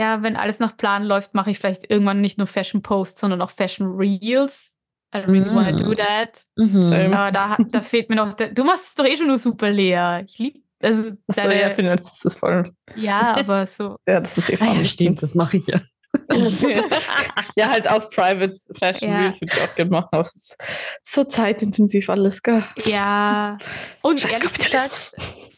ja, 0.01 0.23
wenn 0.25 0.35
alles 0.37 0.59
nach 0.59 0.77
Plan 0.77 1.05
läuft, 1.05 1.35
mache 1.35 1.53
ich 1.53 1.59
vielleicht 1.61 1.89
irgendwann 1.89 2.21
nicht 2.21 2.37
nur 2.39 2.49
Fashion 2.49 2.83
Posts, 2.83 3.21
sondern 3.21 3.43
auch 3.43 3.51
Fashion 3.51 3.95
Reels. 3.97 4.68
I 5.15 5.19
really 5.21 5.49
wanna 5.55 5.73
Mm. 5.73 5.85
do 5.85 5.95
that. 5.95 6.45
Mhm. 6.57 6.83
Same. 6.83 7.19
Aber 7.19 7.33
da, 7.33 7.57
da 7.71 7.81
fehlt 7.83 8.11
mir 8.11 8.17
noch, 8.17 8.33
der, 8.35 8.49
du 8.49 8.65
machst 8.65 8.85
es 8.89 8.95
doch 8.95 9.05
eh 9.07 9.17
schon 9.17 9.27
nur 9.29 9.39
super, 9.39 9.71
Lea. 9.71 10.23
Ich 10.27 10.39
liebe, 10.39 10.61
also 10.83 11.13
Achso, 11.27 11.49
ja, 11.51 11.71
den 11.71 11.87
ist 11.87 12.25
das 12.25 12.35
voll. 12.35 12.71
ja, 12.95 13.37
aber 13.39 13.67
so, 13.67 13.97
Ja, 14.09 14.21
das 14.21 14.37
ist 14.37 14.51
eh 14.51 14.59
Ah, 14.61 14.75
ja, 14.75 14.85
stimmt, 14.85 15.23
das 15.23 15.35
mache 15.35 15.57
ich 15.59 15.67
ja. 15.67 15.81
ja, 17.57 17.69
halt 17.69 17.89
auch 17.89 18.09
Private 18.11 18.55
Fashion 18.79 19.11
Ja. 19.11 19.21
Reels 19.21 19.41
würde 19.41 19.53
ich 19.55 19.63
auch 19.63 19.75
gerne 19.75 19.91
machen, 19.91 20.09
aber 20.11 20.21
es 20.23 20.35
ist 20.35 20.57
so 21.03 21.25
zeitintensiv 21.25 22.09
alles, 22.11 22.43
gell? 22.43 22.65
ja. 22.87 23.59
Und 24.03 24.21
Scheiß 24.21 24.33
ehrlich 24.35 24.53
gesagt, 24.55 25.13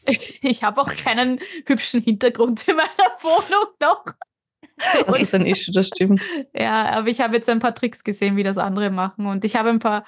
ich 0.42 0.64
habe 0.64 0.80
auch 0.80 0.90
keinen 0.94 1.38
hübschen 1.66 2.00
Hintergrund 2.02 2.66
in 2.68 2.76
meiner 2.76 2.88
Wohnung 3.20 3.66
noch. 3.80 4.04
Das 5.06 5.18
ist 5.20 5.34
ein 5.34 5.46
Issue, 5.46 5.72
das 5.74 5.88
stimmt. 5.88 6.22
Ja, 6.54 6.90
aber 6.90 7.08
ich 7.08 7.20
habe 7.20 7.36
jetzt 7.36 7.48
ein 7.48 7.58
paar 7.58 7.74
Tricks 7.74 8.04
gesehen, 8.04 8.36
wie 8.36 8.42
das 8.42 8.58
andere 8.58 8.90
machen. 8.90 9.26
Und 9.26 9.44
ich 9.44 9.56
habe 9.56 9.68
ein 9.70 9.78
paar, 9.78 10.04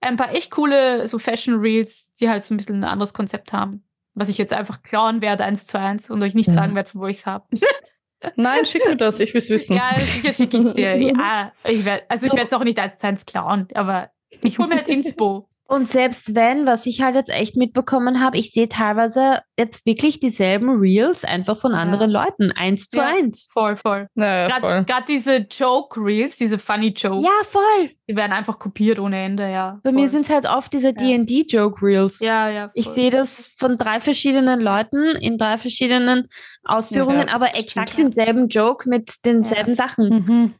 ein 0.00 0.16
paar 0.16 0.34
echt 0.34 0.50
coole 0.50 1.06
so 1.08 1.18
Fashion 1.18 1.60
Reels, 1.60 2.12
die 2.20 2.28
halt 2.28 2.42
so 2.42 2.54
ein 2.54 2.58
bisschen 2.58 2.76
ein 2.80 2.84
anderes 2.84 3.14
Konzept 3.14 3.52
haben. 3.52 3.84
Was 4.14 4.28
ich 4.28 4.38
jetzt 4.38 4.52
einfach 4.52 4.82
klauen 4.82 5.20
werde, 5.22 5.44
eins 5.44 5.66
zu 5.66 5.78
eins, 5.78 6.08
und 6.10 6.22
euch 6.22 6.34
nicht 6.34 6.46
Ja. 6.48 6.52
sagen 6.52 6.74
werde, 6.74 6.88
von 6.88 7.00
wo 7.00 7.06
ich 7.06 7.16
es 7.18 7.26
habe. 7.26 7.44
Nein, 8.36 8.64
schick 8.64 8.86
mir 8.86 8.96
das, 8.96 9.20
ich 9.20 9.34
will 9.34 9.38
es 9.40 9.50
wissen. 9.50 9.76
ja, 9.76 9.90
sicher 9.98 10.32
schicke 10.32 10.56
ich 10.58 10.72
dir. 10.72 10.96
Ja, 10.96 11.52
ich 11.64 11.84
werd, 11.84 12.04
also 12.08 12.26
ich 12.26 12.32
werde 12.32 12.46
es 12.46 12.52
auch 12.52 12.64
nicht 12.64 12.78
eins 12.78 12.96
zu 12.96 13.06
eins 13.06 13.26
klauen, 13.26 13.68
aber 13.74 14.10
ich 14.40 14.58
hole 14.58 14.68
mir 14.68 14.76
halt 14.76 14.88
Inspo. 14.88 15.48
Und 15.66 15.88
selbst 15.88 16.34
wenn, 16.34 16.66
was 16.66 16.84
ich 16.84 17.00
halt 17.00 17.14
jetzt 17.14 17.30
echt 17.30 17.56
mitbekommen 17.56 18.20
habe, 18.20 18.36
ich 18.36 18.52
sehe 18.52 18.68
teilweise 18.68 19.40
jetzt 19.58 19.86
wirklich 19.86 20.20
dieselben 20.20 20.78
Reels 20.78 21.24
einfach 21.24 21.56
von 21.56 21.72
Ja. 21.72 21.78
anderen 21.78 22.10
Leuten, 22.10 22.52
eins 22.52 22.88
zu 22.88 22.98
Ja. 22.98 23.06
eins. 23.06 23.48
Voll, 23.50 23.76
voll. 23.76 24.06
Naja, 24.14 24.58
Gerade 24.82 25.04
diese 25.08 25.36
Joke-Reels, 25.38 26.36
diese 26.36 26.58
Funny 26.58 26.88
Jokes, 26.88 27.24
Ja, 27.24 27.44
voll. 27.48 27.90
die 28.08 28.14
werden 28.14 28.32
einfach 28.32 28.58
kopiert 28.58 28.98
ohne 28.98 29.22
Ende, 29.24 29.50
ja. 29.50 29.80
Bei 29.82 29.90
voll. 29.90 30.00
mir 30.02 30.10
sind 30.10 30.26
es 30.26 30.30
halt 30.30 30.46
oft 30.46 30.70
diese 30.72 30.88
Ja. 30.88 30.92
D&D-Joke-Reels. 30.92 32.18
Ja, 32.20 32.50
ja. 32.50 32.68
Ich 32.74 32.84
voll. 32.84 32.94
sehe 32.94 33.10
das 33.10 33.50
von 33.56 33.78
drei 33.78 34.00
verschiedenen 34.00 34.60
Leuten 34.60 35.16
in 35.16 35.38
drei 35.38 35.56
verschiedenen 35.56 36.28
Ausführungen, 36.64 37.28
Ja, 37.28 37.34
aber 37.34 37.46
das 37.46 37.58
exakt 37.60 37.90
stimmt. 37.90 38.16
denselben 38.16 38.48
Joke 38.48 38.86
mit 38.88 39.14
denselben 39.24 39.72
Sachen. 39.72 40.08
Mhm. 40.08 40.54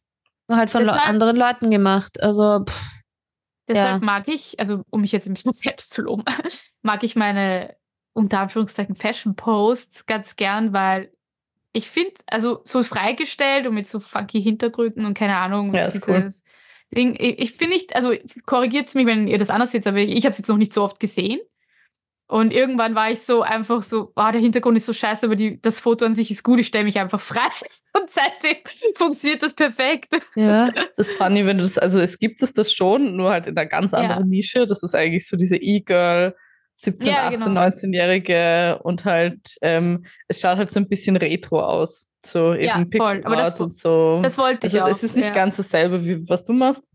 Nur 0.49 0.59
halt 0.59 0.71
von 0.71 0.83
Le 0.83 0.89
Deshalb- 0.93 1.09
anderen 1.09 1.37
Leuten 1.37 1.71
gemacht. 1.71 2.23
Also, 2.23 2.65
pff, 2.67 2.83
Deshalb 3.69 4.03
Ja. 4.03 4.05
mag 4.05 4.29
ich, 4.29 4.59
also 4.61 4.83
um 4.91 5.01
mich 5.01 5.13
jetzt 5.13 5.27
ein 5.27 5.35
bisschen 5.35 5.53
selbst 5.55 5.93
zu 5.93 6.03
loben, 6.03 6.25
mag 6.83 7.03
ich 7.03 7.17
meine 7.17 7.77
unter 8.13 8.41
Anführungszeichen 8.41 8.95
Fashion 8.95 9.35
Posts 9.35 10.07
ganz 10.07 10.37
gern, 10.37 10.73
weil 10.73 11.11
ich 11.73 11.91
finde, 11.91 12.15
also 12.27 12.61
so 12.65 12.83
freigestellt 12.83 13.67
und 13.67 13.75
mit 13.75 13.89
so 13.89 13.99
funky 13.99 14.41
Hintergründen 14.41 15.05
und 15.05 15.15
keine 15.15 15.37
Ahnung. 15.37 15.75
Ja, 15.75 15.87
und 15.87 15.95
ist 15.95 16.09
cool. 16.09 16.33
Ding, 16.95 17.17
ich, 17.19 17.41
ich 17.41 17.53
finde 17.53 17.75
nicht, 17.75 17.97
also 17.97 18.15
korrigiert 18.47 18.95
mich, 18.95 19.07
wenn 19.07 19.27
ihr 19.27 19.39
das 19.39 19.51
anders 19.51 19.73
seht, 19.73 19.87
aber 19.87 19.99
ich 19.99 20.25
habe 20.25 20.31
es 20.31 20.39
jetzt 20.39 20.49
noch 20.49 20.57
nicht 20.57 20.73
so 20.73 20.85
oft 20.85 21.01
gesehen. 21.01 21.41
Und 22.27 22.55
irgendwann 22.55 22.95
war 22.95 23.11
ich 23.11 23.21
so 23.21 23.43
einfach 23.43 23.83
so, 23.83 24.11
ah, 24.15 24.33
der 24.33 24.41
Hintergrund 24.41 24.79
ist 24.79 24.87
so 24.87 24.95
scheiße, 24.95 25.27
aber 25.27 25.37
die, 25.37 25.61
das 25.61 25.81
Foto 25.81 26.07
an 26.07 26.15
sich 26.15 26.31
ist 26.31 26.43
gut, 26.43 26.59
ich 26.59 26.67
stelle 26.67 26.85
mich 26.85 26.99
einfach 26.99 27.21
frei. 27.21 27.49
Und 27.97 28.09
seitdem 28.11 28.57
funktioniert 28.97 29.43
das 29.43 29.55
perfekt. 29.55 30.09
ja. 30.35 30.71
Das 30.97 31.11
ist 31.11 31.13
funny, 31.19 31.45
wenn 31.45 31.59
du 31.59 31.63
das, 31.65 31.77
also 31.77 32.01
es 32.01 32.19
gibt 32.19 32.41
es 32.43 32.53
das 32.55 32.73
schon, 32.73 33.15
nur 33.17 33.31
halt 33.31 33.47
in 33.47 33.57
einer 33.57 33.69
ganz 33.69 33.93
Ja. 33.93 33.99
anderen 33.99 34.29
Nische. 34.29 34.67
Das 34.67 34.83
ist 34.83 34.95
eigentlich 34.95 35.29
so 35.29 35.37
diese 35.37 35.57
E-Girl, 35.59 36.35
17, 36.77 37.13
Ja, 37.13 37.27
18, 37.29 37.41
genau. 37.41 37.61
19-Jährige 37.61 38.81
und 38.83 39.05
halt, 39.05 39.57
ähm, 39.63 40.05
es 40.27 40.41
schaut 40.41 40.57
halt 40.57 40.73
so 40.73 40.81
ein 40.81 40.89
bisschen 40.89 41.17
retro 41.17 41.61
aus. 41.61 42.07
So 42.21 42.55
eben 42.55 42.65
Ja. 42.65 42.85
Pixel 42.85 43.23
Aber 43.27 43.37
das- 43.37 43.61
und 43.61 43.73
so. 43.73 44.21
Das 44.23 44.39
wollte 44.39 44.67
ich 44.67 44.73
also 44.73 44.87
auch. 44.87 44.89
es 44.91 45.03
ist 45.05 45.15
nicht 45.15 45.29
ja. 45.29 45.33
ganz 45.35 45.59
dasselbe, 45.59 46.05
wie 46.07 46.27
was 46.29 46.43
du 46.45 46.55
machst. 46.55 46.91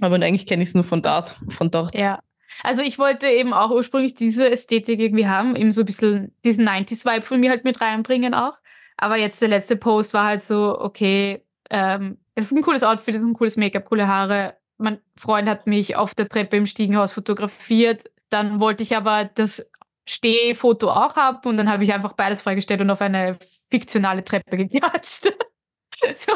Aber 0.00 0.16
eigentlich 0.16 0.46
kenne 0.46 0.62
ich 0.64 0.70
es 0.70 0.74
nur 0.74 0.84
von 0.84 1.00
dort. 1.00 1.36
Von 1.48 1.70
dort. 1.70 1.98
Ja. 1.98 2.18
Also 2.62 2.82
ich 2.82 2.98
wollte 2.98 3.28
eben 3.28 3.52
auch 3.52 3.70
ursprünglich 3.70 4.14
diese 4.14 4.50
Ästhetik 4.50 5.00
irgendwie 5.00 5.26
haben, 5.26 5.56
eben 5.56 5.72
so 5.72 5.82
ein 5.82 5.86
bisschen 5.86 6.36
diesen 6.44 6.68
90s-Vibe 6.68 7.22
von 7.22 7.40
mir 7.40 7.50
halt 7.50 7.64
mit 7.64 7.80
reinbringen 7.80 8.34
auch. 8.34 8.54
Aber 8.96 9.16
jetzt 9.16 9.40
der 9.42 9.48
letzte 9.48 9.76
Post 9.76 10.14
war 10.14 10.26
halt 10.26 10.42
so, 10.42 10.78
okay, 10.78 11.44
ähm, 11.70 12.18
es 12.34 12.46
ist 12.46 12.52
ein 12.52 12.62
cooles 12.62 12.82
Outfit, 12.82 13.14
es 13.14 13.22
ist 13.22 13.28
ein 13.28 13.34
cooles 13.34 13.56
Make-up, 13.56 13.84
coole 13.84 14.06
Haare. 14.06 14.56
Mein 14.78 15.00
Freund 15.16 15.48
hat 15.48 15.66
mich 15.66 15.96
auf 15.96 16.14
der 16.14 16.28
Treppe 16.28 16.56
im 16.56 16.66
Stiegenhaus 16.66 17.12
fotografiert. 17.12 18.04
Dann 18.30 18.60
wollte 18.60 18.82
ich 18.82 18.96
aber 18.96 19.24
das 19.24 19.70
Stehfoto 20.08 20.90
auch 20.90 21.16
haben 21.16 21.48
und 21.48 21.56
dann 21.56 21.70
habe 21.70 21.84
ich 21.84 21.92
einfach 21.92 22.12
beides 22.14 22.42
freigestellt 22.42 22.80
und 22.80 22.90
auf 22.90 23.00
eine 23.00 23.36
fiktionale 23.70 24.24
Treppe 24.24 24.56
geklatscht. 24.68 25.32
so, 26.16 26.32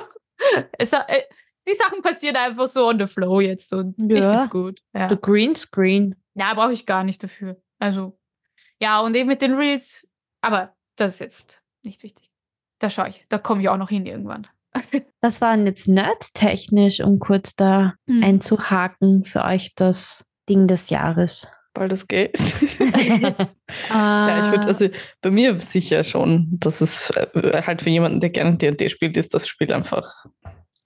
es, 0.78 0.92
äh, 0.92 1.22
die 1.68 1.74
Sachen 1.74 2.02
passieren 2.02 2.36
einfach 2.36 2.66
so 2.68 2.88
on 2.88 2.98
the 2.98 3.06
flow 3.06 3.40
jetzt 3.40 3.72
und 3.72 3.94
ich 3.98 4.18
Ja. 4.18 4.32
find's 4.32 4.50
gut. 4.50 4.82
Ja. 4.94 5.08
The 5.08 5.16
Greenscreen. 5.20 6.14
Ja, 6.34 6.54
brauche 6.54 6.72
ich 6.72 6.86
gar 6.86 7.04
nicht 7.04 7.22
dafür. 7.22 7.56
Also, 7.78 8.18
ja, 8.80 9.00
und 9.00 9.14
eben 9.16 9.28
mit 9.28 9.42
den 9.42 9.54
Reels. 9.54 10.06
Aber 10.42 10.74
das 10.96 11.14
ist 11.14 11.20
jetzt 11.20 11.62
nicht 11.82 12.02
wichtig. 12.02 12.30
Da 12.78 12.90
schaue 12.90 13.08
ich. 13.08 13.24
Da 13.28 13.38
komme 13.38 13.62
ich 13.62 13.68
auch 13.68 13.78
noch 13.78 13.88
hin 13.88 14.06
irgendwann. 14.06 14.46
Was 15.22 15.40
war 15.40 15.56
denn 15.56 15.66
jetzt 15.66 15.88
nerdtechnisch, 15.88 17.00
um 17.00 17.18
kurz 17.18 17.54
da 17.56 17.94
Hm. 18.08 18.22
einzuhaken 18.22 19.24
für 19.24 19.42
euch 19.44 19.74
das 19.74 20.24
Ding 20.48 20.66
des 20.66 20.90
Jahres? 20.90 21.46
Weil 21.74 21.88
das 21.88 22.06
geht. 22.06 22.38
Ah. 22.38 23.46
Ja, 24.28 24.44
ich 24.44 24.50
würde, 24.50 24.68
also 24.68 24.88
bei 25.22 25.30
mir 25.30 25.58
sicher 25.60 26.04
schon, 26.04 26.48
dass 26.52 26.80
es 26.80 27.10
äh, 27.10 27.62
halt 27.62 27.82
für 27.82 27.90
jemanden, 27.90 28.20
der 28.20 28.30
gerne 28.30 28.56
D&D 28.56 28.88
spielt, 28.88 29.16
ist 29.16 29.34
das 29.34 29.46
Spiel 29.48 29.72
einfach, 29.72 30.26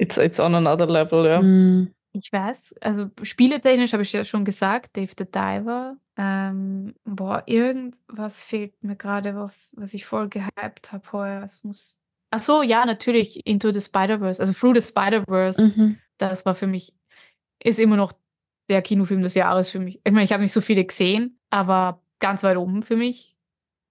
it's, 0.00 0.16
it's 0.16 0.40
on 0.40 0.54
another 0.54 0.86
level, 0.86 1.26
ja. 1.26 1.40
Hm, 1.40 1.92
Ich 2.12 2.32
weiß, 2.32 2.74
also 2.80 3.10
spieletechnisch 3.22 3.92
habe 3.92 4.02
ich 4.02 4.12
ja 4.12 4.24
schon 4.24 4.44
gesagt, 4.44 4.96
Dave 4.96 5.12
the 5.16 5.24
Diver. 5.24 5.96
Ähm, 6.16 6.94
boah, 7.04 7.42
irgendwas 7.46 8.42
fehlt 8.42 8.82
mir 8.82 8.96
gerade, 8.96 9.36
was, 9.36 9.72
was 9.76 9.94
ich 9.94 10.04
voll 10.04 10.28
gehypt 10.28 10.92
habe 10.92 11.06
vorher. 11.06 11.42
Es 11.42 11.62
muss. 11.62 11.98
Ach 12.32 12.40
so, 12.40 12.62
ja, 12.62 12.84
natürlich 12.84 13.46
Into 13.46 13.72
the 13.72 13.80
Spider-Verse, 13.80 14.40
also 14.40 14.52
Through 14.52 14.74
the 14.80 14.86
Spider-Verse. 14.88 15.62
mhm. 15.62 15.98
Das 16.18 16.44
war 16.44 16.54
für 16.54 16.66
mich, 16.66 16.94
ist 17.62 17.78
immer 17.78 17.96
noch 17.96 18.12
der 18.68 18.82
Kinofilm 18.82 19.22
des 19.22 19.34
Jahres 19.34 19.70
für 19.70 19.80
mich. 19.80 20.00
Ich 20.04 20.12
meine, 20.12 20.24
ich 20.24 20.32
habe 20.32 20.42
nicht 20.42 20.52
so 20.52 20.60
viele 20.60 20.84
gesehen, 20.84 21.38
aber 21.50 22.02
ganz 22.20 22.42
weit 22.42 22.56
oben 22.56 22.82
für 22.82 22.96
mich. 22.96 23.34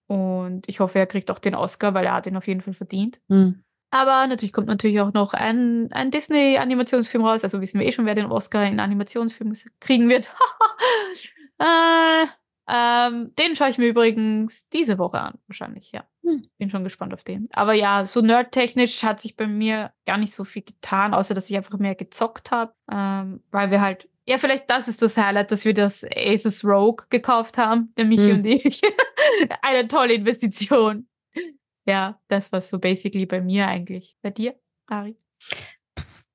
Und 0.08 0.68
ich 0.70 0.80
hoffe, 0.80 1.00
er 1.00 1.06
kriegt 1.08 1.32
auch 1.32 1.40
den 1.40 1.56
Oscar, 1.56 1.94
weil 1.94 2.06
er 2.06 2.14
hat 2.14 2.28
ihn 2.28 2.38
auf 2.38 2.48
jeden 2.48 2.62
Fall 2.62 2.74
verdient. 2.74 3.20
Hm. 3.30 3.64
Aber 3.92 4.28
natürlich 4.28 4.54
kommt 4.54 4.68
natürlich 4.68 5.00
auch 5.02 5.14
noch 5.14 5.34
ein, 5.34 5.92
ein 5.92 6.12
Disney-Animationsfilm 6.12 7.26
raus. 7.26 7.44
Also 7.44 7.60
wissen 7.62 7.80
wir 7.80 7.88
eh 7.88 7.92
schon, 7.92 8.06
wer 8.06 8.16
den 8.16 8.28
Oscar 8.28 8.66
in 8.66 8.80
Animationsfilm 8.80 9.54
kriegen 9.80 10.10
wird. 10.10 10.28
äh, 11.60 12.26
ähm, 12.72 13.34
den 13.36 13.56
schaue 13.56 13.70
ich 13.70 13.80
mir 13.80 13.88
übrigens 13.88 14.70
diese 14.70 15.00
Woche 15.00 15.20
an, 15.20 15.40
wahrscheinlich, 15.48 15.92
ja. 15.92 16.04
Hm. 16.24 16.48
Bin 16.60 16.70
schon 16.70 16.84
gespannt 16.84 17.16
auf 17.16 17.24
den. 17.24 17.50
Aber 17.52 17.74
ja, 17.74 18.06
so 18.06 18.22
nerdtechnisch 18.22 19.02
hat 19.02 19.20
sich 19.20 19.36
bei 19.36 19.48
mir 19.48 19.92
gar 20.06 20.18
nicht 20.18 20.34
so 20.34 20.44
viel 20.44 20.62
getan, 20.62 21.16
außer 21.16 21.34
dass 21.34 21.50
ich 21.50 21.58
einfach 21.58 21.80
mehr 21.80 21.96
gezockt 21.96 22.52
habe. 22.52 22.74
Ähm, 22.92 23.42
weil 23.50 23.72
wir 23.72 23.82
halt, 23.82 24.08
ja, 24.28 24.38
vielleicht 24.38 24.70
das 24.70 24.88
ist 24.88 25.02
das 25.02 25.18
Highlight, 25.18 25.52
dass 25.52 25.66
wir 25.66 25.74
das 25.74 26.06
Aces 26.16 26.64
Rogue 26.64 27.08
gekauft 27.10 27.58
haben, 27.58 27.92
der 27.98 28.06
Michi 28.06 28.30
Hm. 28.30 28.38
und 28.38 28.46
ich. 28.46 28.82
Eine 29.64 29.88
tolle 29.88 30.14
Investition. 30.14 31.08
Ja, 31.90 32.20
das 32.28 32.52
war 32.52 32.62
so 32.62 32.78
basically 32.78 33.26
bei 33.26 33.42
mir 33.42 33.68
eigentlich. 33.68 34.16
Bei 34.22 34.30
dir, 34.30 34.54
Ari? 34.86 35.18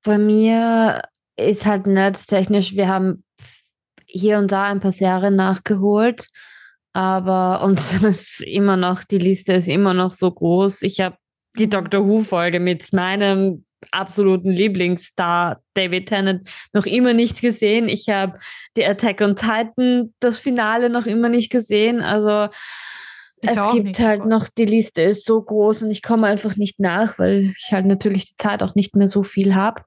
Bei 0.02 0.18
mir 0.18 1.02
ist 1.36 1.64
halt 1.64 1.86
nerdtechnisch, 1.86 2.74
wir 2.74 2.88
haben 2.88 3.18
hier 4.04 4.38
und 4.38 4.50
da 4.50 4.64
ein 4.64 4.80
paar 4.80 4.90
Serien 4.90 5.36
nachgeholt, 5.36 6.26
aber 6.92 7.62
und 7.62 7.78
es 7.78 8.02
ist 8.02 8.40
immer 8.40 8.76
noch, 8.76 9.04
die 9.04 9.18
Liste 9.18 9.52
ist 9.52 9.68
immer 9.68 9.94
noch 9.94 10.10
so 10.10 10.28
groß. 10.28 10.82
Ich 10.82 11.00
habe 11.00 11.16
die 11.56 11.70
Doctor 11.70 12.04
Who-Folge 12.04 12.58
mit 12.58 12.92
meinem 12.92 13.64
absoluten 13.92 14.50
Lieblingsstar 14.50 15.62
David 15.74 16.08
Tennant 16.08 16.50
noch 16.72 16.86
immer 16.86 17.12
nicht 17.12 17.40
gesehen. 17.40 17.88
Ich 17.88 18.08
habe 18.08 18.38
die 18.76 18.84
Attack 18.84 19.20
on 19.20 19.36
Titan, 19.36 20.12
das 20.18 20.40
Finale 20.40 20.90
noch 20.90 21.06
immer 21.06 21.28
nicht 21.28 21.52
gesehen. 21.52 22.00
Also 22.02 22.48
Ich 23.44 23.56
es 23.56 23.72
gibt 23.72 23.86
nicht, 23.86 24.00
halt 24.00 24.26
noch, 24.26 24.46
die 24.48 24.64
Liste 24.64 25.02
ist 25.02 25.26
so 25.26 25.40
groß 25.40 25.82
und 25.82 25.90
ich 25.90 26.02
komme 26.02 26.26
einfach 26.26 26.56
nicht 26.56 26.80
nach, 26.80 27.18
weil 27.18 27.52
ich 27.56 27.72
halt 27.72 27.86
natürlich 27.86 28.26
die 28.26 28.36
Zeit 28.36 28.62
auch 28.62 28.74
nicht 28.74 28.96
mehr 28.96 29.08
so 29.08 29.22
viel 29.22 29.54
habe. 29.54 29.82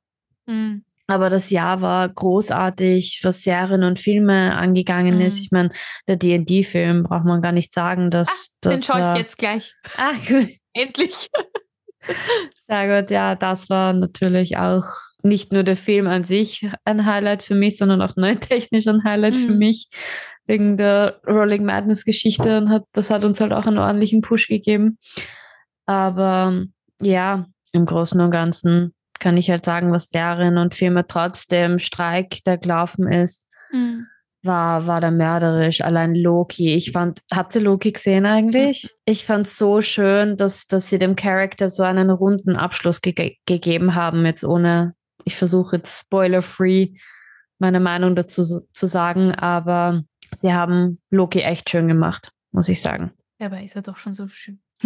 Hm. 0.48 0.84
Aber 1.08 1.30
das 1.30 1.50
Jahr 1.50 1.82
war 1.82 2.10
großartig, 2.10 3.22
was 3.24 3.42
Serien 3.42 3.84
und 3.84 3.98
Filme 3.98 4.56
angegangen 4.56 5.22
ist. 5.22 5.38
Mhm. 5.38 5.42
Ich 5.42 5.52
meine, 5.52 5.70
der 6.08 6.18
D&D-Film 6.18 7.04
braucht 7.04 7.24
man 7.24 7.42
gar 7.42 7.54
nicht 7.54 7.72
sagen, 7.72 8.12
dass 8.12 8.58
Den 8.64 8.74
das 8.74 8.86
schaue 8.86 9.02
war, 9.02 9.16
ich 9.16 9.22
jetzt 9.22 9.38
gleich. 9.38 9.74
Ah, 9.96 10.12
cool. 10.30 10.50
Endlich. 10.74 11.30
Sehr 12.68 13.02
gut, 13.02 13.10
ja, 13.10 13.36
das 13.36 13.70
war 13.70 13.94
natürlich 13.94 14.58
auch 14.58 14.86
nicht 15.24 15.52
nur 15.52 15.64
der 15.64 15.76
Film 15.76 16.08
an 16.08 16.24
sich 16.24 16.70
ein 16.86 17.06
Highlight 17.06 17.44
für 17.44 17.56
mich, 17.56 17.78
sondern 17.78 18.02
auch 18.02 18.16
neutechnisch 18.16 18.88
ein 18.88 19.04
Highlight 19.04 19.36
für 19.36 19.52
Mhm. 19.52 19.58
mich, 19.58 19.88
wegen 20.46 20.78
der 20.78 21.20
Rolling 21.28 21.66
Madness 21.66 22.06
Geschichte 22.06 22.58
und 22.58 22.70
hat, 22.70 22.84
das 22.94 23.10
hat 23.10 23.26
uns 23.26 23.42
halt 23.42 23.52
auch 23.52 23.66
einen 23.66 23.80
ordentlichen 23.80 24.22
Push 24.22 24.48
gegeben. 24.48 24.98
Aber 25.86 26.64
ja, 27.02 27.46
im 27.72 27.86
Großen 27.86 28.20
und 28.22 28.32
Ganzen 28.32 28.94
kann 29.20 29.38
ich 29.38 29.50
halt 29.50 29.66
sagen, 29.66 29.92
was 29.92 30.10
Serien 30.10 30.58
und 30.58 30.76
Filme 30.76 31.06
trotz 31.08 31.48
dem 31.48 31.80
Streik, 31.80 32.44
der 32.46 32.58
gelaufen 32.58 33.12
ist, 33.12 33.48
Mhm. 33.72 34.06
war, 34.44 34.88
war 34.88 35.02
der 35.02 35.12
mörderisch. 35.12 35.82
Allein 35.82 36.16
Loki. 36.16 36.74
Ich 36.76 36.92
fand, 36.92 37.20
habt 37.34 37.54
ihr 37.56 37.62
Loki 37.62 37.92
gesehen 37.92 38.26
eigentlich? 38.26 38.90
Ich 39.06 39.26
fand 39.26 39.48
so 39.48 39.82
schön, 39.82 40.38
dass, 40.38 40.68
dass 40.68 40.90
sie 40.90 41.00
dem 41.00 41.16
Charakter 41.18 41.68
so 41.68 41.84
einen 41.84 42.10
runden 42.10 42.56
Abschluss 42.56 43.02
ge 43.02 43.36
gegeben 43.46 43.96
haben, 43.96 44.26
jetzt 44.26 44.46
ohne, 44.46 44.94
ich 45.28 45.36
versuche 45.36 45.76
jetzt 45.76 46.00
spoiler-free 46.00 46.94
meine 47.60 47.80
Meinung 47.80 48.16
dazu 48.16 48.44
zu 48.44 48.88
sagen, 48.88 49.34
aber 49.36 50.04
sie 50.40 50.54
haben 50.54 51.02
Loki 51.10 51.42
echt 51.42 51.70
schön 51.70 51.88
gemacht, 51.88 52.32
muss 52.52 52.70
ich 52.70 52.82
sagen. 52.82 53.12
Aber 53.40 53.62
ist 53.62 53.76
er 53.76 53.82
doch 53.82 53.98
schon 53.98 54.14
so 54.14 54.28
schön. 54.28 54.62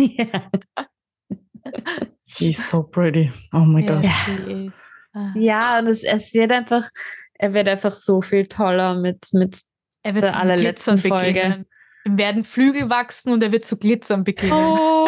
He's 2.25 2.69
so 2.69 2.81
pretty. 2.83 3.31
Oh 3.53 3.59
my 3.59 3.85
Ja, 3.85 4.01
God. 4.01 4.05
ist. 4.47 4.73
Ah. 5.13 5.33
ja, 5.35 5.79
und 5.79 5.87
es, 5.87 6.03
es 6.03 6.33
wird 6.33 6.51
einfach, 6.51 6.89
er 7.33 7.53
wird 7.53 7.67
einfach 7.67 7.91
so 7.91 8.21
viel 8.21 8.47
toller 8.47 8.95
mit, 8.95 9.27
mit 9.33 9.59
Er 10.03 10.15
wird 10.15 10.23
der 10.23 10.39
allerletzten 10.39 10.95
Glitzern 10.95 11.17
Folge. 11.19 11.33
beginnen. 11.33 11.65
Ihm 12.05 12.17
werden 12.17 12.43
Flügel 12.45 12.89
wachsen 12.89 13.31
und 13.33 13.43
er 13.43 13.51
wird 13.51 13.65
zu 13.65 13.77
Glitzern 13.77 14.23
beginnen. 14.23 14.53
Oh. 14.53 15.07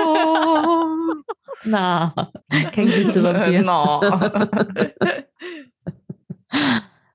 na, 1.65 2.31
kein 2.73 2.87
Glitzervampir. 2.87 3.61
no. 3.63 4.01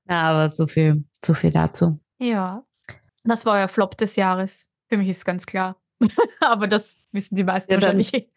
Ja, 0.07 0.21
aber 0.31 0.49
so 0.49 0.65
viel, 0.67 1.03
so 1.23 1.33
viel 1.33 1.51
dazu. 1.51 1.99
Ja. 2.19 2.63
Das 3.23 3.45
war 3.45 3.53
euer 3.59 3.67
Flop 3.67 3.97
des 3.97 4.15
Jahres. 4.15 4.67
Für 4.87 4.97
mich 4.97 5.09
ist 5.09 5.25
ganz 5.25 5.45
klar. 5.45 5.75
Aber 6.39 6.67
das 6.67 6.97
wissen 7.11 7.35
die 7.35 7.43
meisten 7.43 7.71
Ja, 7.71 7.77
wahrscheinlich. 7.81 8.29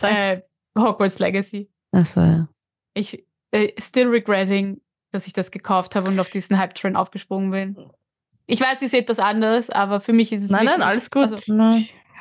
Äh, 0.00 0.40
Hogwarts 0.78 1.18
Legacy. 1.18 1.70
Also, 1.92 2.20
ja. 2.20 2.48
Ich 2.94 3.26
äh, 3.50 3.72
still 3.80 4.06
regretting, 4.08 4.80
dass 5.10 5.26
ich 5.26 5.32
das 5.32 5.50
gekauft 5.50 5.94
habe 5.96 6.08
und 6.08 6.18
auf 6.20 6.30
diesen 6.30 6.58
Hype-Train 6.58 6.96
aufgesprungen 6.96 7.50
bin. 7.50 7.90
Ich 8.46 8.60
weiß, 8.60 8.80
ihr 8.80 8.88
seht 8.88 9.10
das 9.10 9.18
anders, 9.18 9.68
aber 9.70 10.00
für 10.00 10.12
mich 10.12 10.32
ist 10.32 10.44
es 10.44 10.50
Nein, 10.50 10.64
nein, 10.64 10.74
wirklich- 10.78 10.86
alles 10.88 11.10
gut. 11.10 11.30
Also, 11.30 11.54
Na. 11.54 11.70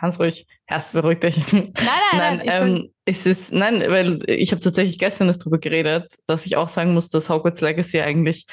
Ganz 0.02 0.20
ruhig. 0.20 0.46
Erst 0.70 0.94
beruhig 0.94 1.20
dich. 1.20 1.52
nein, 1.54 1.72
nein, 1.76 1.94
Nein, 2.14 2.38
nein. 2.46 2.68
ähm, 2.68 2.90
es 3.06 3.26
ist, 3.26 3.54
nein, 3.54 3.84
weil 3.88 4.20
ich 4.28 4.52
habe 4.52 4.62
tatsächlich 4.62 5.00
gestern 5.00 5.28
erst 5.28 5.42
darüber 5.42 5.60
geredet, 5.60 6.14
dass 6.28 6.46
ich 6.46 6.58
auch 6.58 6.68
sagen 6.70 6.94
muss, 6.94 7.08
dass 7.10 7.30
Hogwarts 7.30 7.62
Legacy 7.62 8.02
eigentlich 8.02 8.46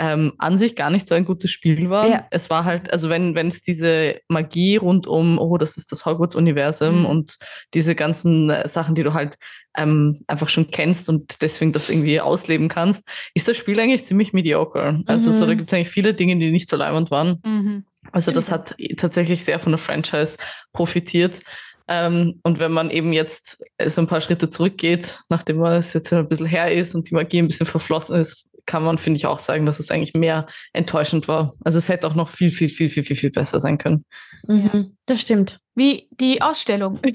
ähm, 0.00 0.32
an 0.38 0.56
sich 0.56 0.76
gar 0.76 0.90
nicht 0.90 1.08
so 1.08 1.14
ein 1.16 1.24
gutes 1.24 1.50
Spiel 1.50 1.90
war. 1.90 2.08
Ja. 2.08 2.26
Es 2.30 2.50
war 2.50 2.64
halt, 2.64 2.90
also 2.92 3.08
wenn 3.10 3.34
wenn 3.34 3.48
es 3.48 3.62
diese 3.62 4.20
Magie 4.28 4.76
rund 4.76 5.08
um, 5.08 5.38
oh, 5.40 5.58
das 5.58 5.76
ist 5.76 5.90
das 5.90 6.06
Hogwarts-Universum 6.06 7.00
Mhm. 7.00 7.06
und 7.06 7.36
diese 7.74 7.94
ganzen 7.96 8.48
äh, 8.48 8.68
Sachen, 8.68 8.94
die 8.94 9.02
du 9.02 9.12
halt 9.12 9.34
ähm, 9.76 10.22
einfach 10.28 10.48
schon 10.48 10.70
kennst 10.70 11.08
und 11.08 11.42
deswegen 11.42 11.72
das 11.72 11.90
irgendwie 11.90 12.20
ausleben 12.20 12.68
kannst, 12.68 13.06
ist 13.34 13.48
das 13.48 13.56
Spiel 13.56 13.78
eigentlich 13.80 14.04
ziemlich 14.04 14.32
mediocre. 14.32 15.00
Also 15.06 15.32
so, 15.32 15.44
Mhm. 15.44 15.48
da 15.48 15.54
gibt 15.54 15.68
es 15.72 15.74
eigentlich 15.74 15.88
viele 15.90 16.14
Dinge, 16.14 16.36
die 16.38 16.52
nicht 16.52 16.70
so 16.70 16.76
leibend 16.76 17.10
waren. 17.10 17.40
Mhm. 17.44 17.84
Also 18.12 18.30
das 18.32 18.46
Stimmt. 18.46 18.70
hat 18.70 18.76
tatsächlich 18.96 19.44
sehr 19.44 19.58
von 19.58 19.72
der 19.72 19.78
Franchise 19.78 20.36
profitiert. 20.72 21.40
Ähm, 21.88 22.38
und 22.42 22.58
wenn 22.60 22.72
man 22.72 22.90
eben 22.90 23.12
jetzt 23.12 23.62
so 23.86 24.00
ein 24.02 24.06
paar 24.06 24.20
Schritte 24.20 24.50
zurückgeht, 24.50 25.18
nachdem 25.28 25.62
es 25.64 25.94
jetzt 25.94 26.12
ein 26.12 26.28
bisschen 26.28 26.46
her 26.46 26.70
ist 26.72 26.94
und 26.94 27.08
die 27.10 27.14
Magie 27.14 27.38
ein 27.38 27.48
bisschen 27.48 27.66
verflossen 27.66 28.16
ist, 28.20 28.44
kann 28.66 28.84
man, 28.84 28.98
finde 28.98 29.16
ich, 29.16 29.24
auch 29.24 29.38
sagen, 29.38 29.64
dass 29.64 29.78
es 29.78 29.90
eigentlich 29.90 30.12
mehr 30.12 30.46
enttäuschend 30.74 31.26
war. 31.28 31.54
Also 31.64 31.78
es 31.78 31.88
hätte 31.88 32.06
auch 32.06 32.14
noch 32.14 32.28
viel, 32.28 32.50
viel, 32.50 32.68
viel, 32.68 32.90
viel, 32.90 33.02
viel, 33.04 33.16
viel 33.16 33.30
besser 33.30 33.60
sein 33.60 33.78
können. 33.78 34.04
Mhm, 34.46 34.96
das 35.06 35.22
stimmt. 35.22 35.60
Wie 35.74 36.08
die 36.12 36.40
Ausstellung. 36.42 37.00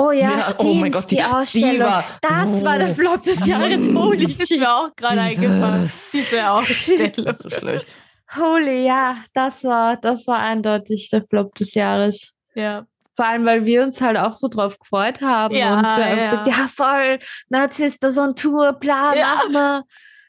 Oh 0.00 0.12
ja, 0.12 0.30
Ja, 0.30 0.42
stimmt. 0.44 0.60
oh 0.60 0.74
mein 0.74 0.92
Gott, 0.92 1.10
die- 1.10 1.16
die 1.16 1.22
die 1.22 1.24
Ausstellung. 1.24 1.80
war- 1.80 2.04
das 2.22 2.64
war 2.64 2.78
der 2.78 2.90
Oh. 2.90 2.94
Flop 2.94 3.20
des 3.24 3.44
Jahres. 3.44 3.84
Holy 3.92 4.30
ist 4.30 4.46
shit. 4.46 4.60
mir 4.60 4.72
auch 4.72 4.94
gerade 4.94 5.20
eingefallen. 5.22 5.82
Diese 6.12 6.48
Ausstellung. 6.50 7.12
Das 7.24 7.40
ist 7.40 7.42
so 7.42 7.50
schlecht. 7.50 7.96
Holy, 8.36 8.84
ja, 8.86 9.24
das 9.32 9.64
war, 9.64 9.96
das 9.96 10.26
war 10.26 10.38
eindeutig 10.38 11.08
der 11.10 11.22
Flop 11.22 11.54
des 11.54 11.74
Jahres. 11.74 12.34
Ja. 12.54 12.86
Vor 13.16 13.24
allem, 13.26 13.44
weil 13.46 13.64
wir 13.64 13.82
uns 13.82 14.00
halt 14.00 14.16
auch 14.16 14.32
so 14.32 14.48
drauf 14.48 14.78
gefreut 14.78 15.20
haben 15.22 15.54
Ja, 15.54 15.76
und 15.78 15.82
wir 15.84 15.90
haben 16.06 16.18
ja. 16.18 16.24
gesagt, 16.24 16.46
ja 16.46 16.68
voll, 16.68 17.18
Narzisst, 17.48 18.04
so 18.12 18.20
ein 18.22 18.34
Tour, 18.36 18.74
bla, 18.74 19.14
Ja. 19.16 19.34
mach 19.36 19.50
mal. 19.50 19.82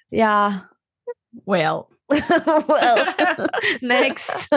Ja, 0.10 0.66
Well. 1.46 1.84
well, 2.10 3.14
next. 3.82 4.50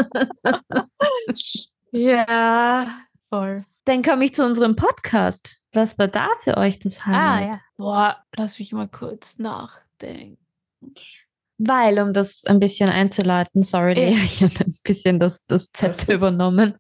Ja. 1.91 2.87
Voll. 3.29 3.65
Dann 3.85 4.03
komme 4.03 4.25
ich 4.25 4.35
zu 4.35 4.45
unserem 4.47 4.77
Podcast. 4.77 5.57
Was 5.73 5.99
war 5.99 6.09
da 6.09 6.29
für 6.43 6.57
euch 6.57 6.79
das 6.79 7.01
Ah, 7.01 7.05
Highlight? 7.07 7.53
ja. 7.55 7.61
Boah, 7.77 8.17
lass 8.37 8.59
mich 8.59 8.73
mal 8.73 8.89
kurz 8.89 9.39
nachdenken. 9.39 10.39
Weil, 11.65 11.99
um 12.01 12.13
das 12.13 12.43
ein 12.47 12.59
bisschen 12.61 12.89
einzuleiten, 12.89 13.63
sorry. 13.63 13.95
Lea, 13.95 14.11
ich 14.25 14.43
habe 14.43 14.53
ein 14.61 14.75
bisschen 14.85 15.21
das, 15.21 15.39
das 15.47 15.71
Zepter 15.73 16.15
übernommen. 16.15 16.75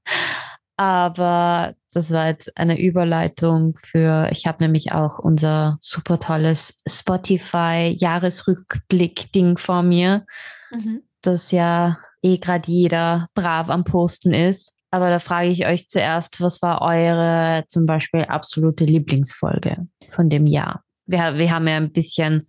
Aber 0.76 1.74
das 1.92 2.10
war 2.10 2.28
jetzt 2.28 2.56
eine 2.56 2.80
Überleitung 2.80 3.78
für, 3.84 4.28
ich 4.32 4.46
habe 4.46 4.64
nämlich 4.64 4.92
auch 4.92 5.18
unser 5.18 5.76
super 5.80 6.18
tolles 6.18 6.82
Spotify-Jahresrückblick-Ding 6.88 9.58
vor 9.58 9.82
mir, 9.82 10.24
Mhm. 10.70 11.02
das 11.20 11.50
ja 11.50 11.98
eh 12.22 12.38
gerade 12.38 12.70
jeder 12.70 13.28
brav 13.34 13.68
am 13.68 13.84
Posten 13.84 14.32
ist. 14.32 14.72
Aber 14.90 15.10
da 15.10 15.18
frage 15.18 15.48
ich 15.48 15.66
euch 15.66 15.88
zuerst, 15.88 16.40
was 16.40 16.62
war 16.62 16.80
eure 16.82 17.64
zum 17.68 17.84
Beispiel 17.86 18.22
absolute 18.24 18.84
Lieblingsfolge 18.84 19.86
von 20.10 20.28
dem 20.30 20.46
Jahr? 20.46 20.82
Wir, 21.06 21.36
wir 21.36 21.50
haben 21.50 21.68
ja 21.68 21.76
ein 21.76 21.92
bisschen 21.92 22.46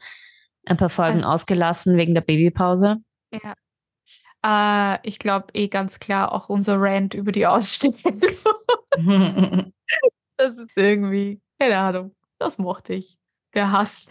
ein 0.65 0.77
paar 0.77 0.89
Folgen 0.89 1.17
Also- 1.19 1.29
ausgelassen 1.29 1.97
wegen 1.97 2.13
der 2.13 2.21
Babypause. 2.21 2.97
Äh, 4.45 4.97
ich 5.07 5.19
glaube 5.19 5.47
eh 5.53 5.67
ganz 5.69 5.99
klar 5.99 6.31
auch 6.33 6.49
unser 6.49 6.75
Rant 6.79 7.13
über 7.13 7.31
die 7.31 7.45
Ausstellung. 7.47 8.21
Das 10.37 10.57
ist 10.57 10.71
irgendwie, 10.75 11.39
keine 11.59 11.77
Ahnung, 11.77 12.15
das 12.39 12.57
mochte 12.57 12.93
ich. 12.95 13.17
Der 13.53 13.71
Hass. 13.71 14.07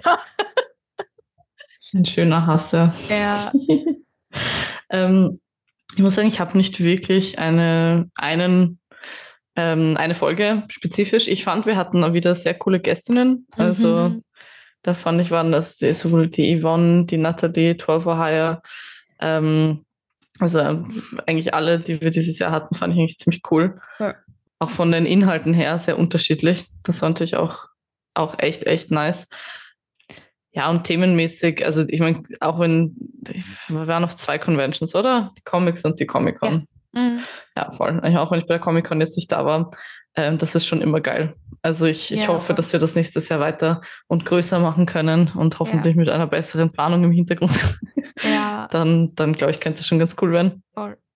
Ein 1.92 2.05
schöner 2.07 2.46
Hasser. 2.46 2.94
Ja. 3.09 3.53
ähm, 4.90 5.38
ich 5.94 5.98
muss 6.03 6.14
sagen, 6.14 6.28
ich 6.28 6.40
habe 6.40 6.57
nicht 6.57 6.80
wirklich 6.80 7.38
eine, 7.38 8.09
einen, 8.14 8.80
ähm, 9.57 9.96
eine 9.98 10.14
Folge 10.14 10.62
spezifisch. 10.68 11.28
Ich 11.28 11.44
fand, 11.44 11.66
wir 11.66 11.76
hatten 11.76 12.03
auch 12.05 12.12
wieder 12.14 12.34
sehr 12.34 12.55
coole 12.55 12.80
Gästinnen. 12.80 13.46
Also 13.57 14.09
Mhm. 14.09 14.24
Da 14.83 14.95
fand 14.95 15.20
ich, 15.20 15.30
waren 15.30 15.53
das 15.53 15.76
die, 15.76 15.95
sowohl 15.95 16.26
die 16.26 16.59
Yvonne, 16.59 17.05
die 17.07 17.18
Nathalie, 17.18 17.76
12 17.76 18.03
for 18.03 18.18
Hire. 18.18 18.62
Ähm, 19.20 19.85
also 20.39 20.59
ähm, 20.59 21.01
eigentlich 21.26 21.55
alle, 21.55 21.78
die 21.78 22.01
wir 22.01 22.11
dieses 22.11 22.39
Jahr 22.39 22.51
hatten, 22.51 22.74
fand 22.74 22.95
ich 22.95 23.01
eigentlich 23.01 23.18
ziemlich 23.18 23.43
cool. 23.51 23.80
Ja. 23.99 24.16
Auch 24.59 24.70
von 24.70 24.91
den 24.93 25.07
Inhalten 25.07 25.55
her 25.55 25.78
sehr 25.78 25.99
unterschiedlich. 25.99 26.66
Das 26.83 27.03
war 27.03 27.09
natürlich 27.09 27.37
auch, 27.37 27.66
auch 28.14 28.39
echt, 28.39 28.66
echt 28.66 28.91
nice. 28.91 29.28
Ja, 30.53 30.68
und 30.68 30.85
themenmäßig, 30.85 31.64
also 31.64 31.85
ich 31.89 32.01
meine, 32.01 32.22
auch 32.41 32.61
wenn, 32.61 32.95
wir 33.68 33.87
waren 33.87 34.05
auf 34.05 34.16
zwei 34.16 34.39
Conventions, 34.39 34.95
oder? 34.95 35.33
Die 35.39 35.43
Comics 35.43 35.85
und 35.85 35.99
die 35.99 36.07
Comic-Con. 36.07 36.66
Mhm. 36.93 37.20
Ja, 37.57 37.70
voll. 37.70 38.01
Auch 38.16 38.30
wenn 38.30 38.41
ich 38.41 38.47
bei 38.47 38.55
der 38.55 38.61
Comic-Con 38.61 39.01
jetzt 39.01 39.16
nicht 39.16 39.33
da 39.33 39.47
war, 39.47 39.70
ähm, 40.16 40.38
das 40.38 40.54
ist 40.54 40.66
schon 40.66 40.80
immer 40.82 41.00
geil. 41.00 41.34
Also 41.62 41.86
ich, 41.86 42.12
ich 42.12 42.22
Ja, 42.22 42.28
hoffe, 42.28 42.54
dass 42.54 42.72
wir 42.72 42.80
das 42.80 42.94
nächstes 42.96 43.28
Jahr 43.28 43.40
weiter 43.40 43.80
und 44.08 44.26
größer 44.26 44.58
machen 44.58 44.86
können 44.86 45.30
und 45.34 45.58
hoffentlich 45.60 45.94
mit 45.94 46.08
einer 46.08 46.26
besseren 46.26 46.72
Planung 46.72 47.04
im 47.04 47.12
Hintergrund. 47.12 47.52
Ja, 48.22 48.68
dann, 48.70 49.14
dann 49.16 49.32
glaube 49.32 49.50
ich, 49.50 49.58
könnte 49.58 49.78
das 49.78 49.86
schon 49.86 49.98
ganz 49.98 50.14
cool 50.20 50.32
werden. 50.32 50.62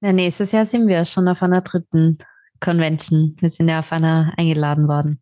Ja, 0.00 0.12
nächstes 0.12 0.50
Jahr 0.50 0.66
sind 0.66 0.88
wir 0.88 1.04
schon 1.04 1.28
auf 1.28 1.42
einer 1.42 1.60
dritten 1.60 2.18
Convention. 2.58 3.36
Wir 3.38 3.50
sind 3.50 3.68
ja 3.68 3.80
auf 3.80 3.92
einer 3.92 4.32
eingeladen 4.36 4.88
worden. 4.88 5.20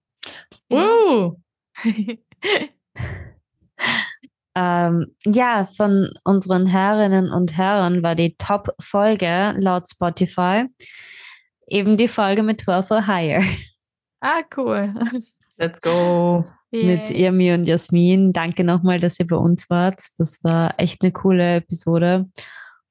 Woo! 0.70 1.36
Ähm, 4.56 5.06
ja, 5.24 5.66
von 5.66 6.10
unseren 6.22 6.66
Herrinnen 6.66 7.32
und 7.32 7.56
Herren 7.56 8.04
war 8.04 8.14
die 8.14 8.36
Top-Folge 8.36 9.52
laut 9.58 9.88
Spotify 9.88 10.66
eben 11.68 11.96
die 11.96 12.08
Folge 12.08 12.42
mit 12.42 12.60
12 12.62 12.90
or 12.90 13.06
Higher. 13.06 13.42
ah, 14.20 14.42
cool. 14.56 14.94
Let's 15.56 15.80
go. 15.80 16.44
mit 16.72 17.08
Yay. 17.10 17.24
Irmi 17.26 17.52
und 17.52 17.64
Jasmin. 17.64 18.32
Danke 18.32 18.64
nochmal, 18.64 18.98
dass 18.98 19.20
ihr 19.20 19.26
bei 19.26 19.36
uns 19.36 19.70
wart. 19.70 20.00
Das 20.18 20.42
war 20.42 20.74
echt 20.78 21.02
eine 21.02 21.12
coole 21.12 21.56
Episode. 21.56 22.28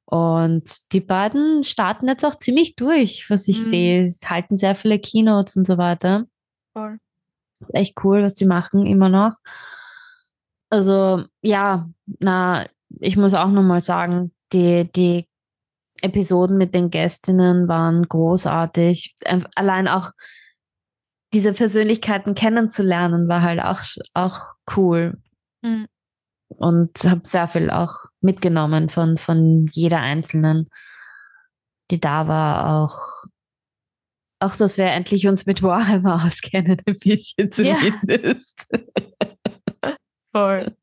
Und 0.05 0.93
die 0.93 1.01
beiden 1.01 1.63
starten 1.63 2.07
jetzt 2.07 2.23
auch 2.23 2.35
ziemlich 2.35 2.75
durch, 2.75 3.29
was 3.29 3.47
ich 3.47 3.59
Mhm. 3.59 3.65
sehe. 3.65 4.11
Sie 4.11 4.27
halten 4.27 4.57
sehr 4.57 4.75
viele 4.75 4.99
Keynotes 4.99 5.55
und 5.57 5.65
so 5.67 5.77
weiter. 5.77 6.25
Voll. 6.73 6.97
echt 7.73 7.97
cool, 8.03 8.23
was 8.23 8.35
sie 8.35 8.45
machen, 8.45 8.85
immer 8.85 9.07
noch. 9.09 9.33
Also, 10.69 11.23
ja, 11.41 11.89
na, 12.19 12.67
ich 12.99 13.15
muss 13.17 13.33
auch 13.33 13.49
nochmal 13.49 13.81
sagen, 13.81 14.33
die, 14.51 14.89
die 14.91 15.27
Episoden 16.03 16.57
mit 16.57 16.75
den 16.75 16.89
Gästinnen 16.89 17.67
waren 17.67 18.03
großartig. 18.07 19.15
Einf- 19.25 19.49
Allein 19.55 19.87
auch 19.87 20.11
diese 21.33 21.53
Persönlichkeiten 21.53 22.35
kennenzulernen, 22.35 23.27
war 23.27 23.41
halt 23.41 23.59
auch, 23.61 23.81
auch 24.13 24.53
cool. 24.77 25.19
Mhm. 25.61 25.87
Und 26.49 27.03
habe 27.05 27.21
sehr 27.23 27.47
viel 27.47 27.71
auch 27.71 28.05
mitgenommen 28.21 28.89
von, 28.89 29.17
von 29.17 29.65
jeder 29.71 29.99
Einzelnen, 29.99 30.69
die 31.89 31.99
da 31.99 32.27
war. 32.27 32.83
Auch, 32.83 33.25
auch, 34.39 34.55
dass 34.55 34.77
wir 34.77 34.85
endlich 34.85 35.27
uns 35.27 35.47
mit 35.47 35.63
Warhammer 35.63 36.23
auskennen, 36.27 36.77
ein 36.85 36.95
bisschen 37.03 37.49
Ja. 37.65 37.77
zumindest. 37.77 38.67
Voll. 40.31 40.75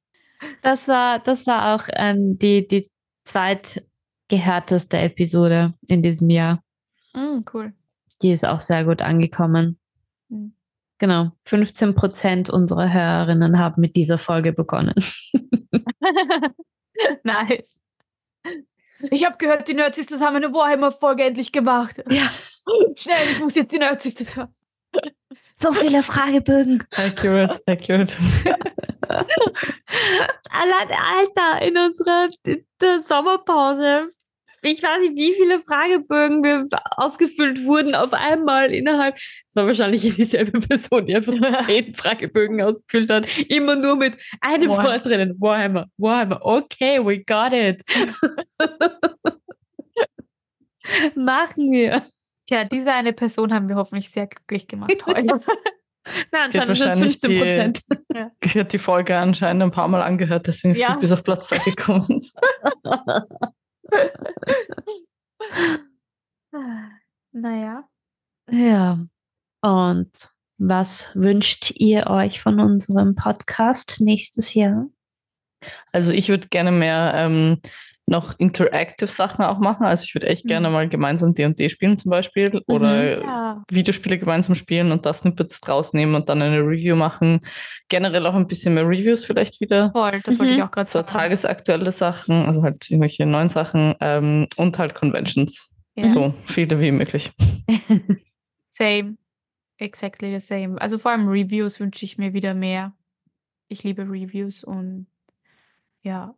Das 0.63 0.89
war, 0.89 1.19
das 1.21 1.47
war 1.47 1.75
auch 1.75 1.89
ähm, 1.93 2.39
die, 2.39 2.67
die 2.67 2.91
zweitgehärteste 4.31 4.99
Episode 4.99 5.75
in 5.89 6.03
diesem 6.03 6.31
Jahr. 6.31 6.63
Mm, 7.15 7.41
cool. 7.53 7.73
Die 8.23 8.33
ist 8.33 8.47
auch 8.47 8.61
sehr 8.61 8.85
gut 8.85 9.03
angekommen. 9.03 9.79
Mhm. 10.29 10.55
Genau, 10.99 11.33
15 11.43 11.95
Prozent 11.95 12.51
unserer 12.51 12.93
Hörerinnen 12.93 13.59
haben 13.59 13.81
mit 13.81 13.97
dieser 13.97 14.19
Folge 14.19 14.53
begonnen. 14.53 14.95
nice. 17.25 17.79
Ich 19.11 19.25
habe 19.25 19.39
gehört, 19.39 19.67
die 19.67 19.75
Nerdsisters 19.75 20.21
haben 20.21 20.37
eine 20.37 20.53
Warhammer-Folge 20.53 21.25
endlich 21.25 21.53
gemacht. 21.53 22.05
Ja. 22.11 22.31
Schnell, 22.97 23.31
ich 23.33 23.41
muss 23.41 23.55
jetzt 23.55 23.73
die 23.73 23.79
Nerdsisters 23.79 24.37
hören. 24.37 24.53
So 25.57 25.73
viele 25.73 26.03
Fragebögen. 26.03 26.85
Accurate, 26.97 27.63
accurate. 27.67 28.19
Allein, 30.51 30.89
Alter, 30.91 31.63
in 31.67 31.79
unserer 31.79 32.29
in 32.45 32.67
der 32.81 33.03
Sommerpause. 33.09 34.11
Ich 34.63 34.83
weiß 34.83 35.01
nicht, 35.01 35.17
wie 35.17 35.33
viele 35.33 35.61
Fragebögen 35.61 36.43
wir 36.43 36.67
ausgefüllt 36.97 37.65
wurden 37.65 37.95
auf 37.95 38.13
einmal 38.13 38.73
innerhalb. 38.73 39.17
Es 39.17 39.57
war 39.57 39.67
wahrscheinlich 39.67 40.03
dieselbe 40.17 40.61
Person, 40.61 41.07
die 41.07 41.17
einfach 41.17 41.33
zehn 41.67 41.95
Fragebögen 41.95 42.63
ausgefüllt 42.63 43.11
hat. 43.11 43.27
Immer 43.49 43.77
nur 43.77 43.97
mit 43.97 44.17
einem 44.41 44.69
Warhammer. 44.71 44.89
Wort 44.91 45.07
drinnen. 45.07 45.37
Warhammer, 45.41 45.87
Warhammer. 45.97 46.41
Okay, 46.43 46.99
we 47.05 47.23
got 47.25 47.53
it. 47.53 47.83
Machen 51.15 51.71
wir. 51.73 52.03
Tja, 52.47 52.65
diese 52.65 52.93
eine 52.93 53.13
Person 53.13 53.53
haben 53.55 53.69
wir 53.69 53.77
hoffentlich 53.77 54.11
sehr 54.11 54.27
glücklich 54.27 54.67
gemacht 54.67 54.93
heute. 55.07 55.41
Nein, 56.33 56.51
Die 56.53 56.59
anscheinend 56.59 56.77
sind 56.77 56.81
es 56.81 56.87
wahrscheinlich 56.87 57.19
15 57.21 57.39
Prozent. 57.39 57.81
Ich 58.43 58.57
habe 58.57 58.69
die 58.69 58.79
Folge 58.79 59.17
anscheinend 59.17 59.63
ein 59.63 59.71
paar 59.71 59.89
Mal 59.89 60.03
angehört, 60.03 60.47
deswegen 60.47 60.73
ist 60.73 60.81
Ja. 60.81 60.95
sie 60.95 61.01
bis 61.01 61.13
auf 61.13 61.23
Platz 61.23 61.49
2 61.49 61.59
gekommen. 61.71 62.23
Naja. 67.33 67.89
Ja. 68.51 68.99
Und 69.63 70.31
was 70.59 71.11
wünscht 71.15 71.73
ihr 71.77 72.07
euch 72.09 72.41
von 72.41 72.61
unserem 72.61 73.15
Podcast 73.15 74.01
nächstes 74.01 74.55
Jahr? 74.55 74.87
Also 75.93 76.13
ich 76.13 76.29
würde 76.29 76.49
gerne 76.49 76.73
mehr 76.73 77.13
ähm, 77.15 77.61
noch 78.11 78.35
interactive 78.39 79.07
Sachen 79.09 79.45
auch 79.45 79.59
machen. 79.59 79.85
Also 79.87 80.05
ich 80.05 80.15
würde 80.15 80.27
echt 80.27 80.45
Mhm. 80.45 80.49
gerne 80.49 80.71
mal 80.71 80.89
gemeinsam 80.89 81.33
D&D 81.33 81.69
spielen 81.71 81.97
zum 81.97 82.11
Beispiel 82.11 82.61
oder 82.67 83.21
Ja. 83.23 83.63
Videospiele 83.71 84.19
gemeinsam 84.19 84.55
spielen 84.55 84.93
und 84.93 85.07
da 85.07 85.13
Snippets 85.13 85.61
draus 85.61 85.93
nehmen 85.93 86.15
und 86.15 86.29
dann 86.29 86.43
eine 86.43 86.59
Review 86.61 86.97
machen. 86.97 87.41
Generell 87.89 88.27
auch 88.27 88.35
ein 88.35 88.47
bisschen 88.47 88.75
mehr 88.75 88.87
Reviews 88.87 89.25
vielleicht 89.25 89.61
wieder. 89.61 89.91
Voll, 89.93 90.21
das 90.25 90.39
wollte 90.39 90.53
Mhm. 90.53 90.59
ich 90.59 90.63
auch 90.65 90.71
gerade 90.71 90.85
So 90.87 90.99
sagen. 90.99 91.07
tagesaktuelle 91.09 91.93
Sachen, 91.93 92.45
also 92.47 92.63
halt 92.63 92.91
irgendwelche 92.91 93.25
neuen 93.27 93.49
Sachen 93.49 93.95
ähm, 94.01 94.47
und 94.57 94.79
halt 94.79 94.95
Conventions. 94.95 95.75
Ja. 95.97 96.07
So 96.09 96.35
viele 96.47 96.81
wie 96.81 96.91
möglich. 96.93 97.31
Same. 98.69 99.17
Exactly 99.79 100.39
the 100.39 100.45
same. 100.47 100.81
Also 100.81 100.99
vor 100.99 101.11
allem 101.13 101.29
Reviews 101.29 101.81
wünsche 101.81 102.05
ich 102.05 102.19
mir 102.19 102.33
wieder 102.35 102.53
mehr. 102.55 102.93
Ich 103.69 103.83
liebe 103.83 104.03
Reviews 104.03 104.63
und 104.65 105.07
ja. 106.03 106.35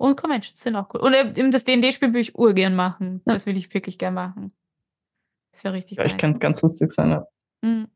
Und 0.00 0.16
Conventions 0.16 0.58
sind 0.58 0.76
auch 0.76 0.88
cool. 0.94 1.00
Und 1.00 1.12
eben 1.14 1.50
das 1.50 1.64
D&D-Spiel 1.64 2.08
würde 2.08 2.20
ich 2.20 2.34
urgern 2.34 2.74
machen. 2.74 3.20
Ja. 3.26 3.34
Das 3.34 3.44
will 3.44 3.56
ich 3.58 3.72
wirklich 3.74 3.98
gern 3.98 4.14
machen. 4.14 4.52
Das 5.52 5.62
wäre 5.62 5.74
richtig 5.74 5.98
Ja, 5.98 6.04
ich 6.06 6.16
kann 6.16 6.38
ganz 6.38 6.62
lustig 6.62 6.90
sein. 6.90 7.10
Ja. 7.10 7.26
Mhm. 7.60 7.88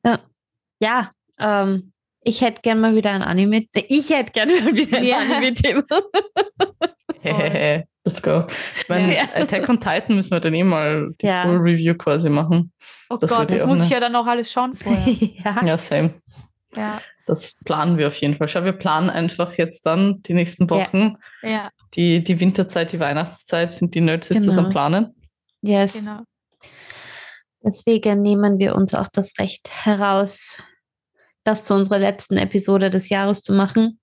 Ja, 0.80 1.12
ähm, 1.38 1.92
ich 2.22 2.42
hätte 2.42 2.60
gern 2.60 2.80
mal 2.80 2.94
wieder 2.94 3.10
ein 3.10 3.22
Anime. 3.22 3.64
Ich 3.74 4.10
hätte 4.10 4.32
gerne 4.32 4.52
mal 4.60 4.74
wieder 4.74 4.98
ein 4.98 5.04
Ja. 5.04 5.16
Anime-Thema. 5.18 5.82
Voll. 7.22 7.84
Let's 8.04 8.20
go. 8.22 8.44
Ich 8.78 8.86
meine, 8.90 9.16
Ja. 9.16 9.22
Attack 9.34 9.66
on 9.66 9.80
Titan 9.80 10.16
müssen 10.16 10.32
wir 10.32 10.40
dann 10.40 10.52
eh 10.52 10.62
mal 10.62 11.14
die 11.22 11.26
Ja. 11.26 11.44
Full 11.44 11.56
Review 11.56 11.94
quasi 11.94 12.28
machen. 12.28 12.70
Oh 13.08 13.16
Das 13.16 13.30
Gott, 13.30 13.38
würde 13.40 13.54
das 13.54 13.62
auch 13.62 13.68
muss 13.68 13.82
ich 13.82 13.88
ja 13.88 13.98
dann 14.00 14.14
auch 14.14 14.26
alles 14.26 14.52
schauen 14.52 14.74
vorher. 14.74 15.06
ja. 15.42 15.64
Ja, 15.64 15.78
same. 15.78 16.12
Ja. 16.76 17.00
Das 17.26 17.58
planen 17.64 17.96
wir 17.96 18.08
auf 18.08 18.16
jeden 18.16 18.34
Fall. 18.36 18.48
Schau, 18.48 18.64
wir 18.64 18.74
planen 18.74 19.08
einfach 19.08 19.54
jetzt 19.54 19.86
dann 19.86 20.20
die 20.24 20.34
nächsten 20.34 20.68
Wochen. 20.68 21.16
ja, 21.42 21.70
Die, 21.94 22.22
die 22.22 22.38
Winterzeit, 22.38 22.92
die 22.92 23.00
Weihnachtszeit 23.00 23.74
sind 23.74 23.94
die 23.94 24.02
Nerdsisters 24.02 24.54
Genau. 24.56 24.66
am 24.66 24.70
Planen. 24.72 25.14
Yes. 25.62 25.94
genau. 25.94 26.20
Deswegen 27.64 28.20
nehmen 28.20 28.58
wir 28.58 28.74
uns 28.74 28.94
auch 28.94 29.08
das 29.08 29.38
Recht 29.38 29.70
heraus, 29.86 30.62
das 31.44 31.64
zu 31.64 31.72
unserer 31.74 31.98
letzten 31.98 32.36
Episode 32.36 32.90
des 32.90 33.08
Jahres 33.08 33.40
zu 33.42 33.54
machen. 33.54 33.98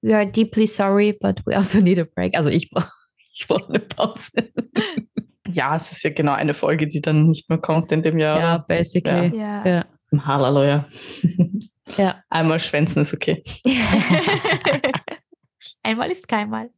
We 0.00 0.16
are 0.16 0.26
deeply 0.26 0.66
sorry, 0.66 1.12
but 1.20 1.42
we 1.44 1.54
also 1.54 1.80
need 1.80 1.98
a 1.98 2.04
break. 2.04 2.34
Also 2.34 2.48
ich 2.48 2.70
brauche 2.70 2.88
ich 3.34 3.46
brauch 3.46 3.68
eine 3.68 3.80
Pause. 3.80 4.30
Ja, 5.48 5.76
es 5.76 5.92
ist 5.92 6.02
ja 6.02 6.08
genau 6.10 6.32
eine 6.32 6.54
Folge, 6.54 6.86
die 6.88 7.02
dann 7.02 7.26
nicht 7.28 7.50
mehr 7.50 7.58
kommt 7.58 7.92
in 7.92 8.02
dem 8.02 8.18
Jahr. 8.18 8.38
Ja, 8.40 8.58
basically. 8.58 9.36
Ja. 9.36 9.66
Ja. 9.66 9.84
Halleluja. 10.24 10.86
Ja. 11.96 12.22
Einmal 12.30 12.60
schwänzen 12.60 13.02
ist 13.02 13.12
okay. 13.14 13.42
Einmal 15.82 16.10
ist 16.10 16.26
keinmal. 16.28 16.70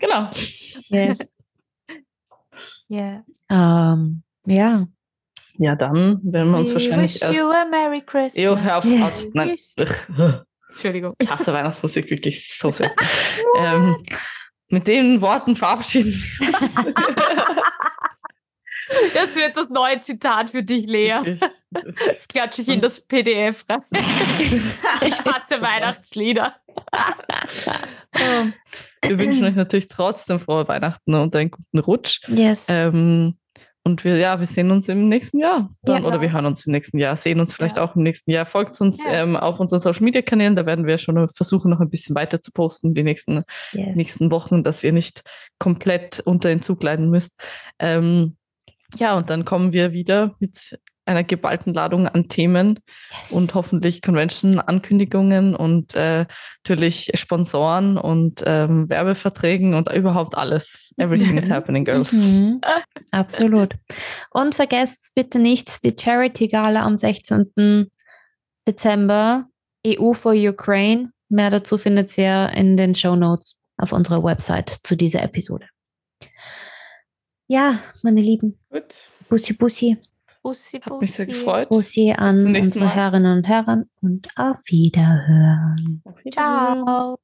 Genau. 0.00 0.30
Yes. 0.88 1.18
Yeah. 2.90 3.22
Ähm, 3.50 4.22
ja. 4.46 4.86
Ja, 5.58 5.76
dann 5.76 6.20
werden 6.22 6.50
wir 6.50 6.58
uns 6.58 6.70
We 6.70 6.74
wahrscheinlich 6.74 7.14
wish 7.16 7.22
erst. 7.22 7.34
you 7.34 7.50
a 7.50 7.66
Merry 7.66 8.00
Christmas. 8.00 8.42
Ew, 8.42 8.56
hör 8.56 8.78
auf, 8.78 8.86
aus. 9.02 9.26
Nein. 9.34 9.54
Entschuldigung. 10.70 11.14
Ich 11.18 11.30
hasse 11.30 11.52
Weihnachtsmusik 11.52 12.10
wirklich 12.10 12.56
so 12.56 12.72
sehr. 12.72 12.90
ähm, 13.58 14.02
mit 14.68 14.86
den 14.86 15.20
Worten 15.20 15.54
verabschieden. 15.54 16.14
Das 19.14 19.34
wird 19.34 19.56
das 19.56 19.68
neue 19.70 20.00
Zitat 20.00 20.50
für 20.50 20.62
dich, 20.62 20.86
Lea. 20.86 21.38
Das 21.70 22.28
klatsche 22.28 22.62
ich 22.62 22.68
in 22.68 22.80
das 22.80 23.00
PDF 23.00 23.64
rein. 23.68 23.82
Ich 25.02 25.24
hasse 25.24 25.60
Weihnachtslieder. 25.60 26.54
Wir 29.04 29.18
wünschen 29.18 29.44
euch 29.44 29.56
natürlich 29.56 29.88
trotzdem 29.88 30.40
frohe 30.40 30.66
Weihnachten 30.68 31.14
und 31.14 31.34
einen 31.36 31.50
guten 31.50 31.78
Rutsch. 31.78 32.20
Yes. 32.28 32.66
Ähm, 32.68 33.36
und 33.84 34.04
wir, 34.04 34.16
ja, 34.18 34.38
wir 34.38 34.46
sehen 34.46 34.70
uns 34.70 34.88
im 34.88 35.08
nächsten 35.08 35.38
Jahr. 35.38 35.70
Dann, 35.82 36.02
Ja. 36.02 36.08
Oder 36.08 36.20
wir 36.20 36.30
hören 36.32 36.44
uns 36.46 36.66
im 36.66 36.72
nächsten 36.72 36.98
Jahr, 36.98 37.16
sehen 37.16 37.40
uns 37.40 37.54
vielleicht 37.54 37.76
Ja. 37.76 37.84
auch 37.84 37.96
im 37.96 38.02
nächsten 38.02 38.30
Jahr. 38.30 38.44
Folgt 38.44 38.78
uns 38.80 39.02
Ja. 39.04 39.12
ähm, 39.22 39.36
auf 39.36 39.60
unseren 39.60 39.78
Social 39.80 40.02
Media 40.04 40.20
Kanälen. 40.20 40.56
Da 40.56 40.66
werden 40.66 40.86
wir 40.86 40.98
schon 40.98 41.26
versuchen, 41.28 41.70
noch 41.70 41.80
ein 41.80 41.88
bisschen 41.88 42.14
weiter 42.14 42.42
zu 42.42 42.50
posten 42.52 42.92
die 42.92 43.02
nächsten, 43.02 43.44
yes. 43.72 43.96
nächsten 43.96 44.30
Wochen, 44.30 44.62
dass 44.62 44.84
ihr 44.84 44.92
nicht 44.92 45.22
komplett 45.58 46.20
unter 46.20 46.48
den 46.50 46.60
Zug 46.60 46.82
leiden 46.82 47.08
müsst. 47.08 47.40
Ähm, 47.78 48.36
ja, 48.96 49.16
und 49.16 49.30
dann 49.30 49.44
kommen 49.44 49.72
wir 49.72 49.92
wieder 49.92 50.34
mit 50.38 50.78
einer 51.08 51.24
geballten 51.24 51.72
Ladung 51.72 52.06
an 52.06 52.28
Themen 52.28 52.80
und 53.30 53.54
hoffentlich 53.54 54.02
Convention-Ankündigungen 54.02 55.56
und 55.56 55.94
äh, 55.96 56.26
natürlich 56.64 57.10
Sponsoren 57.14 57.96
und 57.96 58.42
ähm, 58.46 58.88
Werbeverträgen 58.90 59.74
und 59.74 59.90
überhaupt 59.90 60.36
alles. 60.36 60.92
Everything 60.98 61.38
is 61.38 61.50
happening, 61.50 61.84
girls. 61.84 62.12
Mhm. 62.12 62.60
Absolut. 63.10 63.74
Und 64.30 64.54
vergesst 64.54 65.14
bitte 65.14 65.38
nicht 65.38 65.82
die 65.82 65.96
Charity-Gala 65.98 66.82
am 66.82 66.98
16. 66.98 67.90
Dezember, 68.66 69.46
EU 69.86 70.12
for 70.12 70.34
Ukraine. 70.34 71.10
Mehr 71.30 71.50
dazu 71.50 71.78
findet 71.78 72.16
ihr 72.18 72.50
in 72.54 72.76
den 72.76 72.94
Show 72.94 73.16
Notes 73.16 73.56
auf 73.78 73.92
unserer 73.92 74.22
Website 74.22 74.68
zu 74.82 74.94
dieser 74.94 75.22
Episode. 75.22 75.66
Ja, 77.48 77.78
meine 78.02 78.20
Lieben, 78.20 78.58
Gut. 78.70 78.94
Bussi 79.28 79.54
Bussi. 79.54 79.96
Bussi, 80.42 80.78
Hat 80.80 81.00
mich 81.00 81.12
sehr 81.12 81.26
Bussi. 81.26 81.38
gefreut. 81.38 81.68
Bussi 81.70 82.12
an 82.16 82.54
unsere 82.54 82.84
Mal. 82.84 82.94
Hörerinnen 82.94 83.38
und 83.38 83.48
Hörer 83.48 83.84
und 84.02 84.28
auf 84.36 84.56
Wiederhören. 84.66 86.02
Auf 86.04 86.14
Wiedersehen. 86.24 86.32
Ciao. 86.32 87.16